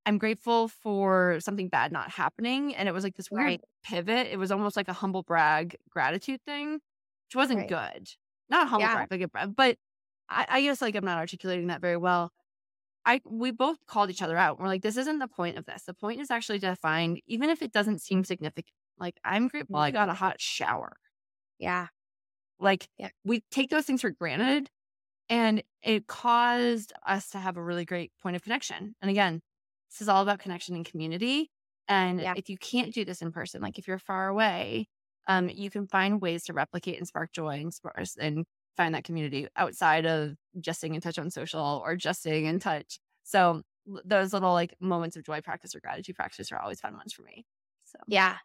I'm 0.06 0.18
grateful 0.18 0.70
for 0.70 1.38
something 1.40 1.68
bad 1.68 1.92
not 1.92 2.10
happening. 2.10 2.76
And 2.76 2.88
it 2.88 2.94
was 2.94 3.04
like 3.04 3.16
this 3.16 3.30
weird 3.30 3.46
right. 3.46 3.62
pivot. 3.84 4.28
It 4.32 4.40
was 4.40 4.52
almost 4.52 4.76
like 4.78 4.88
a 4.88 4.94
humble 4.94 5.24
brag 5.24 5.76
gratitude 5.90 6.42
thing, 6.46 6.74
which 6.74 7.36
wasn't 7.36 7.60
right. 7.60 7.70
good. 7.70 8.10
Not 8.50 8.66
a 8.66 8.70
humble 8.70 8.88
yeah. 8.88 8.96
brag, 8.96 9.12
like 9.12 9.30
a, 9.34 9.48
but 9.48 9.78
I, 10.30 10.46
I 10.50 10.62
guess 10.62 10.82
like 10.82 10.96
I'm 10.96 11.06
not 11.06 11.18
articulating 11.18 11.68
that 11.68 11.82
very 11.82 11.98
well. 11.98 12.32
I 13.06 13.22
we 13.26 13.52
both 13.52 13.78
called 13.88 14.10
each 14.10 14.22
other 14.22 14.38
out. 14.38 14.60
We're 14.60 14.68
like, 14.68 14.82
this 14.82 14.98
isn't 14.98 15.20
the 15.20 15.28
point 15.28 15.58
of 15.58 15.66
this. 15.66 15.84
The 15.84 15.94
point 15.94 16.22
is 16.22 16.32
actually 16.32 16.60
to 16.60 16.76
find, 16.76 17.22
even 17.28 17.50
if 17.50 17.62
it 17.62 17.72
doesn't 17.72 18.02
seem 18.02 18.24
significant. 18.24 18.74
Like 18.98 19.20
I'm 19.24 19.48
grateful 19.48 19.78
I 19.78 19.90
mm-hmm. 19.90 19.96
got 19.96 20.10
a 20.10 20.14
hot 20.14 20.42
shower. 20.42 20.98
Yeah. 21.60 21.88
Like 22.60 22.90
Yeah. 22.98 23.12
we 23.24 23.42
take 23.52 23.70
those 23.70 23.86
things 23.86 24.02
for 24.02 24.12
granted 24.12 24.70
and 25.30 25.64
it 25.84 26.08
caused 26.08 26.94
us 27.06 27.30
to 27.32 27.40
have 27.40 27.58
a 27.58 27.64
really 27.64 27.86
great 27.86 28.12
point 28.22 28.36
of 28.36 28.44
connection. 28.44 28.96
And 29.02 29.12
again, 29.12 29.42
this 29.92 30.02
is 30.02 30.10
all 30.10 30.24
about 30.24 30.40
connection 30.40 30.76
and 30.76 30.86
community. 30.86 31.52
And 31.88 32.22
Yeah. 32.22 32.36
if 32.36 32.50
you 32.50 32.58
can't 32.58 32.94
do 32.94 33.06
this 33.06 33.22
in 33.22 33.32
person, 33.32 33.62
like 33.62 33.80
if 33.80 33.88
you're 33.88 34.00
far 34.00 34.28
away, 34.28 34.88
um, 35.28 35.50
you 35.50 35.70
can 35.70 35.88
find 35.88 36.22
ways 36.22 36.44
to 36.46 36.54
replicate 36.54 36.98
and 36.98 37.08
spark 37.08 37.32
joy 37.32 37.60
and, 37.60 37.74
spark, 37.74 37.98
and 38.20 38.46
find 38.78 38.96
that 38.96 39.04
community 39.04 39.48
outside 39.56 40.06
of 40.06 40.36
just 40.60 40.80
staying 40.80 40.96
in 40.96 41.02
touch 41.02 41.20
on 41.20 41.30
social 41.32 41.82
or 41.86 41.96
just 41.96 42.22
staying 42.22 42.46
in 42.46 42.60
touch. 42.60 43.00
So 43.24 43.64
those 44.06 44.34
little 44.34 44.54
like 44.54 44.76
moments 44.80 45.16
of 45.18 45.24
joy 45.24 45.42
practice 45.42 45.76
or 45.76 45.80
gratitude 45.80 46.16
practice 46.16 46.52
are 46.52 46.60
always 46.60 46.80
fun 46.82 46.96
ones 46.96 47.14
for 47.14 47.24
me. 47.24 47.46
So 47.86 48.00
Yeah, 48.08 48.38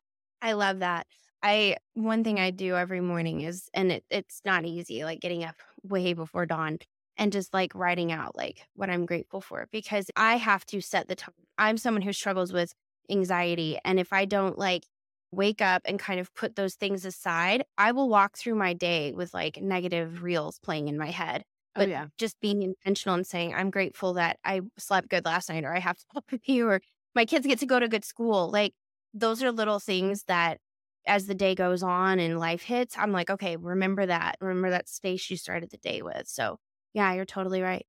I 0.42 0.52
love 0.52 0.80
that. 0.80 1.06
I 1.44 1.76
one 1.94 2.24
thing 2.24 2.40
I 2.40 2.50
do 2.52 2.76
every 2.76 3.02
morning 3.02 3.42
is, 3.42 3.70
and 3.74 3.92
it, 3.92 4.06
it's 4.10 4.42
not 4.46 4.64
easy, 4.66 5.04
like 5.04 5.20
getting 5.20 5.44
up 5.44 5.56
way 5.82 6.14
before 6.14 6.46
dawn 6.46 6.78
and 7.18 7.32
just 7.32 7.54
like 7.54 7.74
writing 7.74 8.12
out 8.12 8.36
like 8.36 8.66
what 8.74 8.90
I'm 8.90 9.06
grateful 9.06 9.42
for 9.42 9.68
because 9.72 10.10
I 10.16 10.36
have 10.38 10.66
to 10.66 10.80
set 10.80 11.08
the 11.08 11.16
tone. 11.16 11.34
I'm 11.58 11.78
someone 11.78 12.02
who 12.02 12.12
struggles 12.14 12.52
with 12.52 12.74
anxiety, 13.10 13.78
and 13.84 14.00
if 14.00 14.12
I 14.12 14.24
don't 14.26 14.58
like 14.58 14.86
wake 15.32 15.60
up 15.60 15.82
and 15.84 15.98
kind 15.98 16.20
of 16.20 16.32
put 16.34 16.56
those 16.56 16.76
things 16.76 17.04
aside, 17.04 17.64
I 17.78 17.92
will 17.92 18.08
walk 18.08 18.38
through 18.38 18.54
my 18.56 18.72
day 18.72 19.12
with 19.12 19.34
like 19.34 19.60
negative 19.60 20.22
reels 20.22 20.58
playing 20.60 20.88
in 20.88 20.98
my 20.98 21.10
head. 21.10 21.44
oh 21.76 21.80
But 21.80 21.84
yeah, 21.84 22.08
just 22.18 22.40
being 22.40 22.62
intentional 22.62 23.16
and 23.16 23.26
saying, 23.26 23.54
I'm 23.54 23.70
grateful 23.70 24.14
that 24.14 24.38
I 24.44 24.62
slept 24.78 25.08
good 25.10 25.24
last 25.24 25.48
night, 25.50 25.64
or 25.64 25.74
I 25.74 25.80
have 25.80 25.98
to 25.98 26.04
sleep 26.12 26.24
with 26.32 26.48
you, 26.48 26.68
or 26.68 26.80
my 27.14 27.24
kids 27.26 27.46
get 27.46 27.58
to 27.60 27.66
go 27.66 27.80
to 27.80 27.88
good 27.88 28.04
school. 28.04 28.50
Like 28.50 28.74
those 29.12 29.42
are 29.42 29.52
little 29.52 29.80
things 29.80 30.24
that 30.24 30.58
as 31.06 31.26
the 31.26 31.34
day 31.34 31.54
goes 31.54 31.82
on 31.82 32.18
and 32.18 32.38
life 32.38 32.62
hits, 32.62 32.96
I'm 32.98 33.12
like, 33.12 33.30
okay, 33.30 33.56
remember 33.56 34.06
that. 34.06 34.36
Remember 34.40 34.70
that 34.70 34.88
space 34.88 35.30
you 35.30 35.36
started 35.36 35.70
the 35.70 35.78
day 35.78 36.02
with. 36.02 36.26
So 36.28 36.58
yeah, 36.92 37.12
you're 37.12 37.24
totally 37.24 37.62
right. 37.62 37.86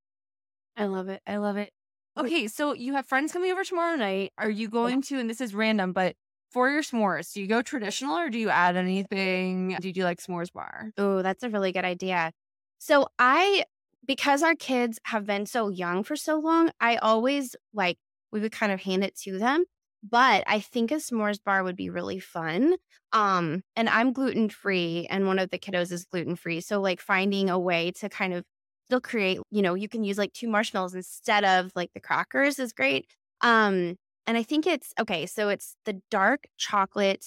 I 0.77 0.85
love 0.85 1.09
it. 1.09 1.21
I 1.25 1.37
love 1.37 1.57
it. 1.57 1.71
Okay, 2.17 2.47
so 2.47 2.73
you 2.73 2.93
have 2.93 3.05
friends 3.05 3.31
coming 3.33 3.51
over 3.51 3.63
tomorrow 3.63 3.95
night. 3.95 4.31
Are 4.37 4.49
you 4.49 4.69
going 4.69 5.01
to, 5.03 5.19
and 5.19 5.29
this 5.29 5.41
is 5.41 5.53
random, 5.53 5.91
but 5.93 6.15
for 6.49 6.69
your 6.69 6.81
s'mores, 6.81 7.33
do 7.33 7.41
you 7.41 7.47
go 7.47 7.61
traditional 7.61 8.17
or 8.17 8.29
do 8.29 8.37
you 8.37 8.49
add 8.49 8.77
anything? 8.77 9.75
Do 9.79 9.87
you 9.87 9.93
do 9.93 10.03
like 10.03 10.19
s'mores 10.19 10.51
bar? 10.51 10.91
Oh, 10.97 11.21
that's 11.21 11.43
a 11.43 11.49
really 11.49 11.71
good 11.71 11.85
idea. 11.85 12.31
So 12.77 13.07
I, 13.19 13.65
because 14.05 14.43
our 14.43 14.55
kids 14.55 14.99
have 15.03 15.25
been 15.25 15.45
so 15.45 15.69
young 15.69 16.03
for 16.03 16.15
so 16.15 16.39
long, 16.39 16.71
I 16.79 16.97
always 16.97 17.55
like, 17.73 17.97
we 18.31 18.39
would 18.39 18.51
kind 18.51 18.71
of 18.71 18.81
hand 18.81 19.03
it 19.03 19.15
to 19.19 19.37
them. 19.37 19.65
But 20.07 20.43
I 20.45 20.59
think 20.59 20.91
a 20.91 20.95
s'mores 20.95 21.43
bar 21.43 21.63
would 21.63 21.75
be 21.75 21.89
really 21.89 22.19
fun. 22.19 22.75
Um, 23.11 23.63
and 23.75 23.89
I'm 23.89 24.13
gluten 24.13 24.49
free, 24.49 25.07
and 25.09 25.25
one 25.27 25.39
of 25.39 25.49
the 25.49 25.57
kiddos 25.57 25.91
is 25.91 26.05
gluten 26.05 26.35
free. 26.35 26.61
So 26.61 26.79
like 26.79 27.01
finding 27.01 27.49
a 27.49 27.57
way 27.57 27.91
to 27.99 28.09
kind 28.09 28.33
of 28.33 28.43
still 28.85 29.01
create, 29.01 29.39
you 29.49 29.61
know, 29.61 29.73
you 29.73 29.89
can 29.89 30.03
use 30.03 30.17
like 30.17 30.33
two 30.33 30.47
marshmallows 30.47 30.93
instead 30.93 31.43
of 31.43 31.71
like 31.75 31.91
the 31.93 31.99
crackers 31.99 32.59
is 32.59 32.71
great. 32.71 33.07
Um, 33.41 33.95
and 34.27 34.37
I 34.37 34.43
think 34.43 34.67
it's 34.67 34.93
okay. 34.99 35.25
So 35.25 35.49
it's 35.49 35.75
the 35.85 36.01
dark 36.11 36.45
chocolate 36.57 37.25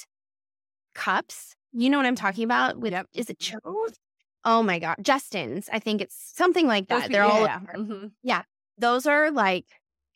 cups. 0.95 1.55
You 1.73 1.91
know 1.91 1.97
what 1.97 2.07
I'm 2.07 2.15
talking 2.15 2.45
about? 2.45 2.79
With 2.79 2.93
Yep. 2.93 3.07
is 3.15 3.31
it 3.31 3.39
Joe's? 3.39 3.95
Oh 4.45 4.63
my 4.63 4.79
god, 4.79 4.97
Justin's. 5.03 5.69
I 5.73 5.79
think 5.79 6.01
it's 6.01 6.33
something 6.35 6.67
like 6.67 6.89
that. 6.89 7.11
They're 7.11 7.25
all 7.25 7.45
yeah, 7.45 7.61
over. 7.63 7.73
mhm. 7.79 8.13
those 8.79 9.07
are 9.07 9.31
like 9.31 9.67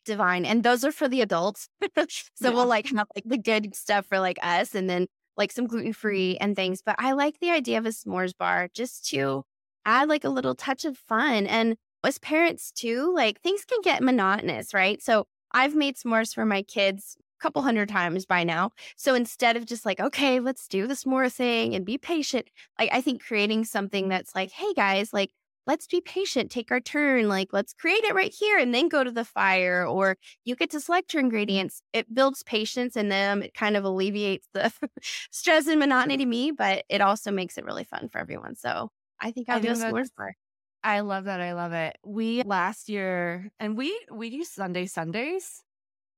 divine, 0.03 0.45
and 0.45 0.63
those 0.63 0.83
are 0.83 0.91
for 0.91 1.07
the 1.07 1.21
adults. 1.21 1.69
so 2.35 2.51
Yeah. 2.51 2.53
we'll 2.53 2.67
like 2.67 2.87
have 2.87 3.07
like 3.15 3.23
the 3.25 3.37
good 3.37 3.75
stuff 3.75 4.05
for 4.07 4.19
like 4.19 4.39
us, 4.43 4.75
and 4.75 4.89
then 4.89 5.07
like 5.37 5.51
some 5.51 5.67
gluten 5.67 5.93
free 5.93 6.37
and 6.37 6.55
things. 6.55 6.81
But 6.85 6.95
I 6.99 7.13
like 7.13 7.39
the 7.39 7.49
idea 7.51 7.77
of 7.77 7.85
a 7.85 7.89
s'mores 7.89 8.37
bar 8.37 8.69
just 8.73 9.07
to 9.09 9.43
add 9.85 10.09
like 10.09 10.23
a 10.23 10.29
little 10.29 10.55
touch 10.55 10.85
of 10.85 10.97
fun. 10.97 11.47
And 11.47 11.75
as 12.05 12.17
parents 12.19 12.71
too, 12.71 13.13
like 13.15 13.41
things 13.41 13.65
can 13.65 13.79
get 13.81 14.03
monotonous, 14.03 14.73
right? 14.73 15.01
So 15.01 15.25
I've 15.51 15.75
made 15.75 15.95
s'mores 15.97 16.33
for 16.33 16.45
my 16.45 16.61
kids 16.63 17.17
a 17.39 17.41
couple 17.41 17.61
hundred 17.61 17.89
times 17.89 18.25
by 18.25 18.43
now. 18.43 18.71
So 18.97 19.15
instead 19.15 19.57
of 19.57 19.65
just 19.65 19.85
like, 19.85 19.99
okay, 19.99 20.39
let's 20.39 20.67
do 20.67 20.87
the 20.87 20.93
s'more 20.95 21.31
thing 21.31 21.75
and 21.75 21.85
be 21.85 21.97
patient, 21.97 22.47
like 22.79 22.89
I 22.91 23.01
think 23.01 23.23
creating 23.23 23.65
something 23.65 24.09
that's 24.09 24.35
like, 24.35 24.51
hey 24.51 24.73
guys, 24.73 25.13
like 25.13 25.31
let's 25.67 25.87
be 25.87 26.01
patient, 26.01 26.51
take 26.51 26.71
our 26.71 26.79
turn, 26.79 27.27
like 27.27 27.49
let's 27.51 27.73
create 27.73 28.03
it 28.03 28.13
right 28.13 28.33
here 28.33 28.57
and 28.57 28.73
then 28.73 28.89
go 28.89 29.03
to 29.03 29.11
the 29.11 29.25
fire, 29.25 29.85
or 29.85 30.17
you 30.45 30.55
get 30.55 30.69
to 30.71 30.79
select 30.79 31.13
your 31.13 31.21
ingredients. 31.21 31.81
It 31.93 32.13
builds 32.13 32.43
patience 32.43 32.95
in 32.95 33.09
them. 33.09 33.43
It 33.43 33.53
kind 33.53 33.77
of 33.77 33.83
alleviates 33.83 34.47
the 34.53 34.71
stress 35.31 35.67
and 35.67 35.79
monotony 35.79 36.17
to 36.17 36.25
me, 36.25 36.51
but 36.51 36.83
it 36.89 37.01
also 37.01 37.31
makes 37.31 37.57
it 37.57 37.65
really 37.65 37.83
fun 37.83 38.09
for 38.09 38.19
everyone. 38.19 38.55
So 38.55 38.89
I 39.19 39.31
think 39.31 39.49
I 39.49 39.55
I'll 39.55 39.61
do 39.61 39.69
a 39.69 39.73
s'mores 39.73 40.09
bar. 40.17 40.35
I 40.83 40.99
love 40.99 41.25
that. 41.25 41.39
I 41.39 41.53
love 41.53 41.71
it. 41.71 41.97
We 42.05 42.43
last 42.43 42.89
year, 42.89 43.49
and 43.59 43.77
we 43.77 43.97
we 44.11 44.29
do 44.29 44.43
Sunday 44.43 44.85
Sundays. 44.85 45.61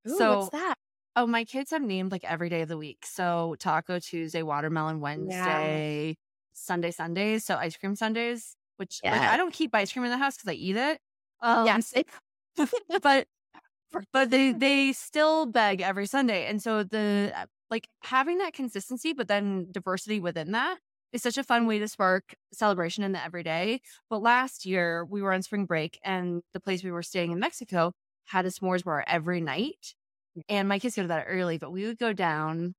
Ooh, 0.10 0.18
so 0.18 0.38
what's 0.38 0.50
that? 0.50 0.76
oh, 1.16 1.28
my 1.28 1.44
kids 1.46 1.72
have 1.72 1.82
named 1.82 2.12
like 2.12 2.24
every 2.24 2.50
day 2.50 2.62
of 2.62 2.68
the 2.68 2.78
week. 2.78 3.06
So 3.06 3.56
Taco 3.60 4.00
Tuesday, 4.00 4.44
Watermelon 4.44 5.00
Wednesday, 5.00 6.18
Sunday 6.54 6.92
Sundays. 6.92 7.46
So 7.46 7.56
ice 7.56 7.78
cream 7.78 7.96
Sundays, 7.96 8.56
which 8.78 9.02
like 9.10 9.24
I 9.24 9.38
don't 9.38 9.54
keep 9.54 9.74
ice 9.76 9.92
cream 9.94 10.06
in 10.06 10.12
the 10.12 10.18
house 10.18 10.36
because 10.38 10.50
I 10.50 10.54
eat 10.56 10.76
it. 10.76 11.00
Um, 11.42 11.66
Yes. 11.66 11.94
but 13.02 13.28
but 14.14 14.30
they 14.30 14.52
they 14.52 14.94
still 14.94 15.46
beg 15.46 15.82
every 15.82 16.06
Sunday, 16.08 16.48
and 16.48 16.62
so 16.62 16.84
the 16.84 17.32
uh, 17.36 17.46
like 17.70 17.88
having 18.04 18.38
that 18.40 18.54
consistency, 18.54 19.14
but 19.14 19.28
then 19.28 19.68
diversity 19.72 20.20
within 20.20 20.52
that 20.52 20.80
is 21.14 21.24
such 21.24 21.38
a 21.38 21.44
fun 21.44 21.66
way 21.68 21.80
to 21.80 21.88
spark 21.88 22.36
celebration 22.54 23.04
in 23.04 23.12
the 23.14 23.24
everyday. 23.24 23.82
But 24.10 24.22
last 24.22 24.66
year 24.66 25.06
we 25.06 25.22
were 25.22 25.34
on 25.34 25.42
spring 25.44 25.66
break, 25.66 26.00
and 26.04 26.42
the 26.54 26.60
place 26.60 26.84
we 26.84 26.92
were 26.92 27.04
staying 27.04 27.32
in 27.32 27.40
Mexico 27.40 27.94
had 28.26 28.46
a 28.46 28.50
s'mores 28.50 28.84
bar 28.84 29.04
every 29.08 29.42
night, 29.42 29.96
and 30.50 30.68
my 30.70 30.80
kids 30.80 30.96
go 30.96 31.04
to 31.04 31.08
that 31.10 31.26
early, 31.28 31.58
but 31.58 31.72
we 31.72 31.86
would 31.86 32.00
go 32.00 32.14
down, 32.14 32.76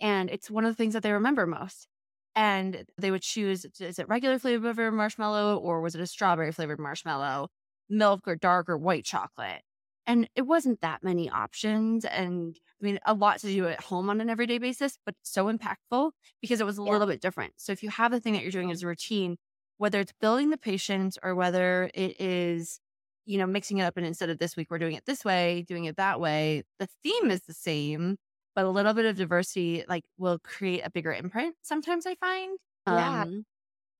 and 0.00 0.30
it's 0.30 0.50
one 0.50 0.64
of 0.64 0.72
the 0.72 0.76
things 0.76 0.94
that 0.94 1.02
they 1.02 1.12
remember 1.12 1.46
most. 1.46 1.88
And 2.36 2.86
they 2.98 3.10
would 3.10 3.22
choose 3.22 3.64
is 3.80 3.98
it 3.98 4.08
regular 4.08 4.38
flavored 4.38 4.94
marshmallow 4.94 5.58
or 5.58 5.80
was 5.80 5.94
it 5.94 6.00
a 6.00 6.06
strawberry 6.06 6.52
flavored 6.52 6.80
marshmallow, 6.80 7.48
milk 7.88 8.26
or 8.26 8.36
dark 8.36 8.68
or 8.68 8.76
white 8.76 9.04
chocolate? 9.04 9.62
And 10.06 10.28
it 10.34 10.42
wasn't 10.42 10.80
that 10.82 11.02
many 11.02 11.30
options. 11.30 12.04
And 12.04 12.58
I 12.80 12.84
mean, 12.84 12.98
a 13.06 13.14
lot 13.14 13.38
to 13.40 13.46
do 13.46 13.66
at 13.68 13.80
home 13.80 14.10
on 14.10 14.20
an 14.20 14.28
everyday 14.28 14.58
basis, 14.58 14.98
but 15.06 15.14
so 15.22 15.46
impactful 15.52 16.12
because 16.42 16.60
it 16.60 16.66
was 16.66 16.76
a 16.76 16.82
Yeah. 16.84 16.98
little 16.98 17.06
bit 17.06 17.20
different. 17.22 17.54
So 17.56 17.72
if 17.72 17.82
you 17.82 17.88
have 17.90 18.12
a 18.12 18.20
thing 18.20 18.34
that 18.34 18.42
you're 18.42 18.50
doing 18.50 18.70
as 18.70 18.82
a 18.82 18.86
routine, 18.86 19.38
whether 19.78 20.00
it's 20.00 20.12
building 20.20 20.50
the 20.50 20.58
patience 20.58 21.18
or 21.22 21.34
whether 21.34 21.90
it 21.94 22.20
is, 22.20 22.80
you 23.24 23.38
know, 23.38 23.46
mixing 23.46 23.78
it 23.78 23.82
up 23.84 23.96
and 23.96 24.04
instead 24.06 24.28
of 24.28 24.38
this 24.38 24.56
week, 24.56 24.70
we're 24.70 24.78
doing 24.78 24.94
it 24.94 25.06
this 25.06 25.24
way, 25.24 25.62
doing 25.62 25.86
it 25.86 25.96
that 25.96 26.20
way, 26.20 26.64
the 26.78 26.88
theme 27.02 27.30
is 27.30 27.42
the 27.44 27.54
same, 27.54 28.18
but 28.54 28.64
a 28.64 28.70
little 28.70 28.94
bit 28.94 29.04
of 29.04 29.16
diversity 29.16 29.84
like 29.88 30.04
will 30.18 30.38
create 30.38 30.82
a 30.84 30.90
bigger 30.90 31.12
imprint 31.12 31.56
sometimes 31.62 32.06
I 32.06 32.14
find. 32.16 32.58
Yeah. 32.86 33.22
Um, 33.22 33.44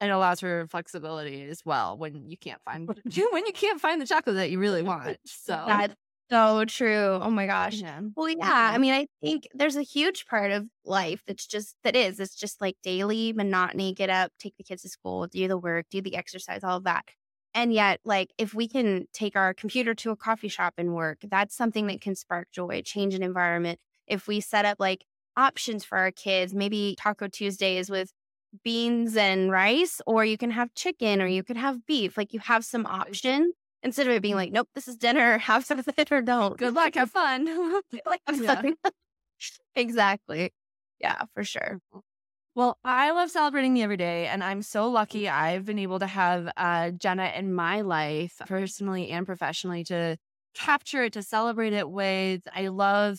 and 0.00 0.12
allows 0.12 0.40
for 0.40 0.66
flexibility 0.68 1.42
as 1.44 1.62
well 1.64 1.96
when 1.96 2.28
you 2.28 2.36
can't 2.36 2.60
find 2.64 2.88
when 3.32 3.46
you 3.46 3.52
can't 3.52 3.80
find 3.80 4.00
the 4.00 4.06
chocolate 4.06 4.36
that 4.36 4.50
you 4.50 4.58
really 4.58 4.82
want. 4.82 5.16
So 5.24 5.64
That's 5.66 5.94
so 6.30 6.64
true. 6.64 7.18
Oh 7.22 7.30
my 7.30 7.46
gosh. 7.46 7.80
yeah. 7.80 8.00
Well, 8.16 8.28
yeah. 8.28 8.70
I 8.74 8.78
mean, 8.78 8.92
I 8.92 9.06
think 9.22 9.46
there's 9.54 9.76
a 9.76 9.82
huge 9.82 10.26
part 10.26 10.50
of 10.50 10.66
life 10.84 11.22
that's 11.26 11.46
just 11.46 11.76
that 11.84 11.96
is. 11.96 12.18
It's 12.20 12.34
just 12.34 12.60
like 12.60 12.76
daily 12.82 13.32
monotony. 13.32 13.92
Get 13.94 14.10
up, 14.10 14.32
take 14.38 14.56
the 14.56 14.64
kids 14.64 14.82
to 14.82 14.88
school, 14.88 15.26
do 15.26 15.46
the 15.48 15.58
work, 15.58 15.86
do 15.90 16.00
the 16.00 16.16
exercise, 16.16 16.64
all 16.64 16.78
of 16.78 16.84
that. 16.84 17.04
And 17.54 17.72
yet, 17.72 18.00
like, 18.04 18.30
if 18.36 18.52
we 18.52 18.66
can 18.66 19.06
take 19.12 19.36
our 19.36 19.54
computer 19.54 19.94
to 19.94 20.10
a 20.10 20.16
coffee 20.16 20.48
shop 20.48 20.74
and 20.76 20.92
work, 20.92 21.18
that's 21.22 21.56
something 21.56 21.86
that 21.86 22.00
can 22.00 22.16
spark 22.16 22.48
joy, 22.52 22.82
change 22.84 23.14
an 23.14 23.22
environment. 23.22 23.78
If 24.06 24.26
we 24.26 24.40
set 24.40 24.64
up 24.64 24.78
like 24.78 25.04
options 25.36 25.84
for 25.84 25.98
our 25.98 26.10
kids, 26.10 26.54
maybe 26.54 26.94
Taco 26.98 27.28
Tuesdays 27.28 27.90
with 27.90 28.12
beans 28.62 29.16
and 29.16 29.50
rice, 29.50 30.00
or 30.06 30.24
you 30.24 30.38
can 30.38 30.50
have 30.50 30.74
chicken, 30.74 31.20
or 31.20 31.26
you 31.26 31.42
could 31.42 31.56
have 31.56 31.86
beef. 31.86 32.16
Like, 32.16 32.32
you 32.32 32.40
have 32.40 32.64
some 32.64 32.86
option 32.86 33.52
instead 33.82 34.06
of 34.06 34.12
it 34.12 34.22
being 34.22 34.36
like, 34.36 34.52
nope, 34.52 34.68
this 34.74 34.88
is 34.88 34.96
dinner, 34.96 35.38
have 35.50 35.64
some 35.64 35.78
of 35.78 35.88
it 35.96 36.12
or 36.12 36.22
don't. 36.22 36.56
Good 36.56 36.74
luck, 36.74 36.94
have 36.94 37.10
fun. 37.10 37.46
like 38.06 38.20
I'm 38.26 38.42
Yeah. 38.42 38.62
exactly. 39.76 40.52
Yeah, 41.00 41.22
for 41.34 41.44
sure. 41.44 41.80
Well, 42.56 42.78
I 42.84 43.10
love 43.10 43.30
celebrating 43.30 43.74
the 43.74 43.82
everyday, 43.82 44.28
and 44.28 44.42
I'm 44.42 44.62
so 44.62 44.88
lucky 44.88 45.28
I've 45.28 45.64
been 45.64 45.80
able 45.80 45.98
to 45.98 46.06
have 46.06 46.52
uh, 46.56 46.92
Jenna 46.92 47.32
in 47.34 47.52
my 47.52 47.80
life, 47.80 48.40
personally 48.46 49.10
and 49.10 49.26
professionally, 49.26 49.82
to 49.84 50.16
capture 50.54 51.02
it, 51.02 51.14
to 51.14 51.22
celebrate 51.22 51.72
it 51.72 51.90
with. 51.90 52.42
I 52.54 52.68
love 52.68 53.18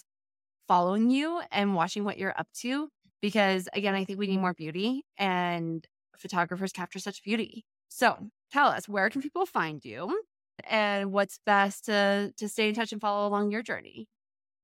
following 0.68 1.09
you 1.09 1.41
and 1.51 1.76
watching 1.76 2.03
what 2.03 2.18
you're 2.18 2.38
up 2.39 2.47
to 2.61 2.89
because, 3.22 3.68
again, 3.74 3.95
I 3.95 4.05
think 4.05 4.20
we 4.20 4.28
need 4.28 4.39
more 4.39 4.53
beauty, 4.53 5.03
and 5.18 5.86
photographers 6.18 6.72
capture 6.72 6.99
such 6.99 7.24
beauty. 7.24 7.66
So, 7.89 8.30
tell 8.51 8.68
us 8.68 8.88
where 8.88 9.09
can 9.09 9.22
people 9.22 9.45
find 9.45 9.84
you, 9.84 10.22
and 10.70 11.11
what's 11.11 11.39
best 11.45 11.86
to 11.86 12.34
to 12.38 12.49
stay 12.49 12.70
in 12.70 12.76
touch 12.76 12.91
and 12.91 13.01
follow 13.01 13.28
along 13.28 13.51
your 13.51 13.63
journey. 13.63 14.07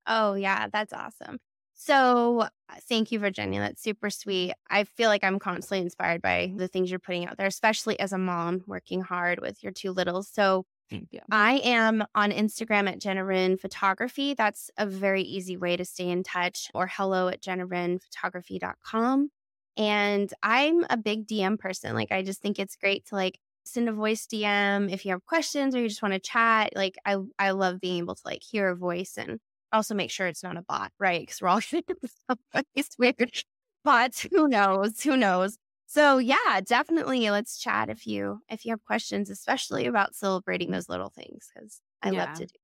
Oh, 0.06 0.34
yeah, 0.34 0.68
that's 0.72 0.92
awesome. 0.92 1.38
So, 1.74 2.40
uh, 2.42 2.48
thank 2.88 3.10
you, 3.12 3.18
Virginia. 3.18 3.60
That's 3.60 3.82
super 3.82 4.10
sweet. 4.10 4.52
I 4.70 4.84
feel 4.84 5.08
like 5.08 5.24
I'm 5.24 5.38
constantly 5.38 5.80
inspired 5.80 6.22
by 6.22 6.52
the 6.56 6.68
things 6.68 6.90
you're 6.90 6.98
putting 7.00 7.26
out 7.26 7.36
there, 7.38 7.46
especially 7.46 7.98
as 8.00 8.12
a 8.12 8.18
mom 8.18 8.62
working 8.66 9.00
hard 9.02 9.40
with 9.40 9.62
your 9.62 9.72
two 9.72 9.92
littles. 9.92 10.28
So, 10.28 10.64
I 11.30 11.54
am 11.64 12.04
on 12.14 12.30
Instagram 12.30 12.88
at 12.88 12.98
Jenna 12.98 13.56
Photography. 13.56 14.34
That's 14.34 14.70
a 14.76 14.86
very 14.86 15.22
easy 15.22 15.56
way 15.56 15.76
to 15.76 15.84
stay 15.84 16.08
in 16.08 16.22
touch, 16.22 16.70
or 16.74 16.86
hello 16.86 17.28
at 17.28 17.42
jennawrenphotography.com. 17.42 19.30
And 19.76 20.34
I'm 20.42 20.84
a 20.90 20.96
big 20.96 21.26
DM 21.26 21.58
person. 21.58 21.94
Like, 21.94 22.12
I 22.12 22.22
just 22.22 22.42
think 22.42 22.58
it's 22.58 22.76
great 22.76 23.06
to 23.06 23.14
like 23.14 23.38
send 23.64 23.88
a 23.88 23.92
voice 23.92 24.26
DM 24.26 24.92
if 24.92 25.04
you 25.04 25.12
have 25.12 25.24
questions 25.24 25.74
or 25.74 25.80
you 25.80 25.88
just 25.88 26.02
want 26.02 26.14
to 26.14 26.20
chat. 26.20 26.72
Like, 26.76 26.96
I 27.06 27.16
I 27.38 27.50
love 27.52 27.80
being 27.80 27.98
able 27.98 28.14
to 28.14 28.22
like 28.24 28.42
hear 28.42 28.68
a 28.68 28.76
voice 28.76 29.14
and 29.16 29.38
also 29.72 29.94
make 29.94 30.10
sure 30.10 30.26
it's 30.26 30.42
not 30.42 30.56
a 30.56 30.62
bot, 30.62 30.92
right? 30.98 31.20
Because 31.20 31.40
we're 31.40 31.48
all 31.48 31.60
going 31.70 31.82
to 31.84 32.08
somebody's 32.28 32.90
weird 32.98 33.42
bots. 33.84 34.26
Who 34.30 34.48
knows? 34.48 35.02
Who 35.02 35.16
knows? 35.16 35.56
So 35.92 36.16
yeah, 36.16 36.62
definitely 36.64 37.28
let's 37.28 37.58
chat 37.58 37.90
if 37.90 38.06
you 38.06 38.40
if 38.48 38.64
you 38.64 38.70
have 38.70 38.82
questions, 38.82 39.28
especially 39.28 39.84
about 39.84 40.14
celebrating 40.14 40.70
those 40.70 40.88
little 40.88 41.10
things 41.10 41.50
because 41.54 41.82
I 42.00 42.12
yeah. 42.12 42.24
love 42.24 42.38
to 42.38 42.46
do. 42.46 42.54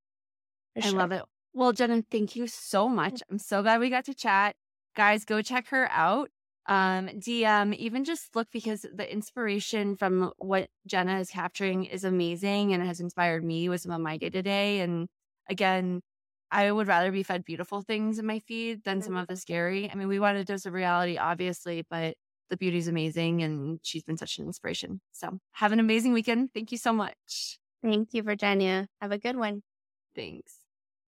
I 0.75 0.79
sure. 0.79 0.97
love 0.97 1.11
it. 1.11 1.21
Well, 1.53 1.71
Jenna, 1.71 2.01
thank 2.09 2.35
you 2.35 2.47
so 2.47 2.89
much. 2.89 3.21
I'm 3.29 3.37
so 3.37 3.61
glad 3.61 3.81
we 3.81 3.91
got 3.91 4.05
to 4.05 4.15
chat. 4.15 4.55
Guys, 4.95 5.25
go 5.25 5.43
check 5.43 5.67
her 5.67 5.87
out. 5.91 6.31
Um, 6.65 7.07
DM, 7.07 7.75
even 7.75 8.03
just 8.03 8.35
look 8.35 8.47
because 8.51 8.83
the 8.91 9.11
inspiration 9.11 9.95
from 9.95 10.31
what 10.39 10.69
Jenna 10.87 11.19
is 11.19 11.29
capturing 11.29 11.85
is 11.85 12.03
amazing 12.03 12.73
and 12.73 12.83
has 12.83 12.99
inspired 12.99 13.43
me 13.43 13.69
with 13.69 13.81
some 13.81 13.91
of 13.91 14.01
my 14.01 14.17
day 14.17 14.31
to 14.31 14.41
day. 14.41 14.79
And 14.79 15.07
again, 15.47 16.01
I 16.49 16.71
would 16.71 16.87
rather 16.87 17.11
be 17.11 17.21
fed 17.21 17.45
beautiful 17.45 17.83
things 17.83 18.17
in 18.17 18.25
my 18.25 18.39
feed 18.39 18.85
than 18.85 19.03
some 19.03 19.15
of 19.15 19.27
the 19.27 19.35
scary. 19.35 19.87
I 19.87 19.93
mean, 19.93 20.07
we 20.07 20.19
want 20.19 20.39
a 20.39 20.43
dose 20.43 20.65
of 20.65 20.73
reality, 20.73 21.17
obviously, 21.17 21.85
but 21.91 22.15
the 22.49 22.57
beauty 22.57 22.77
is 22.77 22.87
amazing 22.87 23.43
and 23.43 23.79
she's 23.83 24.03
been 24.03 24.17
such 24.17 24.37
an 24.37 24.45
inspiration. 24.45 25.01
So 25.11 25.39
have 25.53 25.71
an 25.71 25.79
amazing 25.79 26.13
weekend. 26.13 26.49
Thank 26.53 26.71
you 26.71 26.77
so 26.77 26.93
much. 26.93 27.59
Thank 27.83 28.13
you, 28.13 28.23
Virginia. 28.23 28.87
Have 29.01 29.11
a 29.11 29.17
good 29.17 29.37
one. 29.37 29.63
Thanks. 30.15 30.58